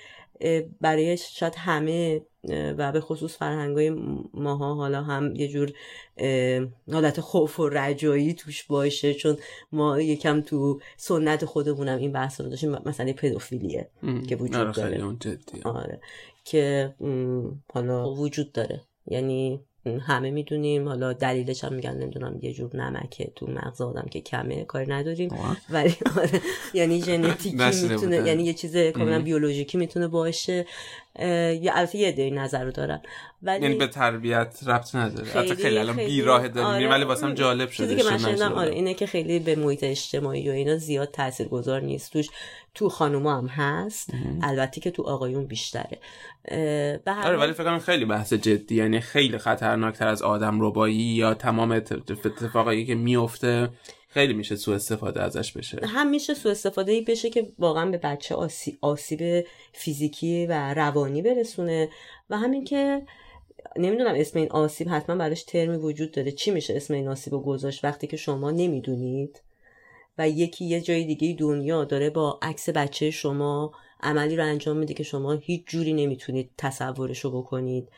برای 0.80 1.16
شاید 1.16 1.54
همه 1.56 2.20
و 2.78 2.92
به 2.92 3.00
خصوص 3.00 3.36
فرهنگای 3.36 3.90
ماها 4.34 4.74
حالا 4.74 5.02
هم 5.02 5.36
یه 5.36 5.48
جور 5.48 5.72
حالت 6.92 7.20
خوف 7.20 7.60
و 7.60 7.68
رجایی 7.68 8.34
توش 8.34 8.64
باشه 8.64 9.14
چون 9.14 9.36
ما 9.72 10.00
یکم 10.00 10.40
تو 10.40 10.80
سنت 10.96 11.44
خودمونم 11.44 11.98
این 11.98 12.12
بحث 12.12 12.40
رو 12.40 12.48
داشتیم 12.48 12.76
مثلا 12.86 13.12
پدوفیلیه 13.12 13.90
که 14.28 14.36
وجود 14.36 14.56
آره 14.56 14.72
داره. 14.72 15.04
آره. 15.64 16.00
که 16.44 16.94
حالا 17.72 18.12
وجود 18.14 18.52
داره. 18.52 18.80
یعنی 19.06 19.60
همه 19.86 20.30
می‌دونیم. 20.30 20.88
حالا 20.88 21.12
دلیلش 21.12 21.64
هم 21.64 21.74
میگن 21.74 21.94
نمی‌دونم 21.94 22.38
یه 22.42 22.52
جور 22.52 22.76
نمکه 22.76 23.32
تو 23.36 23.46
مغز 23.46 23.80
آدم 23.80 24.06
که 24.10 24.20
کمه 24.20 24.64
کاری 24.64 24.86
نداریم. 24.86 25.30
ولی 25.70 25.94
آره 26.18 26.40
یعنی 26.74 27.02
ژنتیکی 27.02 27.56
می‌تونه 27.88 28.16
یعنی 28.16 28.42
یه 28.44 28.54
چیز 28.54 28.76
کاملا 28.76 29.22
بیولوژیکی 29.22 29.78
می‌تونه 29.78 30.08
باشه. 30.08 30.66
یا 31.60 31.74
البته 31.74 31.98
یه 31.98 32.12
دی 32.12 32.30
نظر 32.30 32.64
رو 32.64 32.70
دارن. 32.70 33.00
ولی 33.42 33.62
یعنی 33.62 33.74
به 33.74 33.86
تربیت 33.86 34.60
ربط 34.66 34.94
نداره. 34.94 35.26
خیلی 35.26 35.54
خیلی 35.54 35.78
الان 35.78 35.96
بیراه 35.96 36.48
داریم. 36.48 36.68
آره. 36.68 36.88
ولی 36.88 37.04
واسم 37.04 37.34
جالب 37.34 37.70
شده. 37.70 37.86
چیزی 37.86 38.02
که 38.02 38.10
من 38.10 38.18
شنیدم 38.18 38.52
آره 38.52 38.74
اینه 38.74 38.94
که 38.94 39.06
خیلی 39.06 39.38
به 39.38 39.56
محیط 39.56 39.84
اجتماعی 39.84 40.48
و 40.48 40.52
اینا 40.52 40.76
زیاد 40.76 41.10
تاثیرگذار 41.10 41.80
نیست. 41.80 42.12
توش 42.12 42.28
تو 42.78 42.88
خانوما 42.88 43.38
هم 43.38 43.46
هست. 43.46 44.10
البته 44.42 44.80
که 44.80 44.90
تو 44.90 45.02
آقایون 45.02 45.46
بیشتره. 45.46 45.98
آره 47.06 47.36
ولی 47.36 47.52
فکر 47.52 47.64
کنم 47.64 47.78
خیلی 47.78 48.04
بحث 48.04 48.32
جدی. 48.32 48.74
یعنی 48.74 49.00
خیلی 49.00 49.38
خطرناکتر 49.38 50.08
از 50.08 50.22
آدم 50.22 50.60
ربایی 50.60 50.96
یا 50.96 51.34
تمام 51.34 51.72
اتفاقایی 51.72 52.86
که 52.86 52.94
میفته 52.94 53.68
خیلی 54.08 54.32
میشه 54.32 54.56
سوء 54.56 54.74
استفاده 54.74 55.22
ازش 55.22 55.52
بشه. 55.52 55.80
هم 55.86 56.10
میشه 56.10 56.34
سوء 56.34 56.52
استفاده 56.52 56.92
ای 56.92 57.00
بشه 57.00 57.30
که 57.30 57.52
واقعا 57.58 57.90
به 57.90 57.98
بچه 57.98 58.36
آسیب 58.80 59.46
فیزیکی 59.72 60.46
و 60.46 60.74
روانی 60.74 61.22
برسونه. 61.22 61.88
و 62.30 62.38
همین 62.38 62.64
که 62.64 63.02
نمی‌دونم 63.76 64.14
اسم 64.16 64.38
این 64.38 64.50
آسیب 64.50 64.88
حتما 64.90 65.16
براش 65.16 65.42
ترمی 65.42 65.76
وجود 65.76 66.10
داره. 66.10 66.32
چی 66.32 66.50
میشه 66.50 66.76
اسم 66.76 66.94
این 66.94 67.08
آسیب 67.08 67.32
رو 67.32 67.40
گذاشت 67.40 67.84
وقتی 67.84 68.06
که 68.06 68.16
شما 68.16 68.50
نمی‌دونید؟ 68.50 69.42
و 70.18 70.28
یکی 70.28 70.64
یه 70.64 70.80
جای 70.80 71.04
دیگه 71.04 71.36
دنیا 71.38 71.84
داره 71.84 72.10
با 72.10 72.38
عکس 72.42 72.68
بچه 72.68 73.10
شما 73.10 73.72
عملی 74.00 74.36
رو 74.36 74.44
انجام 74.44 74.76
میده 74.76 74.94
که 74.94 75.02
شما 75.02 75.32
هیچ 75.32 75.62
جوری 75.66 75.92
نمی‌تونید 75.92 76.50
تصورش 76.58 77.18
رو 77.18 77.30
بکنید. 77.30 77.88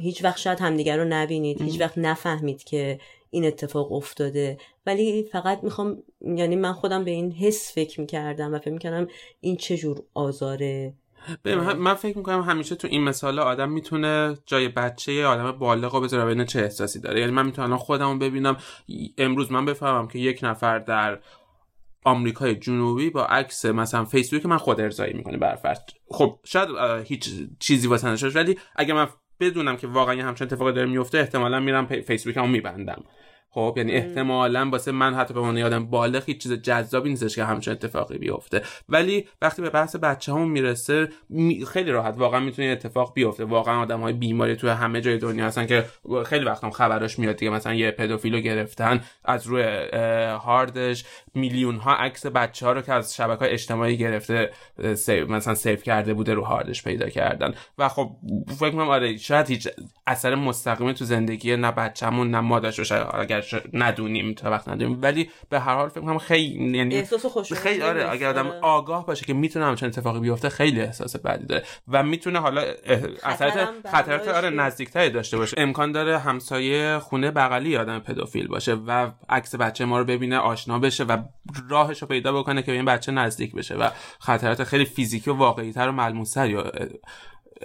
هیچ 0.00 0.24
وقت 0.24 0.38
شاید 0.38 0.60
همدیگر 0.60 0.96
رو 0.96 1.04
نبینید 1.04 1.62
هیچ 1.62 1.80
وقت 1.80 1.98
نفهمید 1.98 2.64
که 2.64 3.00
این 3.30 3.44
اتفاق 3.44 3.92
افتاده. 3.92 4.58
ولی 4.86 5.22
فقط 5.22 5.64
می‌خوام 5.64 6.02
یعنی 6.20 6.56
من 6.56 6.72
خودم 6.72 7.04
به 7.04 7.10
این 7.10 7.32
حس 7.32 7.72
فکر 7.74 8.00
می‌کردم 8.00 8.54
و 8.54 8.58
فکر 8.58 8.70
می‌کردم 8.70 9.08
این 9.40 9.56
چجور 9.56 10.02
آزاره. 10.14 10.94
من 11.78 11.94
فکر 11.94 12.18
می‌کنم 12.18 12.42
همیشه 12.42 12.74
تو 12.74 12.88
این 12.90 13.04
مثال 13.04 13.38
آدم 13.38 13.70
می‌تونه 13.70 14.38
جای 14.46 14.68
بچه 14.68 15.12
یه 15.12 15.26
آدم 15.26 15.52
بالغ 15.52 15.94
رو 15.94 16.00
بذاره 16.00 16.24
ببینه 16.24 16.44
چه 16.44 16.60
احساسی 16.60 17.00
داره. 17.00 17.20
یعنی 17.20 17.32
من 17.32 17.46
می‌تونم 17.46 17.76
خودمو 17.76 18.18
ببینم. 18.18 18.56
امروز 19.18 19.52
من 19.52 19.64
بفهمم 19.64 20.08
که 20.08 20.18
یک 20.18 20.40
نفر 20.42 20.78
در 20.78 21.18
آمریکای 22.04 22.54
جنوبی 22.54 23.10
با 23.10 23.24
عکس 23.24 23.64
مثلا 23.64 24.04
فیسبوک 24.04 24.46
من 24.46 24.56
خود 24.56 24.80
ارزایی 24.80 25.12
می‌کنه 25.12 25.36
برفرض 25.36 25.78
خب 26.08 26.38
شاید 26.44 26.68
هیچ 27.06 27.30
چیزی 27.58 27.88
واسه 27.88 28.08
نشد 28.08 28.36
ولی 28.36 28.58
اگه 28.76 28.94
من 28.94 29.08
بدونم 29.40 29.76
که 29.76 29.86
واقعا 29.86 30.26
همچین 30.26 30.46
اتفاقی 30.46 30.72
داره 30.72 30.86
میفته 30.86 31.18
احتمالا 31.18 31.60
میرم 31.60 31.86
فیسبوکمو 31.86 32.46
میبندم. 32.46 33.04
خب 33.52 33.74
یعنی 33.76 33.92
احتمالا 33.92 34.68
واسه 34.72 34.92
من 34.92 35.14
حتی 35.14 35.34
به 35.34 35.40
عنوان 35.40 35.62
آدم 35.62 35.86
بالغ 35.86 36.22
هیچ 36.26 36.42
چیز 36.42 36.52
جذابی 36.52 37.10
نیستش 37.10 37.36
که 37.36 37.44
همچین 37.44 37.72
اتفاقی 37.72 38.18
بیفته. 38.18 38.62
ولی 38.88 39.28
وقتی 39.42 39.62
به 39.62 39.70
بحث 39.70 39.96
بچه‌هامون 39.96 40.48
می‌رسه 40.48 41.08
خیلی 41.68 41.90
راحت 41.90 42.14
واقعا 42.18 42.40
می‌تونه 42.40 42.68
اتفاق 42.68 43.14
بیفته. 43.14 43.44
واقعا 43.44 43.80
آدم 43.82 44.00
های 44.00 44.12
بیماری 44.12 44.56
تو 44.56 44.68
همه 44.68 45.00
جای 45.00 45.18
دنیا 45.18 45.46
هستن 45.46 45.66
که 45.66 45.84
خیلی 46.26 46.44
وقت 46.44 46.64
هم 46.64 46.70
خبراش 46.70 47.18
میاد 47.18 47.36
دیگه. 47.36 47.50
مثلا 47.50 47.74
یه 47.74 47.90
pedophile 47.90 48.35
و 48.35 48.40
گرفتن 48.40 49.00
از 49.24 49.46
روی 49.46 49.62
هاردش 50.44 51.04
میلیون 51.34 51.76
ها 51.76 51.94
عکس 51.94 52.26
بچه 52.26 52.66
ها 52.66 52.72
رو 52.72 52.80
که 52.80 52.92
از 52.92 53.14
شبکه 53.14 53.40
های 53.40 53.50
اجتماعی 53.50 53.96
گرفته 53.96 54.50
سیو 54.94 55.32
مثلا 55.32 55.54
سیو 55.54 55.76
کرده 55.76 56.14
بوده 56.14 56.34
رو 56.34 56.44
هاردش 56.44 56.82
پیدا 56.82 57.08
کردن. 57.08 57.54
و 57.78 57.88
خب 57.88 58.10
فکر 58.58 58.70
کنم 58.70 58.88
آره 58.88 59.16
شاید 59.16 59.48
هیچ 59.48 59.68
اثر 60.06 60.34
مستقیمی 60.34 60.94
تو 60.94 61.04
زندگی 61.04 61.56
نه 61.56 61.72
بچه‌مون 61.72 62.30
نه 62.30 62.40
مادرش 62.40 62.92
اگر 62.92 63.39
اگر 63.40 63.62
ندونیم 63.72 64.34
تا 64.34 64.50
وقت 64.50 64.68
ندونیم. 64.68 64.98
ولی 65.02 65.30
به 65.48 65.60
هر 65.60 65.74
حال 65.74 65.88
فکر 65.88 66.00
کنم 66.00 66.18
خیلی 66.18 66.76
یعنی 66.76 66.94
احساس 66.94 67.52
خیلی 67.52 67.82
آره 67.82 68.10
اگر 68.10 68.28
آدم 68.28 68.46
آگاه 68.62 69.06
باشه 69.06 69.26
که 69.26 69.34
می‌تونه 69.34 69.64
همچین 69.64 69.88
اتفاقی 69.88 70.20
بیفته 70.20 70.48
خیلی 70.48 70.80
احساس 70.80 71.16
بدی 71.16 71.46
داره. 71.46 71.64
و 71.88 72.02
می‌تونه 72.02 72.38
حالا 72.38 72.64
اثرات 73.22 73.68
خطرات 73.92 74.28
آره 74.28 74.50
نزدیکتری 74.50 75.10
داشته 75.10 75.36
باشه. 75.36 75.54
امکان 75.58 75.92
داره 75.92 76.18
همسایه 76.18 76.98
خونه 76.98 77.30
بغلی 77.30 77.76
آدم 77.76 77.98
پدوفیل 77.98 78.48
باشه 78.48 78.74
و 78.74 79.10
عکس 79.28 79.54
بچه 79.54 79.84
ما 79.84 79.98
رو 79.98 80.04
ببینه 80.04 80.38
آشنا 80.38 80.78
بشه 80.78 81.04
و 81.04 81.22
راهش 81.68 82.02
رو 82.02 82.08
پیدا 82.08 82.40
بکنه 82.40 82.62
که 82.62 82.70
به 82.70 82.76
این 82.76 82.84
بچه 82.84 83.12
نزدیک 83.12 83.54
بشه 83.54 83.74
و 83.74 83.88
خطرات 84.18 84.64
خیلی 84.64 84.84
فیزیکی 84.84 85.30
و 85.30 85.34
واقعی 85.34 85.72
تر 85.72 85.88
و 85.88 85.92
ملموس 85.92 86.36
یا 86.36 86.72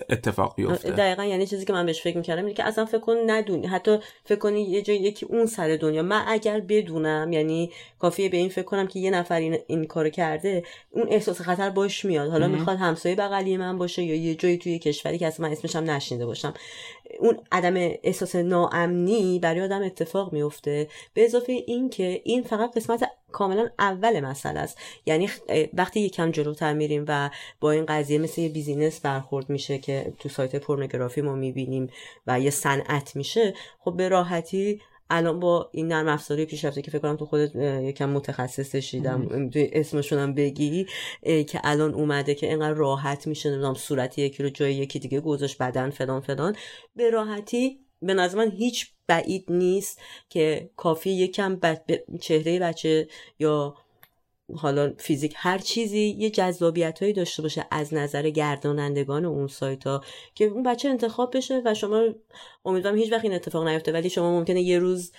اتفاق 0.09 0.55
بیفته. 0.55 0.91
دقیقا 0.91 1.23
یعنی 1.23 1.47
چیزی 1.47 1.65
که 1.65 1.73
من 1.73 1.85
بهش 1.85 2.01
فکر 2.01 2.17
می‌کردم 2.17 2.41
اینه 2.41 2.53
که 2.53 2.63
اصلا 2.63 2.85
فکر 2.85 2.99
کن 2.99 3.15
ندونی 3.27 3.67
حتی 3.67 3.97
فکر 4.25 4.39
کنی 4.39 4.61
یه 4.61 4.81
جای 4.81 4.97
یکی 4.97 5.25
اون 5.25 5.45
سر 5.45 5.77
دنیا. 5.81 6.03
من 6.03 6.23
اگر 6.27 6.59
بدونم 6.59 7.33
یعنی 7.33 7.71
کافیه 7.99 8.29
به 8.29 8.37
این 8.37 8.49
فکر 8.49 8.65
کنم 8.65 8.87
که 8.87 8.99
یه 8.99 9.11
نفر 9.11 9.39
این, 9.39 9.57
این 9.67 9.85
کارو 9.85 10.09
کرده 10.09 10.63
اون 10.91 11.07
احساس 11.09 11.41
خطر 11.41 11.69
باش 11.69 12.05
میاد. 12.05 12.29
حالا 12.29 12.47
می‌خواد 12.47 12.77
همسایه 12.77 13.15
بغلی 13.15 13.57
من 13.57 13.77
باشه 13.77 14.03
یا 14.03 14.15
یه 14.15 14.35
جایی 14.35 14.57
توی 14.57 14.79
کشوری 14.79 15.17
که 15.17 15.27
اصلا 15.27 15.47
من 15.47 15.51
اسمش 15.51 15.75
هم 15.75 15.89
نشنیده 15.89 16.25
باشم. 16.25 16.53
اون 17.19 17.39
عدم 17.51 17.73
احساس 18.03 18.35
ناامنی 18.35 19.39
برای 19.39 19.61
آدم 19.61 19.83
اتفاق 19.83 20.33
میفته 20.33 20.87
به 21.13 21.25
اضافه 21.25 21.51
این 21.51 21.89
که 21.89 22.21
این 22.23 22.43
فقط 22.43 22.75
قسمت 22.75 23.09
کاملا 23.31 23.69
اول 23.79 24.19
مسئله 24.19 24.59
است. 24.59 24.77
یعنی 25.05 25.29
وقتی 25.73 25.99
یکم 25.99 26.31
جلوتر 26.31 26.73
میریم 26.73 27.05
و 27.07 27.29
با 27.59 27.71
این 27.71 27.85
قضیه 27.85 28.17
مثل 28.17 28.41
یه 28.41 28.49
بیزینس 28.49 28.99
برخورد 28.99 29.49
میشه 29.49 29.77
که 29.77 30.13
تو 30.19 30.29
سایت 30.29 30.55
پورنوگرافی 30.55 31.21
ما 31.21 31.35
می‌بینیم 31.35 31.89
و 32.27 32.39
یه 32.39 32.49
صنعت 32.49 33.15
میشه 33.15 33.53
خب 33.79 33.97
به 33.97 34.09
راحتی 34.09 34.81
الان 35.09 35.39
با 35.39 35.69
این 35.73 35.87
نرم 35.87 36.07
افزاری 36.07 36.45
پیشرفته 36.45 36.81
که 36.81 36.91
فکر 36.91 36.99
کنم 36.99 37.15
تو 37.15 37.25
خودت 37.25 37.55
یکم 37.83 38.09
متخصص 38.09 38.75
شیدم 38.75 39.49
توی 39.49 39.69
اسمشون 39.73 40.19
هم 40.19 40.33
بگی 40.33 40.85
که 41.23 41.61
الان 41.63 41.93
اومده 41.93 42.35
که 42.35 42.49
اینقدر 42.49 42.73
راحت 42.73 43.27
میشه 43.27 43.49
نمی‌دونم 43.49 43.73
صورت 43.73 44.19
یکی 44.19 44.43
رو 44.43 44.49
جای 44.49 44.73
یکی 44.73 44.99
دیگه 44.99 45.19
گذاشت 45.19 45.57
بدن 45.57 45.89
فلان 45.89 46.21
فلان. 46.21 46.55
به 46.95 47.09
راحتی 47.09 47.79
به 48.01 48.13
نظر 48.13 48.37
من 48.37 48.51
هیچ 48.51 48.91
بعید 49.07 49.45
نیست 49.49 49.99
که 50.29 50.69
کافی 50.75 51.09
یکم 51.09 51.59
چهره 52.21 52.59
بچه 52.59 53.07
یا 53.39 53.75
حالا 54.53 54.93
فیزیک 54.97 55.33
هر 55.37 55.57
چیزی 55.57 56.15
یه 56.17 56.29
جذابیت 56.29 56.99
هایی 57.01 57.13
داشته 57.13 57.41
باشه 57.41 57.65
از 57.71 57.93
نظر 57.93 58.29
گردانندگان 58.29 59.25
اون 59.25 59.47
سایت 59.47 59.87
ها 59.87 60.01
که 60.35 60.45
اون 60.45 60.63
بچه 60.63 60.89
انتخاب 60.89 61.37
بشه 61.37 61.61
و 61.65 61.73
شما 61.73 62.03
امیدوارم 62.65 62.97
هیچ 62.97 63.11
وقت 63.11 63.23
این 63.23 63.33
اتفاق 63.33 63.67
نیفته 63.67 63.91
ولی 63.91 64.09
شما 64.09 64.39
ممکنه 64.39 64.61
یه 64.61 64.79
روز 64.79 65.11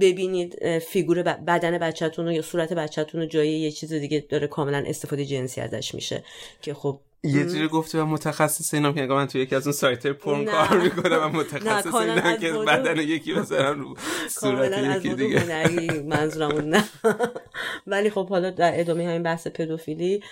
ببینید 0.00 0.78
فیگور 0.78 1.22
بدن 1.22 1.78
بچهتون 1.78 2.30
یا 2.30 2.42
صورت 2.42 2.72
بچهتون 2.72 3.20
رو 3.20 3.26
جای 3.26 3.48
یه 3.48 3.70
چیز 3.70 3.92
دیگه 3.92 4.26
داره 4.28 4.46
کاملا 4.46 4.84
استفاده 4.86 5.24
جنسی 5.24 5.60
ازش 5.60 5.94
میشه 5.94 6.24
که 6.62 6.74
خب 6.74 7.00
یه 7.24 7.44
جوری 7.44 7.68
گفتی 7.68 7.98
و 7.98 8.04
متخصص 8.04 8.74
اینا 8.74 8.92
که 8.92 9.06
من 9.06 9.26
توی 9.26 9.40
یکی 9.40 9.54
از 9.54 9.66
اون 9.66 9.72
سایت 9.72 10.06
پرن 10.06 10.44
کار 10.44 10.80
می‌کنم 10.80 11.20
و 11.22 11.28
متخصص 11.28 11.94
اینا 11.94 12.36
که 12.36 12.52
بدن 12.52 13.00
یکی 13.00 13.34
بذارم 13.34 13.80
رو 13.80 13.94
صورت 14.40 14.78
یکی 14.78 15.14
دیگه. 15.14 16.02
منظورم 16.02 16.68
نه. 16.68 16.84
ولی 17.86 18.10
خب 18.10 18.28
حالا 18.28 18.50
در 18.50 18.80
ادامه 18.80 19.06
همین 19.06 19.22
بحث 19.22 19.46
پدوفیلی 19.48 20.22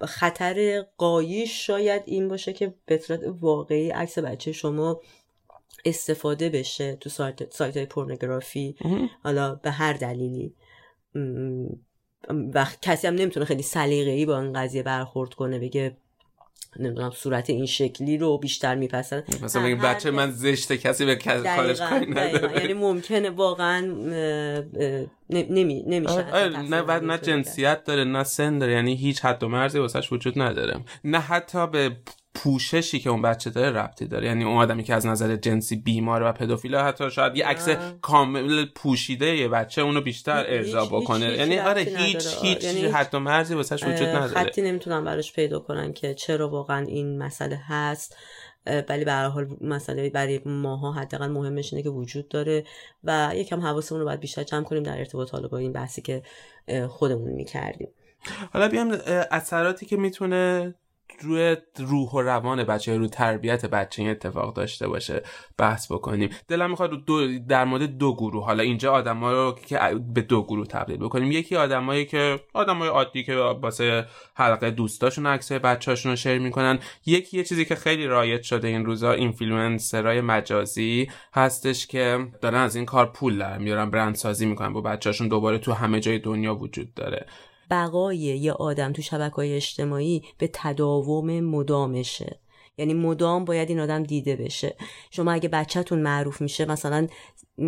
خطر 0.00 0.86
قایش 0.96 1.66
شاید 1.66 2.02
این 2.06 2.28
باشه 2.28 2.52
که 2.52 2.74
به 2.86 2.98
صورت 2.98 3.20
واقعی 3.40 3.90
عکس 3.90 4.18
بچه 4.18 4.52
شما 4.52 5.00
استفاده 5.84 6.48
بشه 6.48 6.96
تو 6.96 7.10
سایت, 7.10 7.54
سایت 7.54 7.76
های 7.76 7.86
پورنوگرافی 7.86 8.76
حالا 9.22 9.54
به 9.54 9.70
هر 9.70 9.92
دلیلی. 9.92 10.54
و 12.54 12.66
کسی 12.82 13.06
هم 13.06 13.14
نمی‌تونه 13.14 13.46
خیلی 13.46 13.62
سلیقه‌ای 13.62 14.26
با 14.26 14.40
این 14.40 14.52
قضیه 14.52 14.82
برخورد 14.82 15.34
کنه 15.34 15.58
بگه 15.58 15.96
نمی‌دونم 16.76 17.10
صورت 17.10 17.50
این 17.50 17.66
شکلی 17.66 18.18
رو 18.18 18.38
بیشتر 18.38 18.74
میپسند 18.74 19.44
مثلا 19.44 19.62
بگه 19.62 19.74
بچه 19.74 20.10
من 20.10 20.30
زشته 20.30 20.78
کسی 20.78 21.04
به 21.04 21.16
کارش 21.16 21.80
کاری 21.80 22.10
نداره. 22.10 22.60
یعنی 22.60 22.74
ممکنه 22.74 23.30
واقعا 23.30 23.80
نمی 25.30 25.84
نمیشه 25.86 26.48
نه 26.62 26.82
بعد 26.82 27.04
نه 27.04 27.18
جنسیت 27.18 27.84
داره 27.84 28.04
نه 28.04 28.24
سن 28.24 28.58
داره 28.58 28.72
یعنی 28.72 28.94
هیچ 28.94 29.24
حد 29.24 29.42
و 29.42 29.48
مرزی 29.48 29.78
واسش 29.78 30.12
وجود 30.12 30.40
نداره. 30.40 30.80
نه 31.04 31.18
حتی 31.18 31.66
به 31.66 31.96
پوششی 32.34 32.98
که 32.98 33.10
اون 33.10 33.22
بچه 33.22 33.50
داره 33.50 33.70
ربطی 33.78 34.06
داره. 34.06 34.26
یعنی 34.26 34.44
اون 34.44 34.56
آدمی 34.56 34.82
که 34.82 34.94
از 34.94 35.06
نظر 35.06 35.36
جنسی 35.36 35.76
بیماره 35.76 36.26
و 36.26 36.32
پدوفیل 36.32 36.76
حتی 36.76 37.10
شاید 37.10 37.36
یه 37.36 37.46
عکس 37.46 37.68
کامل 38.02 38.66
پوشیده 38.74 39.36
یه 39.36 39.48
بچه 39.48 39.82
اونو 39.82 40.00
بیشتر 40.00 40.44
ارضا 40.48 40.86
بکنه. 40.86 41.26
یعنی 41.26 41.58
آره 41.58 41.82
هیچ 41.82 42.26
هیچ 42.42 42.64
یعنی 42.64 42.86
حد 42.86 43.14
و 43.14 43.18
مرزی 43.18 43.54
واسش 43.54 43.84
وجود 43.84 44.08
نداره. 44.08 44.26
خطی 44.26 44.62
نمی‌تونن 44.62 45.04
براش 45.04 45.32
پیدا 45.32 45.60
کنن 45.60 45.92
که 45.92 46.14
چرا 46.14 46.48
واقعا 46.48 46.86
این 46.86 47.18
مسئله 47.18 47.60
هست. 47.66 48.16
ولی 48.88 49.04
به 49.04 49.12
حال 49.12 49.56
مسئله 49.60 50.10
برای 50.10 50.40
ماها 50.44 50.92
حداقل 50.92 51.28
مهمش 51.28 51.72
اینه 51.72 51.82
که 51.82 51.88
وجود 51.88 52.28
داره 52.28 52.64
و 53.04 53.32
یکم 53.34 53.60
حواسمون 53.60 54.00
رو 54.00 54.06
باید 54.06 54.20
بیشتر 54.20 54.42
جمع 54.42 54.64
کنیم 54.64 54.82
در 54.82 54.98
ارتباط 54.98 55.30
حالا 55.30 55.48
با 55.48 55.58
این 55.58 55.72
بحثی 55.72 56.02
که 56.02 56.22
خودمون 56.88 57.30
می‌کردیم. 57.30 57.88
حالا 58.52 58.68
بیام 58.68 58.98
اثراتی 59.30 59.86
که 59.86 59.96
می‌تونه 59.96 60.74
روی 61.20 61.56
روح 61.78 62.10
و 62.10 62.20
روان 62.20 62.64
بچه 62.64 62.98
رو 62.98 63.06
تربیت 63.06 63.66
بچه 63.66 64.02
این 64.02 64.10
اتفاق 64.10 64.54
داشته 64.54 64.88
باشه 64.88 65.22
بحث 65.58 65.92
بکنیم. 65.92 66.30
دلم 66.48 66.70
می‌خواد 66.70 67.04
دو 67.04 67.38
در 67.38 67.64
مورد 67.64 67.98
دو 67.98 68.14
گروه. 68.14 68.44
حالا 68.44 68.62
اینجا 68.62 68.92
آدما 68.92 69.32
رو 69.32 69.56
که 69.66 69.78
به 70.14 70.20
دو 70.20 70.42
گروه 70.42 70.66
تبدیل 70.66 70.96
بکنیم. 70.96 71.32
یکی 71.32 71.56
آدمایی 71.56 72.04
که 72.04 72.40
آدمای 72.54 72.88
عادی 72.88 73.24
که 73.24 73.34
واسه 73.34 74.06
حلقه 74.34 74.70
دوستاشون 74.70 75.26
عکسای 75.26 75.58
بچه‌هاشون 75.58 76.12
رو 76.12 76.16
share 76.16 76.38
می‌کنن. 76.38 76.78
یکی 77.06 77.36
یه 77.36 77.44
چیزی 77.44 77.64
که 77.64 77.74
خیلی 77.74 78.06
رایج 78.06 78.42
شده 78.42 78.68
این 78.68 78.84
روزا 78.84 79.12
اینفلوئنسرای 79.12 80.20
مجازی 80.20 81.10
هستش 81.34 81.86
که 81.86 82.26
دارن 82.40 82.58
از 82.58 82.76
این 82.76 82.84
کار 82.84 83.06
پول 83.06 83.38
در 83.38 83.58
میارن 83.58 83.90
برند 83.90 84.14
سازی 84.14 84.46
می‌کنن 84.46 84.72
با 84.72 84.80
بچه‌هاشون 84.80 85.28
دوباره 85.28 85.58
تو 85.58 85.72
همه 85.72 86.00
جای 86.00 86.18
دنیا 86.18 86.54
وجود 86.54 86.94
داره. 86.94 87.26
بقای 87.72 88.16
یه 88.18 88.52
آدم 88.52 88.92
تو 88.92 89.02
شبکه 89.02 89.34
های 89.36 89.56
اجتماعی 89.56 90.22
به 90.38 90.50
تداوم 90.52 91.40
مدامشه. 91.40 92.40
یعنی 92.78 92.94
مدام 92.94 93.44
باید 93.44 93.68
این 93.68 93.80
آدم 93.80 94.02
دیده 94.02 94.36
بشه. 94.36 94.76
شما 95.10 95.32
اگه 95.32 95.48
بچهتون 95.48 95.98
معروف 95.98 96.40
میشه 96.40 96.64
مثلا 96.64 97.06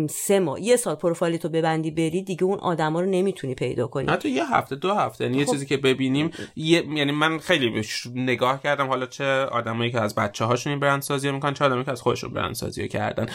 سه 0.09 0.39
ماه. 0.39 0.61
یه 0.61 0.75
سال 0.75 0.95
پروفایل 0.95 1.37
تو 1.37 1.49
ببندی 1.49 1.91
بری 1.91 2.23
دیگه 2.23 2.43
اون 2.43 2.59
آدما 2.59 3.01
رو 3.01 3.09
نمی‌تونی 3.09 3.55
پیدا 3.55 3.87
کنی. 3.87 4.11
حتی 4.11 4.29
یه 4.29 4.55
هفته 4.55 4.75
دو 4.75 4.93
هفته. 4.93 5.23
یعنی 5.23 5.37
یه 5.37 5.45
خب. 5.45 5.51
چیزی 5.51 5.65
که 5.65 5.77
ببینیم 5.77 6.31
یه... 6.55 6.85
یعنی 6.95 7.11
من 7.11 7.37
خیلی 7.37 7.81
نگاه 8.15 8.61
کردم 8.61 8.87
حالا 8.87 9.05
چه 9.05 9.25
آدمایی 9.25 9.91
که 9.91 10.01
از 10.01 10.15
بچه 10.15 10.45
هاشون 10.45 10.71
این 10.71 10.79
برند 10.79 11.01
سازی 11.01 11.31
می‌کنن 11.31 11.53
چه 11.53 11.65
آدمایی 11.65 11.85
که 11.85 11.91
از 11.91 12.01
خودشون 12.01 12.33
برند 12.33 12.55
سازی 12.55 12.87
کردن. 12.87 13.25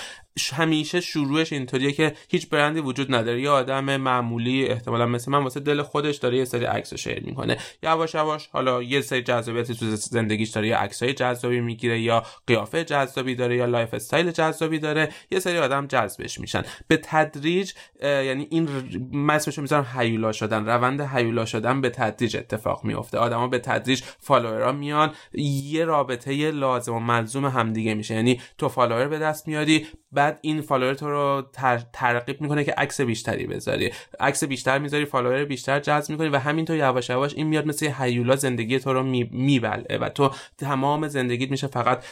همیشه 0.53 1.01
شروعش 1.01 1.53
اینطوریه 1.53 1.92
که 1.92 2.12
هیچ 2.28 2.48
برندی 2.48 2.80
وجود 2.80 3.14
نداره. 3.14 3.42
یه 3.42 3.51
آدم 3.51 3.96
معمولی 3.96 4.66
احتمالا 4.66 5.07
مثل 5.07 5.30
من 5.30 5.42
واسه 5.42 5.61
دل 5.61 5.82
خودش 5.82 6.16
داره 6.16 6.36
یه 6.36 6.44
سری 6.44 6.64
عکس 6.64 6.94
شیر 6.94 7.24
می‌کنه. 7.24 7.57
یواش 7.82 8.14
یواش 8.14 8.46
حالا 8.46 8.82
یه 8.82 9.01
سری 9.01 9.22
جذابیتی 9.22 9.74
تو 9.74 9.86
زندگیش 9.96 10.48
داره. 10.48 10.68
یه 10.68 10.76
عکسای 10.76 11.12
جذابی 11.12 11.61
می‌گیره 11.61 12.01
یا 12.01 12.22
قیافه 12.46 12.84
جذابی 12.84 13.34
داره 13.34 13.57
یا 13.57 13.64
lifestyle 13.64 14.31
جذابی 14.30 14.78
داره. 14.78 15.09
یه 15.30 15.40
سری 15.40 15.59
آدم 15.59 15.86
جذبش 15.86 16.39
میشن. 16.41 16.62
به 16.88 16.97
تدریج 16.97 17.72
یعنی 18.03 18.47
این 18.51 18.66
رو 18.66 19.62
می‌ذارم 19.62 19.86
هیولا 19.99 20.32
شدن 20.32 20.66
روند 20.66 21.01
هیولا 21.01 21.45
شدن 21.45 21.80
به 21.80 21.91
تدریج 21.91 22.36
اتفاق 22.36 22.84
میفته 22.84 23.18
آدما 23.18 23.49
به 23.49 23.59
تدریج 23.59 24.03
follower 24.18 24.66
ا 24.66 24.72
میان 24.72 25.12
یه 25.34 25.84
رابطه 25.84 26.51
لازم 26.51 26.95
و 26.95 27.01
ملزوم 27.01 27.45
همدیگه 27.45 27.95
میشه. 27.95 28.14
یعنی 28.14 28.41
تو 28.59 28.68
follower 28.68 29.09
به 29.09 29.18
دست 29.18 29.49
میاری 29.49 29.86
بعد 30.12 30.38
این 30.43 30.61
follower 30.61 30.95
تو 30.95 31.11
رو 31.11 31.43
تر... 31.53 31.82
ترغیب 31.93 32.41
می‌کنه 32.41 32.64
که 32.64 32.72
عکس 32.72 33.01
بیشتری 33.01 33.47
بذاری. 33.47 33.93
عکس 34.20 34.45
بیشتر 34.45 34.78
می‌ذاری 34.78 35.05
follower 35.05 35.45
بیشتر 35.45 35.80
جذب 35.80 36.11
می‌کنی 36.11 36.28
و 36.28 36.36
همینطور 36.36 36.76
یواش 36.76 37.11
یواش 37.11 37.34
این 37.34 37.47
میاد 37.47 37.66
مثل 37.66 37.93
هیولا 37.99 38.36
زندگی 38.36 38.78
تو 38.78 38.93
رو 38.93 39.03
می... 39.03 39.30
میبله 39.32 39.99
و 39.99 40.09
تو 40.09 40.30
تمام 40.59 41.09
زندگیت 41.09 41.51
میشه 41.51 41.66
فقط 41.66 42.05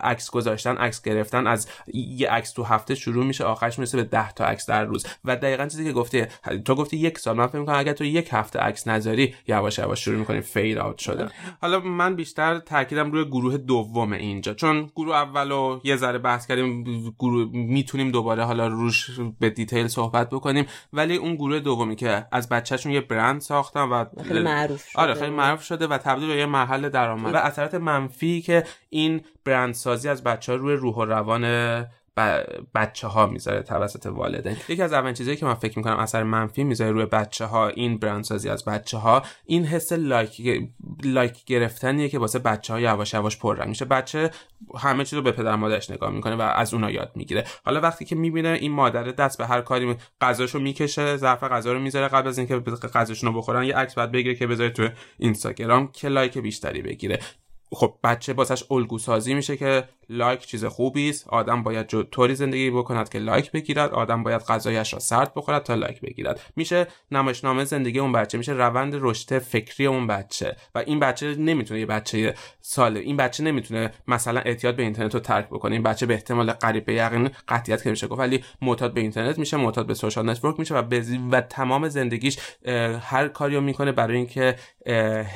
عکس 0.00 0.30
گذاشتن 0.30 0.76
عکس 0.76 1.02
گرفتن 1.02 1.46
از 1.46 1.68
یه 1.94 2.30
عکس 2.30 2.52
تو 2.52 2.62
هفته 2.62 2.94
شروع 2.94 3.24
میشه 3.24 3.37
آخرش 3.44 3.78
می‌رسه 3.78 3.96
به 3.96 4.04
10 4.04 4.32
تا 4.32 4.44
عکس 4.44 4.66
در 4.66 4.84
روز. 4.84 5.06
و 5.24 5.36
دقیقا 5.36 5.66
چیزی 5.66 5.84
که 5.84 5.92
گفتی 5.92 6.24
تو 6.64 6.74
گفتی 6.74 6.96
یک 6.96 7.18
سال. 7.18 7.36
من 7.36 7.46
فکر 7.46 7.58
می‌کنم 7.58 7.78
اگر 7.78 7.92
تو 7.92 8.04
یک 8.04 8.28
هفته 8.32 8.58
عکس 8.58 8.88
نذاری 8.88 9.34
یواش 9.48 9.78
یواش 9.78 10.04
شروع 10.04 10.18
می‌کنی 10.18 10.40
fade 10.40 10.78
out 10.78 10.98
شدن. 10.98 11.30
حالا 11.60 11.80
من 11.80 12.16
بیشتر 12.16 12.58
تاکیدم 12.58 13.12
روی 13.12 13.24
گروه 13.24 13.56
دوم 13.56 14.12
اینجا. 14.12 14.54
چون 14.54 14.90
گروه 14.96 15.16
اولو 15.16 15.80
یه 15.84 15.96
ذره 15.96 16.18
بحث 16.18 16.46
کردیم 16.46 16.84
گروه 17.18 17.48
می‌تونیم 17.52 18.10
دوباره 18.10 18.44
حالا 18.44 18.66
روش 18.66 19.10
به 19.40 19.50
detail 19.50 19.86
صحبت 19.88 20.30
بکنیم. 20.30 20.66
ولی 20.92 21.16
اون 21.16 21.34
گروه 21.34 21.60
دومی 21.60 21.96
که 21.96 22.26
از 22.32 22.48
بچهشون 22.48 22.92
یه 22.92 23.00
برند 23.00 23.40
ساختن 23.40 23.80
و 23.80 24.04
خیلی 24.28 24.40
معروف 24.40 24.88
شده. 24.88 25.02
آره 25.02 25.14
خیلی 25.14 25.30
معروف 25.30 25.62
شده 25.62 25.86
و 25.86 25.98
تبدیل 25.98 26.28
به 26.28 26.36
یه 26.36 26.46
محل 26.46 26.88
درآمد. 26.88 27.34
و 27.34 27.36
اثرات 27.36 27.74
منفی 27.74 28.42
که 28.42 28.64
این 28.90 29.20
برندسازی 29.44 30.08
از 30.08 30.24
بچه 30.24 30.52
ها 30.52 30.58
روی 30.58 30.74
روح 30.74 30.94
و 30.94 31.04
روان 31.04 31.44
بچه 32.74 33.06
ها 33.06 33.26
می‌ذاره 33.26 33.62
توسط 33.62 34.06
والدین. 34.06 34.56
یکی 34.68 34.82
از 34.82 34.92
اولین 34.92 35.14
چیزایی 35.14 35.36
که 35.36 35.46
من 35.46 35.54
فکر 35.54 35.78
می‌کنم 35.78 35.96
اثر 35.96 36.22
منفی 36.22 36.64
می‌ذاره 36.64 36.90
روی 36.90 37.06
بچه 37.06 37.44
ها 37.44 37.68
این 37.68 37.98
برندسازی 37.98 38.48
از 38.48 38.64
بچه 38.64 38.98
ها 38.98 39.22
این 39.46 39.64
حس 39.64 39.92
like 39.92 40.68
like 41.04 41.44
گرفتنیه 41.44 42.08
که 42.08 42.18
واسه 42.18 42.38
بچه 42.38 42.72
ها 42.72 42.80
یواش 42.80 43.14
یواش 43.14 43.38
پررنگ 43.38 43.68
میشه. 43.68 43.84
بچه 43.84 44.30
همه 44.78 45.04
چیز 45.04 45.14
رو 45.14 45.22
به 45.22 45.32
پدر 45.32 45.56
مادرش 45.56 45.90
نگاه 45.90 46.10
می‌کنه 46.10 46.36
و 46.36 46.40
از 46.40 46.74
اونا 46.74 46.90
یاد 46.90 47.12
می‌گیره. 47.14 47.44
حالا 47.64 47.80
وقتی 47.80 48.04
که 48.04 48.16
می‌بینه 48.16 48.48
این 48.48 48.72
مادر 48.72 49.02
دست 49.02 49.38
به 49.38 49.46
هر 49.46 49.60
کاری 49.60 49.96
غذاشو 50.20 50.58
می‌کشه 50.58 51.16
ظرف 51.16 51.44
غذا 51.44 51.72
رو 51.72 51.78
می‌ذاره 51.78 52.08
قبل 52.08 52.28
از 52.28 52.38
اینکه 52.38 52.58
غذاشونو 52.94 53.32
بخورن 53.32 53.64
یه 53.64 53.76
عکس 53.76 53.94
باید 53.94 54.12
بگیره 54.12 54.34
که 54.34 54.46
بذاره 54.46 54.70
تو 54.70 54.88
اینستاگرام 55.18 55.92
که 55.92 56.08
like 56.08 56.38
بیشتری 56.38 56.82
بگیره. 56.82 57.18
خب 57.72 57.94
بچه 58.04 58.32
واسش 58.32 58.64
الگو 58.70 58.98
سازی 58.98 59.34
میشه 59.34 59.56
که 59.56 59.84
like 60.08 60.46
چیز 60.46 60.64
خوبی 60.64 61.10
است. 61.10 61.28
آدم 61.28 61.62
باید 61.62 61.86
طوری 62.02 62.34
زندگی 62.34 62.70
بکند 62.70 63.08
که 63.08 63.18
like 63.18 63.52
بگیرد. 63.52 63.90
آدم 63.90 64.22
باید 64.22 64.40
غذایش 64.40 64.92
را 64.92 64.98
سرد 64.98 65.32
بخورد 65.34 65.62
تا 65.62 65.74
like 65.74 66.00
بگیرد. 66.00 66.40
میشه 66.56 66.86
نمایشنامه 67.10 67.64
زندگی 67.64 67.98
اون 67.98 68.12
بچه 68.12 68.38
میشه 68.38 68.52
روند 68.52 68.94
رشد 68.96 69.38
فکری 69.38 69.86
اون 69.86 70.06
بچه. 70.06 70.56
و 70.74 70.78
این 70.78 71.00
بچه 71.00 71.34
نمی‌تونه 71.34 71.80
یه 71.80 71.86
بچه 71.86 72.34
ساله 72.60 73.00
این 73.00 73.16
بچه 73.16 73.44
نمی‌تونه 73.44 73.92
مثلا 74.08 74.40
اعتیاد 74.40 74.76
به 74.76 74.82
اینترنت 74.82 75.14
رو 75.14 75.20
ترک 75.20 75.46
بکنه. 75.46 75.72
این 75.72 75.82
بچه 75.82 76.06
به 76.06 76.14
احتمال 76.14 76.52
قریب 76.52 76.84
به 76.84 76.94
یقین 76.94 77.30
قطعیت 77.48 77.82
که 77.82 77.90
میشه 77.90 78.06
گفت. 78.06 78.20
ولی 78.20 78.44
معتاد 78.62 78.94
به 78.94 79.00
اینترنت 79.00 79.38
میشه 79.38 79.56
معتاد 79.56 79.86
به 79.86 79.94
social 79.94 80.30
network 80.30 80.58
میشه 80.58 80.74
و 80.74 80.82
و 81.32 81.40
تمام 81.40 81.88
زندگیش 81.88 82.38
هر 83.00 83.28
کاریو 83.28 83.60
می‌کنه 83.60 83.92
برای 83.92 84.16
اینکه 84.16 84.56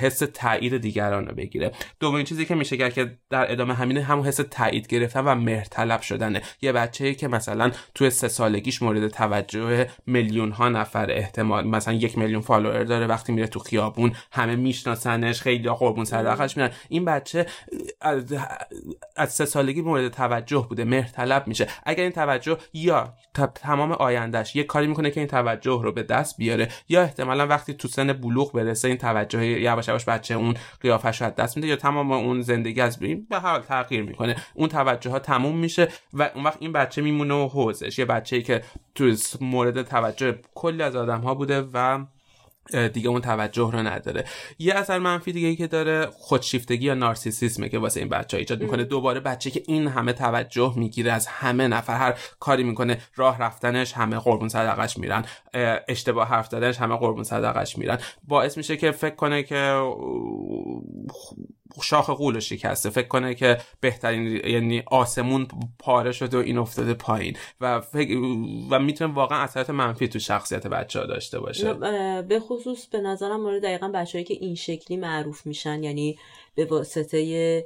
حس 0.01 0.19
تایید 0.35 0.77
دیگران 0.77 1.27
رو 1.27 1.35
بگیره. 1.35 1.73
دومین 2.01 2.25
چیزی 2.25 2.45
که 2.45 2.55
میشه 2.55 2.91
که 2.91 3.19
در 3.31 3.53
ادامه 3.53 3.75
همین 3.75 3.97
همون 3.97 4.27
حس 4.27 4.41
تایید 4.63 4.87
گرفتن 4.87 5.21
و 5.21 5.35
مهرطلب 5.35 6.01
شدنه. 6.01 6.43
یه 6.63 6.73
بچه 6.73 7.15
که 7.15 7.29
مثلا 7.29 7.71
توی 7.95 8.11
سه 8.11 8.29
سالگیش 8.29 8.83
مورد 8.83 9.09
توجه 9.09 9.87
میلیون 10.07 10.51
ها 10.51 10.69
نفر 10.69 11.11
احتمال 11.11 11.67
مثلا 11.67 11.95
یک 11.95 12.19
میلیون 12.19 12.41
follower 12.41 12.85
داره 12.85 13.07
وقتی 13.07 13.33
میره 13.33 13.47
تو 13.47 13.59
خیابون 13.59 14.13
همه 14.33 14.57
میشناسنش 14.57 15.43
خیلی 15.43 15.69
قربون 15.69 16.05
صدقش 16.05 16.57
میرن 16.57 16.71
این 16.89 17.05
بچه 17.05 17.47
از, 18.01 18.35
از 19.17 19.33
سه 19.33 19.45
سالگی 19.45 19.81
مورد 19.81 20.09
توجه 20.09 20.67
بوده 20.69 20.85
مهرطلب 20.85 21.47
میشه. 21.47 21.67
اگر 21.87 22.03
این 22.03 22.13
توجه 22.13 22.59
یا 22.73 23.15
تمام 23.55 23.93
آیندهش 23.93 24.57
یه 24.57 24.65
کاری 24.65 24.87
می‌کنه 24.87 25.11
که 25.11 25.21
این 25.21 25.27
توجه 25.27 25.81
رو 25.83 25.93
به 25.93 26.03
دست 26.03 26.37
بیاره 26.37 26.69
یا 26.89 27.03
احتمالا 27.03 27.47
وقتی 27.47 27.75
تو 27.75 27.89
سن 27.89 28.13
بلوغ 28.13 28.53
برسه 28.53 28.89
این 28.89 28.97
توجه 28.97 29.47
یواش 29.47 29.89
یواش 29.89 30.05
بچه 30.05 30.35
اون 30.35 30.55
قیافش 30.81 31.23
رو 31.23 31.31
دست 31.31 31.57
میده 31.57 31.69
یا 31.69 31.77
تمام 31.77 32.13
اون 32.13 32.43
زندگی 32.43 32.81
از 32.81 32.99
به 32.99 33.39
حال 33.39 33.61
تغییر 33.61 34.03
می‌کنه. 34.03 34.37
اون 34.55 34.69
توجه 34.69 35.11
ها 35.11 35.19
تموم 35.19 35.57
میشه 35.57 35.89
و 36.13 36.31
اون 36.35 36.45
وقت 36.45 36.57
این 36.61 36.73
بچه 36.73 37.03
میمونه 37.03 37.35
و 37.35 37.49
حوزش. 37.49 37.99
یه 37.99 38.05
بچه 38.05 38.37
ای 38.37 38.43
که 38.43 38.63
تو 38.95 39.15
مورد 39.41 39.83
توجه 39.83 40.39
کلی 40.55 40.83
از 40.83 40.97
آدم 40.97 41.21
ها 41.21 41.35
بوده 41.35 41.65
و 41.73 42.05
دیگه 42.93 43.09
اون 43.09 43.21
توجه 43.21 43.71
رو 43.73 43.79
نداره. 43.79 44.25
یه 44.59 44.75
اثر 44.75 44.99
منفی 44.99 45.33
دیگه 45.33 45.49
ای 45.49 45.57
که 45.57 45.67
داره 45.67 46.07
خودشیفتگی 46.07 46.87
یا 46.87 46.95
نارسیسیسمه 46.95 47.69
که 47.69 47.79
واسه 47.79 48.01
این 48.01 48.09
بچه 48.09 48.37
ها 48.37 48.39
ایجاد 48.39 48.63
می‌کنه. 48.63 48.85
دوباره 48.85 49.21
بچه 49.21 49.51
که 49.51 49.63
این 49.67 49.89
همه 49.89 50.13
توجه 50.13 50.75
می‌گیره 50.77 51.13
از 51.13 51.27
همه 51.27 51.69
نفر 51.69 51.97
هر 51.97 52.19
کاری 52.41 52.63
می‌کنه 52.63 52.99
راه 53.17 53.39
رفتنش 53.39 53.93
همه 53.93 54.19
قربون 54.19 54.49
صدقش 54.49 54.99
میرن. 54.99 55.25
اشتباه 55.89 56.29
حرف 56.29 56.49
دادنش 56.49 56.79
همه 56.79 56.97
قربون 56.97 57.25
صدقش 57.25 57.79
میرن. 57.79 57.99
باعث 58.29 58.57
میشه 58.57 58.77
که 58.77 58.91
فکر 58.91 59.15
کنه 59.15 59.43
که 59.43 59.83
شاخ 61.83 62.11
قول 62.11 62.41
شکسته. 62.41 62.91
فکر 62.91 63.09
کنه 63.09 63.35
که 63.35 63.59
بهترین 63.81 64.27
یعنی 64.47 64.83
آسمون 64.87 65.49
پاره 65.79 66.13
شده 66.13 66.37
و 66.37 66.41
این 66.41 66.59
افتاده 66.59 66.95
پایین. 66.95 67.37
و 67.61 67.81
فکر 67.81 68.17
و 68.71 68.79
می‌تونه 68.79 69.15
واقعا 69.15 69.39
اثرات 69.39 69.71
منفی 69.71 70.09
تو 70.09 70.19
شخصیت 70.19 70.67
بچه 70.67 71.01
ها 71.01 71.07
داشته 71.07 71.41
باشه. 71.41 71.75
به 72.23 72.41
خصوص 72.41 72.87
به 72.87 73.01
نظرم 73.01 73.41
مورد 73.41 73.63
دقیقا 73.63 73.89
بچههایی 73.89 74.25
که 74.25 74.35
این 74.35 74.55
شکلی 74.55 74.97
معروف 74.97 75.47
میشن 75.47 75.83
یعنی 75.83 76.19
به 76.55 76.65
واسطه 76.65 77.65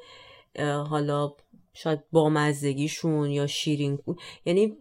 حالا 0.90 1.32
شاید 1.76 2.00
بامزدگیشون 2.12 3.30
یا 3.30 3.46
شیرین 3.46 3.98
یعنی 4.44 4.76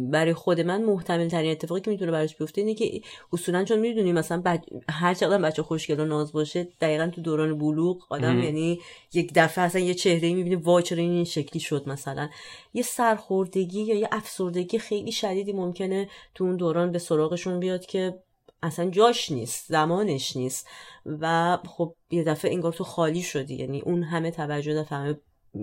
برای 0.00 0.34
خود 0.34 0.60
من 0.60 0.84
محتمل 0.84 1.28
ترین 1.28 1.50
اتفاقی 1.50 1.80
که 1.80 1.90
می‌تونه 1.90 2.10
براش 2.10 2.36
بیفته 2.36 2.60
اینه 2.60 2.74
که 2.74 3.00
اصولا 3.32 3.64
چون 3.64 3.78
می‌دونی 3.78 4.12
مثلا 4.12 4.42
بچ... 4.44 4.60
هر 4.90 5.14
چقدر 5.14 5.42
بچه 5.42 5.62
خوشگل 5.62 6.00
و 6.00 6.04
ناز 6.04 6.32
باشه 6.32 6.68
دقیقا 6.80 7.06
تو 7.06 7.20
دوران 7.20 7.58
بلوغ 7.58 8.06
آدم 8.10 8.42
یعنی 8.42 8.80
یک 9.12 9.32
دفعه 9.34 9.64
اصلا 9.64 9.80
یه 9.80 9.94
چهره 9.94 10.34
می‌بینه 10.34 10.56
وای 10.56 10.82
چرا 10.82 10.98
این 10.98 11.24
شکلی 11.24 11.60
شد 11.60 11.88
مثلا. 11.88 12.28
یه 12.74 12.82
سرخوردگی 12.82 13.82
یا 13.82 13.94
یه 13.94 14.08
افسردگی 14.12 14.78
خیلی 14.78 15.12
شدیدی 15.12 15.52
ممکنه 15.52 16.08
تو 16.34 16.44
اون 16.44 16.56
دوران 16.56 16.92
به 16.92 16.98
سراغشون 16.98 17.60
بیاد 17.60 17.86
که 17.86 18.18
اصلا 18.62 18.90
جاش 18.90 19.32
نیست 19.32 19.64
زمانش 19.68 20.36
نیست. 20.36 20.68
و 21.06 21.58
خب 21.66 21.94
یه 22.10 22.24
دفعه 22.24 22.52
انگار 22.52 22.72
تو 22.72 22.84
خالی 22.84 23.22
شدی 23.22 23.54
یعنی 23.54 23.80
اون 23.80 24.02
همه 24.02 24.30
توجه 24.30 24.74
دفعه 24.74 25.20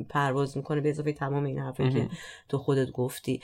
پرواز 0.10 0.58
می‌کنه 0.58 0.82
به 0.82 0.90
اضافه 0.90 1.14
تمام 1.14 1.44
این 1.44 1.60
حرفی 1.60 1.90
که 1.90 2.10
تو 2.50 2.58
خودت 2.58 2.92
گفتی. 2.92 3.42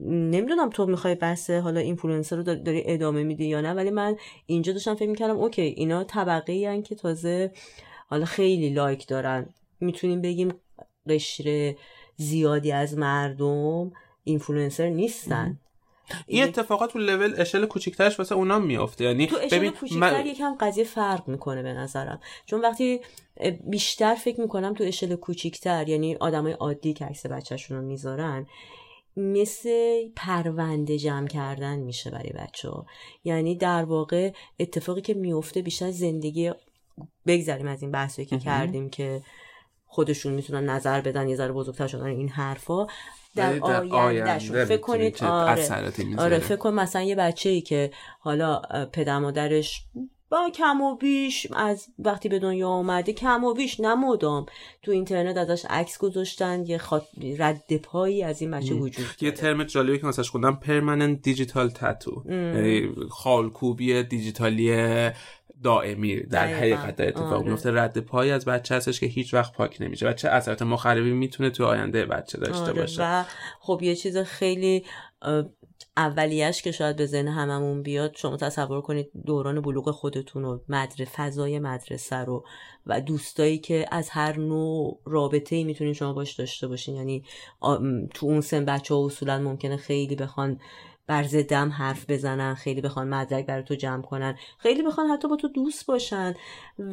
نمی‌دونم 0.00 0.70
تو 0.70 0.86
می‌خوای 0.86 1.14
بحث 1.14 1.50
حالا 1.50 1.80
اینفلوئنسر 1.80 2.36
رو 2.36 2.42
داری 2.42 2.82
ادامه 2.86 3.22
میدی 3.22 3.44
یا 3.44 3.60
نه 3.60 3.72
ولی 3.72 3.90
من 3.90 4.16
اینجا 4.46 4.72
داشتم 4.72 4.94
فکر 4.94 5.08
می‌کردم 5.08 5.36
okay 5.36 5.62
اینا 5.62 6.04
طبقه 6.04 6.52
ای 6.52 6.82
که 6.82 6.94
تازه 6.94 7.52
حالا 8.08 8.24
خیلی 8.24 8.70
like 8.70 9.06
دارن. 9.06 9.48
می‌تونیم 9.80 10.20
بگیم 10.20 10.54
قشر 11.08 11.74
زیادی 12.16 12.72
از 12.72 12.98
مردم 12.98 13.92
اینفلوئنسر 14.24 14.88
نیستن. 14.88 15.58
این 16.26 16.42
اتفاقات 16.42 16.92
تو 16.92 16.98
لول 16.98 17.34
اشل 17.38 17.66
کوچیکترش 17.66 18.18
واسه 18.18 18.34
اونا 18.34 18.58
میافته. 18.58 19.04
یعنی 19.04 19.26
تو 19.26 19.36
اشل 19.42 19.70
کوچیکتر 19.70 20.22
من... 20.22 20.26
یکم 20.26 20.56
قضیه 20.60 20.84
فرق 20.84 21.28
می‌کنه 21.28 21.62
به 21.62 21.72
نظرم. 21.72 22.20
چون 22.46 22.60
وقتی 22.60 23.00
بیشتر 23.70 24.14
فکر 24.14 24.40
می‌کنم 24.40 24.74
تو 24.74 24.84
اشل 24.84 25.14
کوچیکتر 25.14 25.88
یعنی 25.88 26.14
آدمای 26.14 26.52
عادی 26.52 26.92
که 26.92 27.04
عکس 27.04 27.26
بچهشون 27.26 27.76
رو 27.76 27.82
می‌ذارن 27.82 28.46
مثل 29.16 29.98
پرونده 30.16 30.98
جمع 30.98 31.28
کردن 31.28 31.78
میشه 31.78 32.10
برای 32.10 32.32
بچه 32.32 32.68
ها 32.68 32.86
یعنی 33.24 33.56
در 33.56 33.84
واقع 33.84 34.32
اتفاقی 34.60 35.00
که 35.00 35.14
میفته 35.14 35.62
بیشتر 35.62 35.90
زندگی 35.90 36.52
بگذریم 37.26 37.66
از 37.66 37.82
این 37.82 37.90
بحثی 37.90 38.24
که 38.24 38.38
کردیم 38.38 38.90
که 38.90 39.22
خودشون 39.96 40.32
می‌تونن 40.32 40.70
نظر 40.70 41.00
بدن 41.00 41.28
یه 41.28 41.36
ذره 41.36 41.52
بزرگتر 41.52 41.86
شدن 41.86 42.06
این 42.06 42.28
حرفا. 42.28 42.86
در 43.36 43.60
آینده 43.90 44.64
فکر 44.64 44.76
کنید 44.76 45.24
آره, 45.24 45.92
آره 46.18 46.38
فکر 46.38 46.56
کن 46.56 46.74
مثلا 46.74 47.02
یه 47.02 47.14
بچه 47.14 47.48
ای 47.48 47.60
که 47.60 47.90
حالا 48.20 48.62
پدر 48.92 49.18
مادرش 49.18 49.84
با 50.30 50.50
کم 50.54 50.80
و 50.80 50.96
بیش 50.96 51.46
از 51.56 51.86
وقتی 51.98 52.28
به 52.28 52.38
دنیا 52.38 52.68
آمده 52.68 53.12
کم 53.12 53.44
و 53.44 53.54
بیش 53.54 53.80
نمودم 53.80 54.46
تو 54.82 54.92
اینترنت 54.92 55.36
ازش 55.36 55.66
عکس 55.70 55.98
گذاشتن 55.98 56.66
یه 56.66 56.78
خط... 56.78 57.02
رد 57.38 57.76
پایی 57.76 58.22
از 58.22 58.40
این 58.40 58.50
بچه 58.50 58.74
وجود 58.74 59.06
یه 59.20 59.30
ترم 59.30 59.64
جالبی 59.64 59.98
که 59.98 60.06
مثلا 60.06 60.24
خوندم 60.24 60.54
پرمننت 60.56 61.22
دیجیتال 61.22 61.70
تاتو 61.70 62.22
یعنی 62.28 62.88
خالکوبی 63.10 64.02
دیجیتالی 64.02 64.70
دائمی 65.62 66.20
در 66.20 66.46
حقیقت 66.46 66.96
در 66.96 67.08
اتفاق 67.08 67.32
آره. 67.32 67.48
میفته. 67.48 67.70
رد 67.70 67.98
پای 67.98 68.30
از 68.30 68.44
بچه 68.44 68.74
هستش 68.74 69.00
که 69.00 69.06
هیچ 69.06 69.34
وقت 69.34 69.52
پاک 69.52 69.76
نمیشه. 69.80 70.06
بچه 70.06 70.28
اثرات 70.28 70.62
مخربی 70.62 71.12
می‌تونه 71.12 71.50
تو 71.50 71.64
آینده 71.64 72.06
بچه 72.06 72.38
داشته 72.38 72.62
آره 72.62 72.72
باشه. 72.72 73.02
و 73.02 73.24
خب 73.60 73.80
یه 73.82 73.94
چیز 73.94 74.16
خیلی 74.16 74.84
اولیش 75.96 76.62
که 76.62 76.72
شاید 76.72 76.96
به 76.96 77.06
ذهن 77.06 77.28
هممون 77.28 77.82
بیاد 77.82 78.16
شما 78.16 78.36
تصور 78.36 78.80
کنید 78.80 79.10
دوران 79.26 79.60
بلوغ 79.60 79.90
خودتون 79.90 80.44
و 80.44 80.58
مدر 80.68 81.04
فضای 81.04 81.58
مدرسه 81.58 82.16
رو 82.16 82.44
و 82.86 83.00
دوستایی 83.00 83.58
که 83.58 83.86
از 83.90 84.10
هر 84.10 84.38
نوع 84.38 85.00
رابطه 85.04 85.56
ای 85.56 85.64
می‌تونین 85.64 85.92
شما 85.92 86.12
باش 86.12 86.34
داشته 86.34 86.68
باشین. 86.68 86.96
یعنی 86.96 87.24
تو 88.14 88.26
اون 88.26 88.40
سن 88.40 88.64
بچه 88.64 88.94
ها 88.94 89.06
اصولا 89.06 89.38
ممکنه 89.38 89.76
خیلی 89.76 90.16
بخوان 90.16 90.60
بر 91.06 91.22
دم 91.22 91.70
حرف 91.70 92.10
بزنن 92.10 92.54
خیلی 92.54 92.80
بخوان 92.80 93.08
مدرک 93.08 93.46
برای 93.46 93.62
تو 93.62 93.74
جمع 93.74 94.02
کنن. 94.02 94.38
خیلی 94.58 94.82
بخوان 94.82 95.06
حتی 95.06 95.28
با 95.28 95.36
تو 95.36 95.48
دوست 95.48 95.86
باشن. 95.86 96.34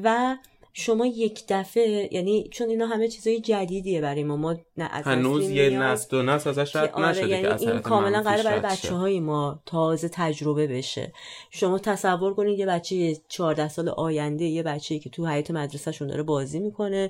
و 0.03 0.37
شما 0.75 1.05
یک 1.05 1.43
دفعه 1.49 2.13
یعنی 2.13 2.49
چون 2.51 2.69
اینا 2.69 2.85
همه 2.87 3.07
چیزای 3.07 3.41
جدیدیه 3.41 4.01
برای 4.01 4.23
ما 4.23 4.37
ما 4.37 4.55
نه 4.77 4.85
هنوز 4.85 5.49
یه 5.49 5.69
نسل 5.69 6.09
دو 6.09 6.23
نسل 6.23 6.49
ازش 6.49 6.75
رد 6.75 6.91
آره 6.93 7.07
نشده 7.07 7.27
یعنی 7.27 7.47
این 7.47 7.79
کاملا 7.79 8.21
قرار 8.21 8.43
برای 8.43 8.59
بچه 8.59 8.93
های 8.93 9.19
ما 9.19 9.59
تازه 9.65 10.09
تجربه 10.09 10.67
بشه. 10.67 11.13
شما 11.49 11.79
تصور 11.79 12.33
کنید 12.33 12.59
یه 12.59 12.65
بچه 12.65 13.15
14 13.27 13.67
سال 13.67 13.89
آینده 13.89 14.45
یه 14.45 14.63
بچه 14.63 14.99
که 14.99 15.09
تو 15.09 15.27
حیات 15.27 15.51
مدرسهشون 15.51 16.07
داره 16.07 16.23
بازی 16.23 16.59
می‌کنه 16.59 17.09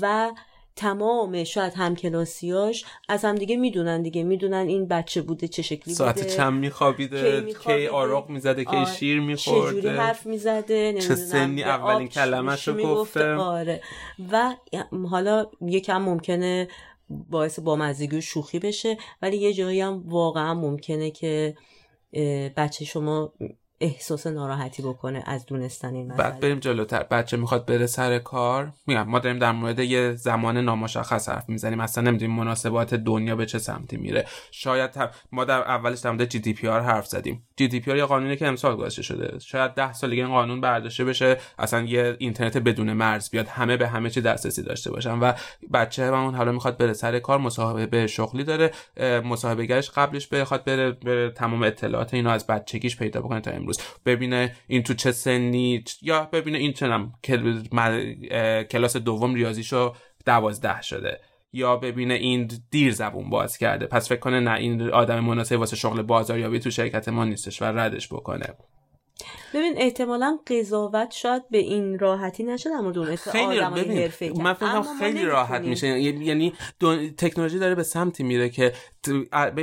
و 0.00 0.30
تمام 0.76 1.44
شاید 1.44 1.72
همکلاسیاش 1.74 2.84
از 3.08 3.24
هم 3.24 3.34
دیگه 3.34 3.56
می‌دونن 3.56 4.02
دیگه. 4.02 4.22
می‌دونن 4.22 4.66
این 4.68 4.88
بچه 4.88 5.22
بوده 5.22 5.48
چه 5.48 5.62
شکلی 5.62 5.94
ساعت 5.94 6.18
بوده 6.22 6.36
چند 6.36 6.52
میخوابیده 6.52 7.54
کی 7.64 7.86
آراغ 7.86 8.28
می‌زده 8.30 8.64
کی 8.64 8.86
شیر 8.98 9.20
میخورده. 9.20 9.74
چه 9.74 9.82
جوری 9.82 9.96
حرف 9.96 10.26
می‌زده 10.26 10.92
چه 10.92 11.14
سنی 11.14 11.62
اولین 11.62 12.08
کلمه 12.08 12.56
شو 12.56 12.76
گفته. 12.76 13.34
آره. 13.34 13.80
و 14.32 14.54
حالا 15.10 15.46
یکم 15.60 16.02
ممکنه 16.02 16.68
باعث 17.10 17.58
بامزگی 17.58 18.16
و 18.16 18.20
شوخی 18.20 18.58
بشه 18.58 18.96
ولی 19.22 19.36
یه 19.36 19.52
جایی 19.52 19.80
هم 19.80 20.02
واقعا 20.06 20.54
ممکنه 20.54 21.10
که 21.10 21.56
بچه 22.56 22.84
شما 22.84 23.32
احساس 23.82 24.26
ناراحتی 24.26 24.82
بکنه 24.82 25.22
از 25.26 25.46
دونستن 25.46 25.94
این 25.94 26.08
بعد 26.08 26.40
بریم 26.40 26.58
جلوتر. 26.58 27.02
بچه 27.02 27.36
می‌خواد 27.36 27.66
بره 27.66 27.86
سر 27.86 28.18
کار. 28.18 28.72
میگم 28.86 29.02
ما 29.02 29.18
داریم 29.18 29.38
در 29.38 29.52
مورد 29.52 29.78
یه 29.78 30.14
زمان 30.14 30.58
نامشخص 30.58 31.28
حرف 31.28 31.48
می‌زنیم. 31.48 31.80
اصلا 31.80 32.04
نمی‌دونیم 32.04 32.36
مناسبات 32.36 32.94
دنیا 32.94 33.36
به 33.36 33.46
چه 33.46 33.58
سمتی 33.58 33.96
میره. 33.96 34.26
شاید 34.50 34.90
ما 35.32 35.44
در 35.44 35.60
اولش 35.60 35.98
در 35.98 36.10
مورد 36.10 36.24
GDPR 36.24 36.80
حرف 36.80 37.06
زدیم. 37.06 37.42
GDPR 37.56 37.96
یه 37.96 38.04
قانونی 38.04 38.36
که 38.36 38.46
امسال 38.46 38.76
گذاشته 38.76 39.02
شده. 39.02 39.38
شاید 39.38 39.74
ده 39.74 39.92
سال 39.92 40.10
دیگه 40.10 40.22
این 40.22 40.32
قانون 40.32 40.60
برداشته 40.60 41.04
بشه. 41.04 41.36
اصلا 41.58 41.82
یه 41.82 42.16
اینترنت 42.18 42.56
بدون 42.56 42.92
مرز 42.92 43.30
بیاد. 43.30 43.48
همه 43.48 43.76
به 43.76 43.88
همه 43.88 44.10
چی 44.10 44.20
دسترسی 44.20 44.62
داشته 44.62 44.90
باشن. 44.90 45.18
و 45.18 45.32
بچه‌مون 45.72 46.34
حالا 46.34 46.52
می‌خواد 46.52 46.76
بره 46.76 46.92
سر 46.92 47.18
کار. 47.18 47.38
مصاحبه 47.38 48.06
شغلی 48.06 48.44
داره. 48.44 48.70
مصاحبه 49.24 49.66
گرش 49.66 49.90
قبلش 49.90 50.26
بخواد 50.26 50.64
بره, 50.64 50.90
بره 50.90 51.30
تمام 51.30 51.62
اطلاعات 51.62 52.14
اینو 52.14 52.30
از 52.30 52.46
بچگیش 52.46 52.96
پیدا 52.96 53.20
بکنه 53.20 53.40
تا 53.40 53.50
امروز. 53.50 53.71
ببینه 54.06 54.56
این 54.66 54.82
تو 54.82 54.94
چه 54.94 55.12
سنی 55.12 55.84
یا 56.02 56.24
ببینه 56.24 56.58
این 56.58 56.72
چنم 56.72 57.12
کلاس 58.70 58.96
دوم 58.96 59.34
ریاضیشو 59.34 59.94
دوازده 60.26 60.82
شده. 60.82 61.20
یا 61.52 61.76
ببینه 61.76 62.14
این 62.14 62.50
دیر 62.70 62.92
زبون 62.92 63.30
باز 63.30 63.58
کرده. 63.58 63.86
پس 63.86 64.08
فکر 64.08 64.20
کنه 64.20 64.40
نه 64.40 64.54
این 64.54 64.90
آدم 64.90 65.20
مناسب 65.20 65.58
واسه 65.58 65.76
شغل 65.76 66.02
بازاریابی 66.02 66.58
تو 66.58 66.70
شرکت 66.70 67.08
ما 67.08 67.24
نیستش 67.24 67.62
و 67.62 67.64
ردش 67.64 68.08
بکنه. 68.08 68.46
ببین 69.54 69.74
احتمالا 69.76 70.38
قضاوت 70.46 71.10
شاید 71.10 71.42
به 71.50 71.58
این 71.58 71.98
راحتی 71.98 72.42
نشه 72.42 72.70
در 72.70 72.80
مورد 72.80 73.14
خیلی 73.14 73.60
ببین 73.60 74.42
من 74.42 74.54
فکر 74.54 74.82
خیلی 74.98 75.24
راحت 75.24 75.60
میشه. 75.60 75.86
یعنی, 75.86 76.24
یعنی 76.24 76.52
تکنولوژی 77.18 77.58
داره 77.58 77.74
به 77.74 77.82
سمتی 77.82 78.22
میره 78.22 78.48
که 78.48 78.72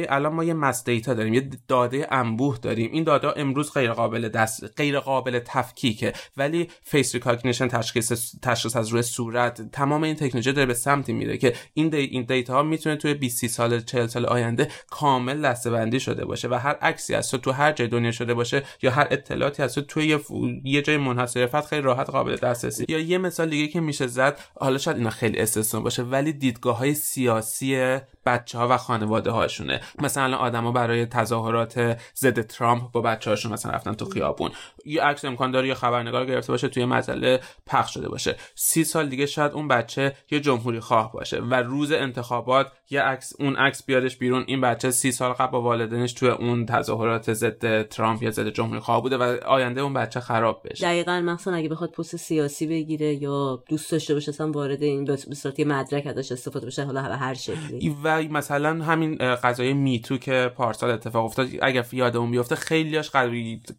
الان 0.10 0.34
ما 0.34 0.44
یه 0.44 0.54
mass 0.54 0.84
data 0.84 1.14
داریم 1.14 1.34
یه 1.34 1.50
داده 1.68 2.08
انبوه 2.12 2.58
داریم. 2.58 2.92
این 2.92 3.04
داده 3.04 3.40
امروز 3.40 3.74
غیر 3.74 3.92
قابل 3.92 4.30
دست 4.30 4.64
غیر 4.78 5.00
قابل 5.00 5.40
تفکیکه. 5.46 6.14
ولی 6.38 6.70
face 6.84 7.16
recognition 7.16 7.68
تشخیص 7.68 8.36
تشخیص 8.42 8.76
از 8.76 8.88
روی 8.88 9.02
صورت 9.02 9.72
تمام 9.72 10.04
این 10.04 10.16
تکنولوژی 10.16 10.52
داره 10.52 10.66
به 10.66 10.74
سمتی 10.74 11.14
میره 11.14 11.38
که 11.38 11.54
این 11.74 11.90
دی 11.90 11.98
این 11.98 12.24
data 12.24 12.54
ها 12.54 12.64
می‌تونه 12.64 12.96
توی 12.96 13.14
20 13.14 13.48
سال 13.48 13.80
40 13.80 14.08
سال 14.08 14.26
آینده 14.26 14.68
کامل 14.90 15.42
دسته‌بندی 15.42 16.00
شده 16.00 16.26
باشه 16.26 16.48
و 16.48 16.54
هر 16.54 16.76
عکسی 16.76 17.16
از 17.16 17.32
تو 17.32 17.52
هر 17.52 17.72
جای 17.72 17.88
دنیا 17.88 18.12
شده 18.12 18.34
باشه 18.34 18.64
یا 18.82 18.92
هر 18.92 19.08
اطلاعاتی 19.12 19.64
از 19.64 19.79
تو 19.82 19.86
توی 19.86 20.08
یه, 20.08 20.20
یه 20.64 20.82
جای 20.82 20.98
منحصر 20.98 21.46
فرد 21.46 21.66
خیلی 21.66 21.82
راحت 21.82 22.10
قابل 22.10 22.36
دسترسی. 22.36 22.86
یا 22.90 23.00
یه 23.00 23.18
مثال 23.18 23.50
دیگه 23.50 23.68
که 23.68 23.80
میشه 23.80 24.08
زد 24.08 24.40
حالا 24.56 24.78
شاید 24.78 24.98
اینا 24.98 25.10
خیلی 25.10 25.40
استثنا 25.40 25.82
باشه 25.82 26.04
ولی 26.04 26.34
دیدگاه 26.34 26.78
های 26.78 26.94
سیاسی 26.94 28.00
بچه 28.34 28.58
ها 28.58 28.68
و 28.68 28.78
خانواده 28.78 29.32
هاشونه 29.32 29.82
مثلا 30.00 30.38
آدما 30.38 30.72
برای 30.72 31.06
تظاهرات 31.06 31.98
ضد 32.16 32.42
ترامپ 32.42 32.92
با 32.92 33.02
بچه 33.02 33.30
هاشون 33.30 33.52
مثلا 33.54 33.72
رفتن 33.72 33.94
تو 33.94 34.06
خیابون. 34.06 34.52
یه 34.86 35.04
عکس 35.04 35.26
امکان 35.26 35.52
داره 35.52 35.68
یه 35.68 35.74
خبرنگار 35.74 36.26
گرفته 36.26 36.52
باشه 36.52 36.68
توی 36.68 36.86
مجله 36.86 37.40
پخش 37.68 37.94
شده 37.94 38.10
باشه. 38.10 38.36
سی 38.56 38.84
سال 38.84 39.10
دیگه 39.10 39.26
شاید 39.26 39.52
اون 39.52 39.68
بچه 39.68 40.14
یه 40.32 40.40
جمهوری 40.40 40.80
خواه 40.80 41.12
باشه 41.12 41.40
و 41.40 41.54
روز 41.54 41.92
انتخابات 41.92 42.72
یه 42.90 43.02
عکس 43.02 43.34
اون 43.40 43.56
عکس 43.56 43.86
بیادش 43.86 44.18
بیرون. 44.18 44.44
این 44.48 44.62
بچه 44.62 44.92
سی 44.92 45.12
سال 45.12 45.34
قبل 45.34 45.52
با 45.52 45.62
والدینش 45.62 46.14
توی 46.14 46.30
اون 46.30 46.66
تظاهرات 46.66 47.34
ضد 47.34 47.88
ترامپ 47.88 48.24
یا 48.24 48.32
ضد 48.32 48.50
جمهوری 48.50 48.80
خواه 48.80 49.02
بوده 49.02 49.18
و 49.18 49.38
آینده 49.46 49.82
اون 49.82 49.94
بچه 49.94 50.20
خراب 50.20 50.62
بشه. 50.66 50.86
دقیقا 50.86 51.22
مثلا 51.26 51.56
اگه 51.56 51.70
بخواد 51.70 51.92
پست 51.92 52.16
سیاسی 52.16 52.68
بگیره 52.68 53.14
یا 53.14 53.64
دوست 53.70 53.92
داشته 53.92 54.14
باشه 54.14 54.30
اصلا 54.30 54.52
وارد 54.52 54.84
این 54.84 55.06
به 55.06 55.16
صورت 55.16 55.60
مدرک 55.60 56.08
ازش 56.08 56.32
استفاده 56.32 56.66
بشه 56.66 56.86
حالا 56.86 57.02
هر 57.02 57.34
شکلی. 57.34 57.96
و 58.04 58.19
مثلا 58.28 58.84
همین 58.84 59.16
قضایه 59.16 59.74
میتو 59.74 60.18
که 60.18 60.52
پارسال 60.56 60.92
اتفاق 60.92 61.26
افتاد 61.26 61.48
اگر 61.62 61.86
یادمون 61.92 62.32
بیفته 62.32 62.56
خیلیاش 62.56 63.12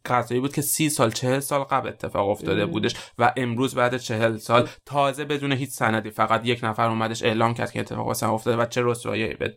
قضایی 0.05 0.41
بود 0.41 0.53
که 0.53 0.63
سی 0.63 0.89
سال 0.89 1.11
چهل 1.11 1.41
سال 1.41 1.61
قبل 1.61 1.89
اتفاق 1.89 2.29
افتاده 2.29 2.67
بودش 2.67 2.95
و 3.19 3.33
امروز 3.37 3.75
بعد 3.75 3.97
چهل 3.97 4.37
سال 4.37 4.69
تازه 4.87 5.25
بدون 5.25 5.53
هیچ 5.53 5.71
سندی 5.71 6.11
فقط 6.11 6.47
یک 6.47 6.65
نفر 6.65 6.89
اومدش 6.89 7.23
اعلام 7.23 7.55
کرد 7.55 7.73
که 7.73 7.81
اتفاق 7.81 8.07
واسه 8.07 8.29
افتاده 8.29 8.63
و 8.63 8.67
چه 8.67 8.83
رسوایی 8.85 9.35
به 9.35 9.55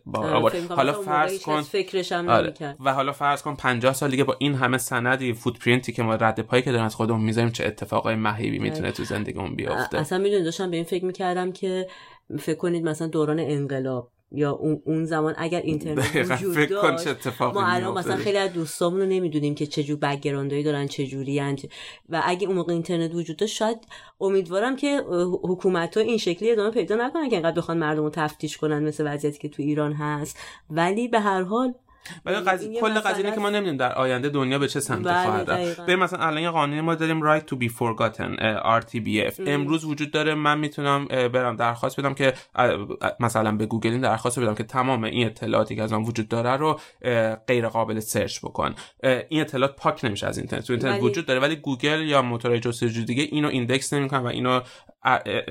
حالا 0.68 0.92
فرض 0.92 1.42
کن 1.42 1.62
فکرش 1.62 2.12
هم 2.12 2.28
آره. 2.28 2.76
و 2.80 2.92
حالا 2.92 3.12
فرض 3.12 3.42
کن 3.42 3.54
50 3.56 3.92
سال 3.92 4.10
دیگه 4.10 4.24
با 4.24 4.36
این 4.38 4.54
همه 4.54 4.78
سندی 4.78 5.32
فوتپرینتی 5.32 5.92
که 5.92 6.02
ما 6.02 6.14
رد 6.14 6.40
پایی 6.40 6.62
که 6.62 6.72
دارن 6.72 6.84
از 6.84 6.94
خودمون 6.94 7.20
می‌ذاریم 7.20 7.50
چه 7.50 7.66
اتفاقای 7.66 8.14
مهیبی 8.14 8.58
می‌تونه 8.58 8.92
تو 8.92 9.04
زندگیمون 9.04 9.56
بیفته؟ 9.56 9.98
اصلا 9.98 10.18
می‌دونید 10.18 10.44
داشتم 10.44 10.70
به 10.70 10.76
این 10.76 10.84
فکر 10.84 11.04
می‌کردم 11.04 11.52
که 11.52 11.86
فکر 12.38 12.58
کنید 12.58 12.84
مثلا 12.84 13.08
دوران 13.08 13.40
انقلاب 13.40 14.10
یا 14.32 14.52
اون 14.84 15.04
زمان 15.04 15.34
اگر 15.36 15.60
اینترنت 15.60 16.30
وجود 16.30 16.68
داشت 16.68 17.40
ما 17.40 17.66
الان 17.66 17.98
مثلا 17.98 18.16
خیلی 18.16 18.38
از 18.38 18.52
دوستامون 18.52 19.00
رو 19.00 19.06
نمی‌دونیم 19.06 19.54
که 19.54 19.66
چجور 19.66 19.98
بکگراندایی 19.98 20.62
دارن 20.62 20.86
چجوری 20.86 21.40
و 22.08 22.22
اگه 22.24 22.46
اون 22.46 22.56
موقع 22.56 22.72
اینترنت 22.72 23.14
وجود 23.14 23.36
داشت 23.36 23.56
شاید 23.56 23.78
امیدوارم 24.20 24.76
که 24.76 25.04
حکومت 25.42 25.96
ها 25.96 26.02
این 26.02 26.18
شکلی 26.18 26.50
ادامه 26.50 26.70
پیدا 26.70 26.96
نکنن 26.96 27.28
که 27.28 27.36
انقدر 27.36 27.56
بخوان 27.56 27.78
مردم 27.78 28.02
رو 28.02 28.10
تفتیش 28.10 28.56
کنن 28.56 28.82
مثل 28.82 29.14
وضعیتی 29.14 29.38
که 29.38 29.48
تو 29.48 29.62
ایران 29.62 29.92
هست. 29.92 30.38
ولی 30.70 31.08
به 31.08 31.20
هر 31.20 31.42
حال 31.42 31.74
ولی 32.24 32.36
قضیه 32.36 32.80
کل 32.80 33.00
قضیه 33.00 33.30
که 33.30 33.40
ما 33.40 33.50
نمی‌دونیم 33.50 33.76
در 33.76 33.92
آینده 33.92 34.28
دنیا 34.28 34.58
به 34.58 34.68
چه 34.68 34.80
سمت 34.80 35.04
بله، 35.04 35.24
خواهد 35.24 35.50
رفت. 35.50 35.80
بریم 35.80 35.98
مثلا 35.98 36.26
الان 36.26 36.42
یه 36.42 36.50
قانونی 36.50 36.80
ما 36.80 36.94
داریم 36.94 37.38
right 37.38 37.42
to 37.42 37.54
be 37.54 37.68
forgotten 37.68 38.40
RTBF 38.80 39.40
امروز 39.46 39.84
وجود 39.84 40.10
داره 40.10 40.34
من 40.34 40.58
می‌تونم 40.58 41.04
برم 41.04 41.56
درخواست 41.56 42.00
بدم 42.00 42.14
که 42.14 42.34
مثلا 43.20 43.52
به 43.52 43.66
گوگل 43.66 43.90
این 43.90 44.00
درخواست 44.00 44.40
بدم 44.40 44.54
که 44.54 44.64
تمام 44.64 45.04
این 45.04 45.26
اطلاعاتی 45.26 45.76
که 45.76 45.82
از 45.82 45.92
من 45.92 46.02
وجود 46.02 46.28
داره 46.28 46.56
رو 46.56 46.80
غیر 47.46 47.68
قابل 47.68 48.00
search 48.00 48.38
بکن. 48.38 48.74
این 49.28 49.40
اطلاعات 49.40 49.76
پاک 49.76 50.04
نمیشه 50.04 50.26
از 50.26 50.38
اینترنت. 50.38 50.66
تو 50.66 50.72
اینترنت 50.72 51.02
وجود 51.02 51.26
داره 51.26 51.40
ولی 51.40 51.56
گوگل 51.56 52.02
یا 52.02 52.22
موتورهای 52.22 52.60
جستجو 52.60 53.04
دیگه 53.04 53.22
اینو 53.22 53.48
index 53.48 53.92
نمی‌کنن 53.92 54.20
و 54.20 54.26
اینو 54.26 54.60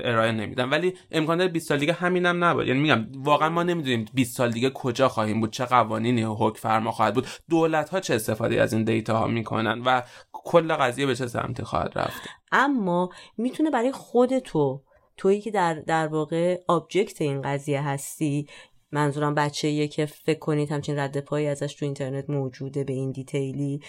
ارائه 0.04 0.32
نمیدن. 0.32 0.70
ولی 0.70 0.94
امکان 1.12 1.38
داره 1.38 1.50
20 1.50 1.68
سال 1.68 1.78
دیگه 1.78 1.92
همینم 1.92 2.44
نباشه 2.44 2.68
یعنی 2.68 2.80
میگم 2.80 3.06
واقعا 3.14 3.48
ما 3.48 3.62
نمی‌دونیم 3.62 4.06
20 4.14 4.36
سال 4.36 4.50
دیگه 4.50 4.70
کجا 4.70 5.08
خواهیم 5.08 5.40
بود 5.40 5.50
چه 5.50 5.64
قوانینی 5.64 6.22
حکم 6.48 6.58
فرما 6.58 6.92
خواهد 6.92 7.14
بود. 7.14 7.26
دولت 7.50 7.88
ها 7.88 8.00
چه 8.00 8.14
استفاده 8.14 8.62
از 8.62 8.72
این 8.72 8.84
data 8.84 9.18
ها 9.18 9.26
می‌کنن 9.26 9.82
و 9.86 10.02
کل 10.32 10.74
قضیه 10.74 11.06
به 11.06 11.14
چه 11.14 11.26
سمتی 11.26 11.62
خواهد 11.62 11.98
رفت؟ 11.98 12.20
اما 12.52 13.10
می‌تونه 13.36 13.70
برای 13.70 13.92
خود 13.92 14.38
تو 14.38 14.82
تویی 15.16 15.40
که 15.40 15.50
در 15.50 15.74
در 15.74 16.06
واقع 16.06 16.60
object 16.68 17.20
این 17.20 17.42
قضیه 17.42 17.82
هستی 17.82 18.46
منظورم 18.92 19.34
بچه 19.34 19.88
که 19.88 20.06
فکر 20.06 20.38
کنید 20.38 20.72
همچین 20.72 20.98
رد 20.98 21.20
پایی 21.20 21.46
ازش 21.46 21.74
تو 21.74 21.84
اینترنت 21.84 22.30
موجوده 22.30 22.84
به 22.84 22.92
این 22.92 23.12
detail 23.12 23.70
ی 23.70 23.80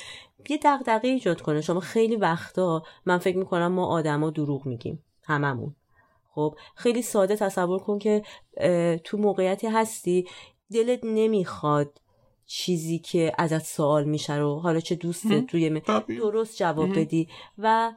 یه 0.49 0.59
دغدغه 0.63 1.07
ایجاد 1.07 1.41
کنه. 1.41 1.61
شما 1.61 1.79
خیلی 1.79 2.15
وقتا 2.15 2.83
من 3.05 3.17
فکر 3.17 3.37
می‌کنم 3.37 3.67
ما 3.67 3.85
آدما 3.85 4.29
دروغ 4.29 4.65
میگیم. 4.65 5.03
هممون. 5.23 5.75
خب 6.29 6.55
خیلی 6.75 7.01
ساده 7.01 7.35
تصور 7.35 7.79
کن 7.79 7.99
که 7.99 8.21
تو 9.03 9.17
موقعیتی 9.17 9.67
هستی 9.67 10.27
دلت 10.73 10.99
نمی‌خواد 11.03 12.01
چیزی 12.45 12.99
که 12.99 13.31
ازت 13.37 13.65
سوال 13.65 14.03
میشه 14.03 14.35
رو. 14.35 14.59
حالا 14.59 14.79
چه 14.79 14.95
دوست 14.95 15.41
توی 15.41 15.81
درست 16.07 16.57
جواب 16.57 16.99
بدی. 16.99 17.27
و 17.57 17.93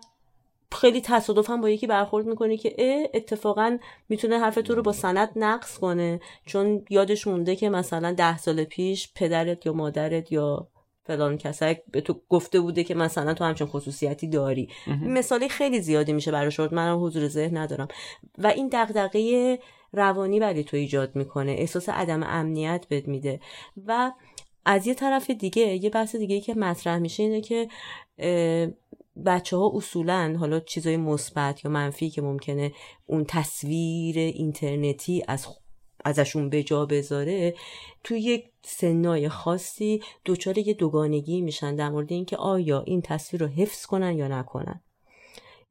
خیلی 0.73 1.01
تصادفا 1.01 1.57
با 1.57 1.71
یکی 1.71 1.87
برخورد 1.87 2.27
می‌کنه 2.27 2.57
که 2.57 2.75
اه 2.79 3.07
اتفاقا 3.15 3.79
می‌تونه 4.09 4.39
حرف 4.39 4.55
تو 4.55 4.75
رو 4.75 4.83
با 4.83 4.93
سند 4.93 5.31
نقص 5.37 5.79
کنه. 5.79 6.21
چون 6.47 6.85
یادش 6.91 7.27
مونده 7.27 7.57
که 7.57 7.69
مثلا 7.69 8.13
ده 8.13 8.39
سال 8.39 8.65
پیش 8.65 9.13
پدرت 9.15 9.67
یا 9.67 9.73
مادرت 9.73 10.33
یا 10.33 10.69
فلان 11.05 11.39
کسک 11.39 11.83
به 11.93 12.01
تو 12.01 12.21
گفته 12.29 12.61
بوده 12.61 12.85
که 12.85 12.95
مثلا 12.95 13.35
تو 13.35 13.45
همچین 13.45 13.67
خصوصیتی 13.67 14.29
داری. 14.29 14.69
مثالی 15.03 15.49
خیلی 15.49 15.81
زیادی 15.81 16.13
میشه 16.13 16.33
برای 16.33 16.51
شد 16.51 16.75
منم 16.75 17.05
حضور 17.05 17.29
ذهن 17.29 17.57
ندارم. 17.57 17.89
و 18.39 18.47
این 18.47 18.69
دغدغه 18.73 19.59
روانی 19.93 20.41
برای 20.41 20.65
تو 20.65 20.77
ایجاد 20.77 21.17
می‌کنه. 21.17 21.53
احساس 21.53 21.89
عدم 21.89 22.23
امنیت 22.23 22.87
بد 22.91 23.07
میده. 23.07 23.41
و 23.87 24.13
از 24.71 24.87
یه 24.87 24.95
طرف 24.95 25.31
دیگه 25.31 25.85
یه 25.85 25.91
بحث 25.91 26.17
دیگه 26.17 26.41
که 26.41 26.55
مطرح 26.55 26.99
میشه 26.99 27.23
اینه 27.23 27.41
که 27.41 27.69
بچه 29.25 29.57
ها 29.57 29.73
اصولا 29.75 30.37
حالا 30.41 30.61
چیزای 30.61 30.97
مثبت 30.97 31.65
یا 31.65 31.71
منفی 31.71 32.11
که 32.11 32.23
ممکنه 32.23 32.73
اون 33.07 33.25
تصویر 33.29 34.19
اینترنتی 34.19 35.25
از 35.29 35.47
ازشون 36.05 36.49
به 36.51 36.63
جا 36.63 36.87
بذاره 36.87 37.55
تو 38.05 38.17
یک 38.17 38.45
سنای 38.65 39.29
خاصی 39.29 40.01
دچار 40.25 40.59
یه 40.59 40.75
دوگانگی 40.75 41.41
میشن 41.41 41.77
در 41.77 41.91
مورد 41.91 42.13
اینکه 42.13 42.37
آیا 42.37 42.83
این 42.87 43.03
تصویر 43.03 43.43
رو 43.43 43.49
حفظ 43.49 43.87
کنن 43.87 44.17
یا 44.17 44.29
نکنن. 44.29 44.81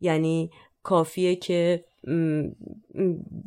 یعنی 0.02 0.52
کافیه 0.84 1.36
که 1.36 1.84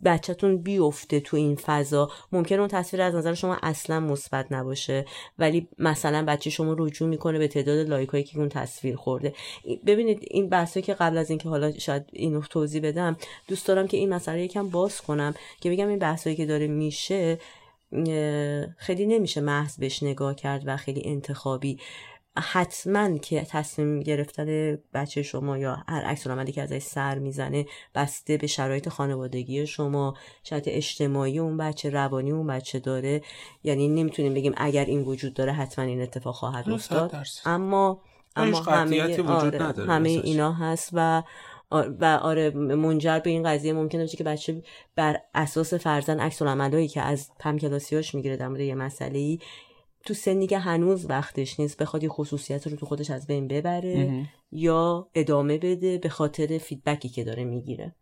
بچهتون 0.04 0.56
بیفته 0.56 1.20
تو 1.20 1.36
این 1.36 1.56
فضا. 1.56 2.10
ممکن 2.32 2.58
اون 2.58 2.68
تصویر 2.68 3.02
از 3.02 3.14
نظر 3.14 3.34
شما 3.34 3.56
اصلا 3.62 4.00
مثبت 4.00 4.46
نباشه 4.50 5.04
ولی 5.38 5.68
مثلا 5.78 6.24
بچه 6.24 6.50
شما 6.50 6.74
رجوع 6.78 7.08
می‌کنه 7.08 7.38
به 7.38 7.48
تعداد 7.48 7.88
لایک 7.88 8.08
هایی 8.08 8.24
که 8.24 8.38
اون 8.38 8.48
تصویر 8.48 8.96
خورده. 8.96 9.34
ببینید 9.86 10.18
این 10.30 10.48
بحثی 10.48 10.82
که 10.82 10.94
قبل 10.94 11.18
از 11.18 11.30
اینکه 11.30 11.48
حالا 11.48 11.72
شاید 11.72 12.04
اینو 12.12 12.40
توضیح 12.40 12.82
بدم 12.82 13.16
دوست 13.48 13.66
دارم 13.66 13.86
که 13.86 13.96
این 13.96 14.08
مسئله 14.08 14.42
یکم 14.42 14.68
باز 14.68 15.00
کنم 15.00 15.34
که 15.60 15.70
بگم 15.70 15.88
این 15.88 15.98
بحثایی 15.98 16.36
که 16.36 16.46
داره 16.46 16.66
میشه 16.66 17.38
خیلی 18.76 19.06
نمیشه 19.06 19.40
محض 19.40 19.78
بهش 19.78 20.02
نگاه 20.02 20.34
کرد 20.34 20.62
و 20.66 20.76
خیلی 20.76 21.02
انتخابی. 21.04 21.78
حتما 22.38 23.18
که 23.18 23.46
تصمیم 23.50 24.00
گرفتن 24.00 24.78
بچه 24.94 25.22
شما 25.22 25.58
یا 25.58 25.84
هر 25.88 26.02
عکس 26.02 26.26
العملی 26.26 26.52
که 26.52 26.62
ازش 26.62 26.82
سر 26.82 27.18
می‌زنه 27.18 27.66
بسته 27.94 28.36
به 28.36 28.46
شرایط 28.46 28.88
خانوادگی 28.88 29.66
شما 29.66 30.14
شرایط 30.42 30.68
اجتماعی 30.68 31.38
اون 31.38 31.56
بچه 31.56 31.90
روانی 31.90 32.30
اون 32.30 32.46
بچه 32.46 32.78
داره. 32.78 33.22
یعنی 33.64 33.88
نمی‌تونیم 33.88 34.34
بگیم 34.34 34.52
اگر 34.56 34.84
این 34.84 35.02
وجود 35.02 35.34
داره 35.34 35.52
حتما 35.52 35.84
این 35.84 36.02
اتفاق 36.02 36.34
خواهد 36.34 36.70
افتاد. 36.70 37.16
اما 37.44 38.02
اما 38.36 38.60
همه, 38.60 39.22
آره 39.22 39.58
همه 39.88 40.08
اینا 40.08 40.52
هست 40.52 40.90
و 40.92 41.22
و 41.72 42.04
آره 42.22 42.50
منجر 42.50 43.18
به 43.18 43.30
این 43.30 43.42
قضیه 43.42 43.72
ممکنه 43.72 44.00
باشه 44.00 44.16
که 44.16 44.24
بچه 44.24 44.62
بر 44.96 45.20
اساس 45.34 45.74
فرزن 45.74 46.20
عکس 46.20 46.42
العملایی 46.42 46.88
که 46.88 47.02
از 47.02 47.30
پم 47.38 47.58
کلاسیاش 47.58 48.14
می‌گیره 48.14 48.36
در 48.36 48.48
مورد 48.48 48.60
یه 48.60 48.74
مسئله 48.74 49.18
ای 49.18 49.38
تو 50.04 50.14
سنی 50.14 50.46
که 50.46 50.58
هنوز 50.58 51.06
وقتش 51.10 51.60
نیست 51.60 51.78
بخواد 51.78 52.02
یه 52.02 52.08
خصوصیت 52.08 52.66
رو 52.66 52.76
تو 52.76 52.86
خودش 52.86 53.10
از 53.10 53.26
بین 53.26 53.48
ببره 53.48 54.26
یا 54.52 55.08
ادامه 55.14 55.58
بده 55.58 55.98
به 55.98 56.08
خاطر 56.08 56.58
feedback 56.58 57.03
ی 57.03 57.08
که 57.08 57.24
داره 57.24 57.44
می‌گیره. 57.44 57.94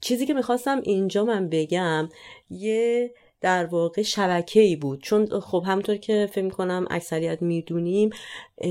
چیزی 0.00 0.26
که 0.26 0.34
می‌خواستم 0.34 0.80
اینجا 0.82 1.24
من 1.24 1.48
بگم 1.48 2.08
یه 2.50 3.14
در 3.40 3.66
واقع 3.66 4.02
شبکه 4.02 4.60
ای 4.60 4.76
بود. 4.76 5.02
چون 5.02 5.40
خب 5.40 5.62
همینطور 5.66 5.96
که 5.96 6.28
فکر 6.32 6.48
کنم 6.48 6.86
اکثریت 6.90 7.42
می‌دونیم 7.42 8.10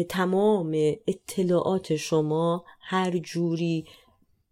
تمام 0.10 0.76
اطلاعات 1.08 1.96
شما 1.96 2.66
هر 2.82 3.18
جوری 3.18 3.86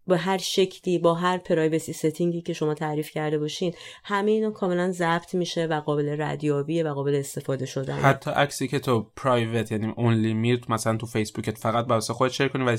به 0.06 0.16
هر 0.16 0.38
شکلی 0.38 0.98
با 0.98 1.14
هر 1.14 1.38
privacy 1.38 1.92
setting 1.92 2.36
ی 2.36 2.42
که 2.42 2.52
شما 2.52 2.74
تعریف 2.74 3.10
کرده 3.10 3.38
باشین 3.38 3.74
همه 4.04 4.30
اینا 4.30 4.50
کاملا 4.50 4.92
ضبط 4.92 5.34
میشه 5.34 5.66
و 5.66 5.80
قابل 5.80 6.22
ردیابیه 6.22 6.82
و 6.84 6.94
قابل 6.94 7.14
استفاده 7.14 7.66
شدن 7.66 7.94
حتی 7.94 8.30
عکسی 8.30 8.68
که 8.68 8.78
تو 8.78 9.06
پرایوت 9.16 9.72
یعنی 9.72 9.92
اونلی 9.96 10.34
میرد 10.34 10.70
مثلا 10.70 10.96
تو 10.96 11.06
فیسبوکت 11.06 11.58
فقط 11.58 11.86
واسه 11.88 12.12
خودت 12.12 12.32
شیر 12.32 12.48
کنی 12.48 12.64
و 12.64 12.76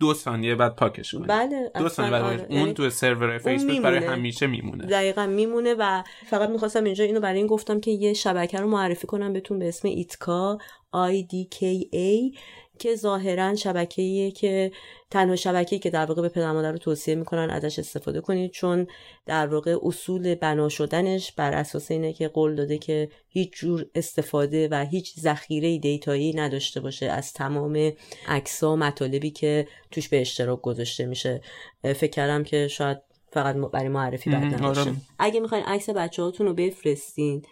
دو 0.00 0.14
ثانیه 0.14 0.54
بعد 0.54 0.76
پاکش 0.76 1.14
کنی. 1.14 1.26
بله 1.26 1.70
دو 1.78 1.88
ثانیه 1.88 2.10
بعد 2.10 2.22
آره. 2.22 2.46
اون 2.50 2.58
یعنی 2.58 2.72
تو 2.72 2.90
سرور 2.90 3.38
فیسبوک 3.38 3.80
برای 3.80 4.04
همیشه 4.04 4.46
میمونه. 4.46 4.86
دقیقا 4.86 5.26
میمونه 5.26 5.74
و 5.78 6.02
فقط 6.26 6.48
می‌خواستم 6.48 6.84
اینجا 6.84 7.04
اینو 7.04 7.20
برای 7.20 7.38
این 7.38 7.46
گفتم 7.46 7.80
که 7.80 7.90
یه 7.90 8.12
شبکه 8.12 8.58
رو 8.58 8.68
معرفی 8.68 9.06
کنم 9.06 9.32
بهتون 9.32 9.58
به 9.58 9.68
اسم 9.68 9.88
ایتکا 9.88 10.58
IDKA 10.94 12.38
که 12.78 12.96
ظاهرا 12.96 13.54
شبکه‌ایه 13.54 14.30
که 14.30 14.72
تنها 15.10 15.36
شبکه‌ای 15.36 15.80
که 15.80 15.90
در 15.90 16.04
واقع 16.04 16.22
به 16.22 16.28
پدر 16.28 16.52
مادر 16.52 16.72
رو 16.72 16.78
توصیه 16.78 17.14
می‌کنن 17.14 17.50
ازش 17.50 17.78
استفاده 17.78 18.20
کنید 18.20 18.50
چون 18.50 18.86
در 19.26 19.46
واقع 19.46 19.76
اصول 19.82 20.34
بنا 20.34 20.68
شدنش 20.68 21.32
بر 21.32 21.52
اساس 21.52 21.90
اینه 21.90 22.12
که 22.12 22.28
قول 22.28 22.54
داده 22.54 22.78
که 22.78 23.08
هیچ 23.28 23.52
جور 23.52 23.86
استفاده 23.94 24.68
و 24.70 24.86
هیچ 24.90 25.20
ذخیره 25.20 25.78
دیتایی 25.78 26.32
نداشته 26.32 26.80
باشه 26.80 27.06
از 27.06 27.32
تمام 27.32 27.92
عکس‌ها 28.28 28.76
مطالبی 28.76 29.30
که 29.30 29.68
توش 29.90 30.08
به 30.08 30.20
اشتراک 30.20 30.62
گذاشته 30.62 31.06
میشه. 31.06 31.40
فکر 31.82 32.06
کردم 32.06 32.44
که 32.44 32.68
شاید 32.68 32.98
فقط 33.32 33.56
برای 33.56 33.88
معرفی 33.88 34.30
بد 34.30 34.54
نباشه. 34.54 34.80
آره. 34.80 34.92
اگه 35.18 35.40
می‌خواین 35.40 35.64
عکس 35.64 35.90
بچه 35.90 36.22
هاتون 36.22 36.46
رو 36.46 36.54
بفرستین 36.54 37.42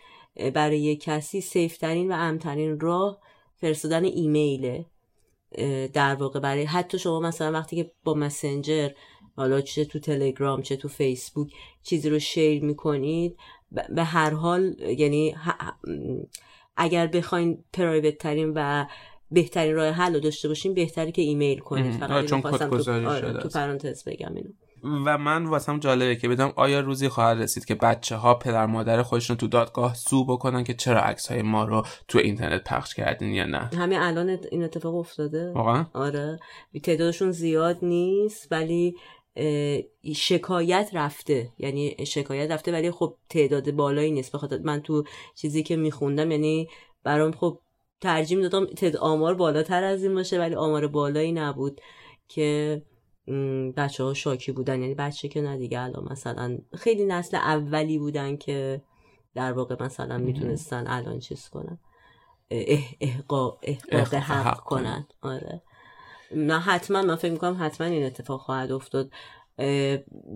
برای 0.55 0.97
کسی 0.97 1.41
سیفترین 1.41 2.13
و 2.13 2.15
امترین 2.15 2.81
راه 2.81 3.19
فرستادن 3.61 4.05
ایمیله. 4.05 4.85
در 5.93 6.15
واقع 6.15 6.41
برای 6.41 6.65
حتی 6.65 6.99
شما 6.99 7.21
مثلا 7.21 7.53
وقتی 7.53 7.77
که 7.77 7.91
با 8.05 8.15
مسنجر 8.15 8.91
حالا 9.37 9.61
چه 9.61 9.85
تو 9.85 9.99
تلگرام 9.99 10.63
چه 10.63 10.77
تو 10.77 10.89
فیسبوک 10.89 11.53
چیزی 11.83 12.11
رو 12.11 12.19
شیر 12.19 12.65
می‌کنید 12.65 13.37
به 13.89 14.05
هر 14.05 14.31
حال 14.31 14.77
یعنی 14.99 15.35
اگر 16.77 17.07
بخواین 17.07 17.65
پرایوت 17.73 18.19
ترین 18.19 18.53
و 18.57 18.87
بهترین 19.31 19.75
راه 19.75 19.89
حل 19.89 20.15
رو 20.15 20.21
داشته 20.21 20.49
باشین 20.49 20.75
بهتری 20.75 21.13
که 21.13 21.23
ایمیل 21.23 21.59
کنید. 21.59 21.93
فقط 21.93 22.25
چون 22.25 22.41
تو, 22.43 23.09
آره، 23.09 23.33
تو 23.33 23.49
پرانتز 23.49 24.05
بگم 24.05 24.35
اینو. 24.35 24.51
و 25.07 25.19
من 25.19 25.47
واسم 25.47 25.79
جالبه 25.79 26.17
که 26.17 26.29
بدم 26.29 26.53
آیا 26.57 26.81
روزی 26.81 27.09
خواهد 27.09 27.39
رسید 27.39 27.65
که 27.65 27.75
بچه 27.75 28.17
ها 28.17 28.35
پدر 28.35 28.67
مادر 28.67 29.03
خودشون 29.03 29.37
تو 29.37 29.47
دادگاه 29.47 29.95
سو 29.95 30.25
بکنن 30.25 30.65
که 30.65 30.75
چرا 30.75 31.01
عکس 31.01 31.27
های 31.33 31.43
ما 31.43 31.65
رو 31.65 31.87
تو 32.09 32.19
اینترنت 32.19 32.65
پخش 32.65 32.95
کردین 32.95 33.35
یا 33.35 33.45
نه؟ 33.45 33.59
همین 33.59 33.99
الان 33.99 34.39
این 34.51 34.65
اتفاق 34.65 34.95
افتاده. 34.95 35.53
واقعا؟ 35.53 35.87
آره. 35.95 36.39
تعدادشون 36.83 37.31
زیاد 37.31 37.79
نیست 37.83 38.49
ولی 38.51 38.97
شکایت 40.15 40.91
رفته. 40.93 41.53
یعنی 41.59 41.97
شکایت 42.07 42.51
رفته 42.51 42.73
ولی 42.73 42.91
خب 42.91 43.15
تعداد 43.31 43.71
بالایی 43.71 44.11
نیست. 44.11 44.33
بخاطر 44.33 44.59
من 44.59 44.81
تو 44.81 45.05
چیزی 45.35 45.63
که 45.63 45.77
میخوندم 45.77 46.31
یعنی 46.31 46.69
برام 47.05 47.33
خب 47.33 47.59
ترجیح 48.01 48.41
دادم 48.41 48.67
تعداد 48.67 48.97
آمار 49.03 49.35
بالاتر 49.35 49.85
از 49.85 50.03
این 50.03 50.15
باشه 50.15 50.39
ولی 50.39 50.55
آمار 50.55 50.87
بالایی 50.87 51.33
نبود 51.33 51.81
که 52.29 52.83
بچه 53.77 54.05
ها 54.05 54.15
شاکی 54.15 54.53
بودن 54.53 54.81
یعنی 54.81 54.95
بچه 54.95 55.29
که 55.29 55.41
نه 55.41 55.57
دیگه 55.57 55.81
الان 55.81 56.09
مثلا 56.11 56.59
خیلی 56.75 57.07
نسل 57.07 57.37
اولی 57.37 57.99
بودن 57.99 58.37
که 58.37 58.83
در 59.35 59.53
واقع 59.53 59.77
مثلا 59.81 60.19
می‌تونستن 60.19 60.85
الان 60.87 61.19
چیز 61.19 61.49
کنن. 61.49 61.79
اه 62.51 62.81
احقاق, 63.01 63.59
احقاق 63.63 64.15
حق 64.15 64.61
کنن. 64.61 65.07
آره. 65.23 65.63
نه 66.35 66.59
حتما 66.59 67.03
من 67.03 67.17
فکر 67.17 67.33
می‌کنم 67.33 67.57
حتما 67.61 67.87
این 67.87 68.07
اتفاق 68.07 68.41
خواهد 68.41 68.73
افتاد. 68.73 69.11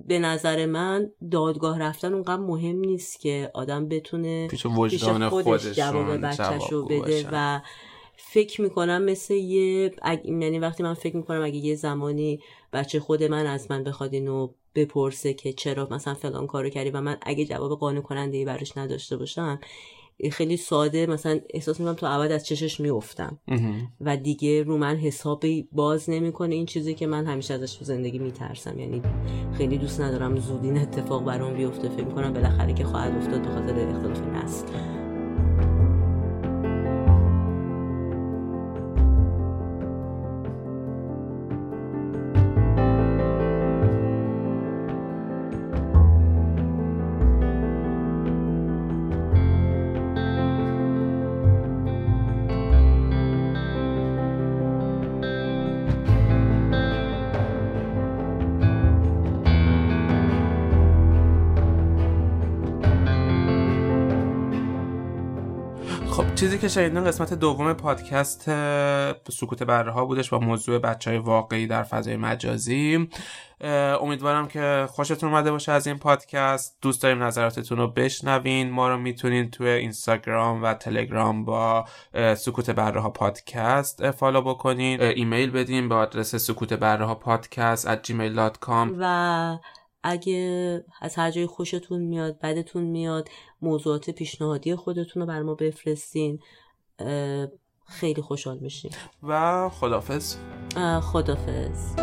به 0.07 0.19
نظر 0.19 0.67
من 0.67 1.11
دادگاه 1.31 1.79
رفتن 1.79 2.15
اونقدر 2.15 2.43
مهم 2.43 2.77
نیست 2.77 3.21
که 3.21 3.51
آدم 3.55 3.89
بتونه 3.89 4.49
پیش 4.49 4.67
خودش 4.67 5.65
جواب 5.73 6.17
بچهش 6.17 6.73
رو 6.73 6.87
بده 6.87 7.29
و 7.33 7.61
فکر 8.23 8.61
می‌کنم 8.63 9.03
مثل 9.03 9.35
یه 9.35 9.93
یعنی 10.25 10.59
وقتی 10.59 10.83
من 10.83 10.95
فکر 10.95 11.17
می‌کنم 11.17 11.43
اگه 11.43 11.57
یه 11.57 11.75
زمانی 11.75 12.41
بچه 12.73 13.01
خود 13.01 13.23
من 13.23 13.47
از 13.47 13.71
من 13.71 13.85
بخواد 13.85 14.15
اینو 14.15 14.49
بپرسه 14.75 15.35
که 15.35 15.53
چرا 15.53 15.89
مثلا 15.91 16.15
فلان 16.15 16.47
کارو 16.47 16.69
کردی 16.69 16.91
و 16.91 17.01
من 17.01 17.17
اگه 17.23 17.45
جواب 17.45 17.79
قانع 17.79 18.01
کننده 18.01 18.37
ای 18.37 18.45
براش 18.45 18.77
نداشته 18.77 19.17
باشم 19.17 19.61
خیلی 20.33 20.57
ساده 20.57 21.07
مثلا 21.07 21.41
احساس 21.51 21.81
می‌کنم 21.81 21.95
تو 21.95 22.07
عوض 22.07 22.31
از 22.31 22.47
چشش 22.47 22.81
میافتم. 22.81 23.39
و 24.01 24.17
دیگه 24.17 24.63
رو 24.63 24.79
من 24.79 24.97
حسابی 24.97 25.69
باز 25.73 26.11
نمی‌کنه 26.11 26.55
این 26.55 26.67
چیزی 26.67 26.95
که 26.95 27.07
من 27.07 27.27
همیشه 27.27 27.55
ازش 27.55 27.75
تو 27.75 27.85
زندگی 27.85 28.19
میترسم. 28.19 28.79
یعنی 28.79 29.03
خیلی 29.59 29.79
دوست 29.79 30.01
ندارم 30.01 30.37
زود 30.37 30.65
این 30.65 30.79
اتفاق 30.79 31.25
برام 31.25 31.55
بیفته. 31.55 31.89
فکر 31.89 32.05
می‌کنم 32.05 32.33
بالاخره 32.33 32.75
که 32.75 32.85
خواهد 32.85 33.17
افتاد 33.17 33.43
به 33.43 33.49
خاطر 33.49 33.89
اختلاف 33.89 34.21
نسل 34.21 34.67
شنیدین 66.71 67.05
قسمت 67.05 67.35
دوم 67.35 67.73
پادکست 67.73 68.51
سکوت 69.31 69.63
بره 69.63 69.93
ها 69.93 70.05
بودش 70.05 70.31
با 70.31 70.39
موضوع 70.39 70.79
بچه 70.79 71.11
های 71.11 71.19
واقعی 71.19 71.67
در 71.67 71.83
فضای 71.83 72.17
مجازی 72.17 73.09
امیدوارم 74.01 74.49
که 74.49 74.87
خوشتون 74.91 75.29
اومده 75.29 75.51
باشه 75.51 75.73
از 75.73 75.87
این 75.87 75.99
پادکست. 75.99 76.79
دوست 76.83 77.03
داریم 77.03 77.23
نظراتتون 77.23 77.79
رو 77.79 77.89
بشنوین. 77.89 78.71
ما 78.71 78.89
رو 78.89 78.99
می‌تونین 78.99 79.51
توی 79.51 79.69
اینستاگرام 79.69 80.63
و 80.63 80.75
تلگرام 80.75 81.45
با 81.45 81.85
سکوت 82.37 82.71
بره 82.71 83.01
ها 83.01 83.11
پادکست 83.11 84.11
follow 84.11 84.43
بکنین. 84.43 85.03
ایمیل 85.03 85.51
بدین 85.51 85.89
به 85.89 85.95
آدرس 85.95 86.35
سکوت 86.35 86.73
بره 86.73 87.05
ها 87.05 87.15
پادکست 87.15 87.95
at 87.95 88.07
gmail.com 88.07 88.95
و 88.99 89.59
اگه 90.03 90.85
از 91.01 91.17
هر 91.17 91.31
جای 91.31 91.47
خوشتون 91.47 92.01
میاد 92.01 92.41
بدتون 92.41 92.85
میاد 92.85 93.29
موضوعات 93.63 94.11
پیشنهادی 94.11 94.75
خودتون 94.75 95.23
رو 95.23 95.29
بر 95.29 95.43
ما 95.43 95.55
بفرستین. 95.55 96.39
خیلی 97.87 98.23
خوشحال 98.23 98.59
میشیم. 98.59 98.91
و 99.23 99.69
خدافز 99.69 100.37
خدافز 101.03 101.95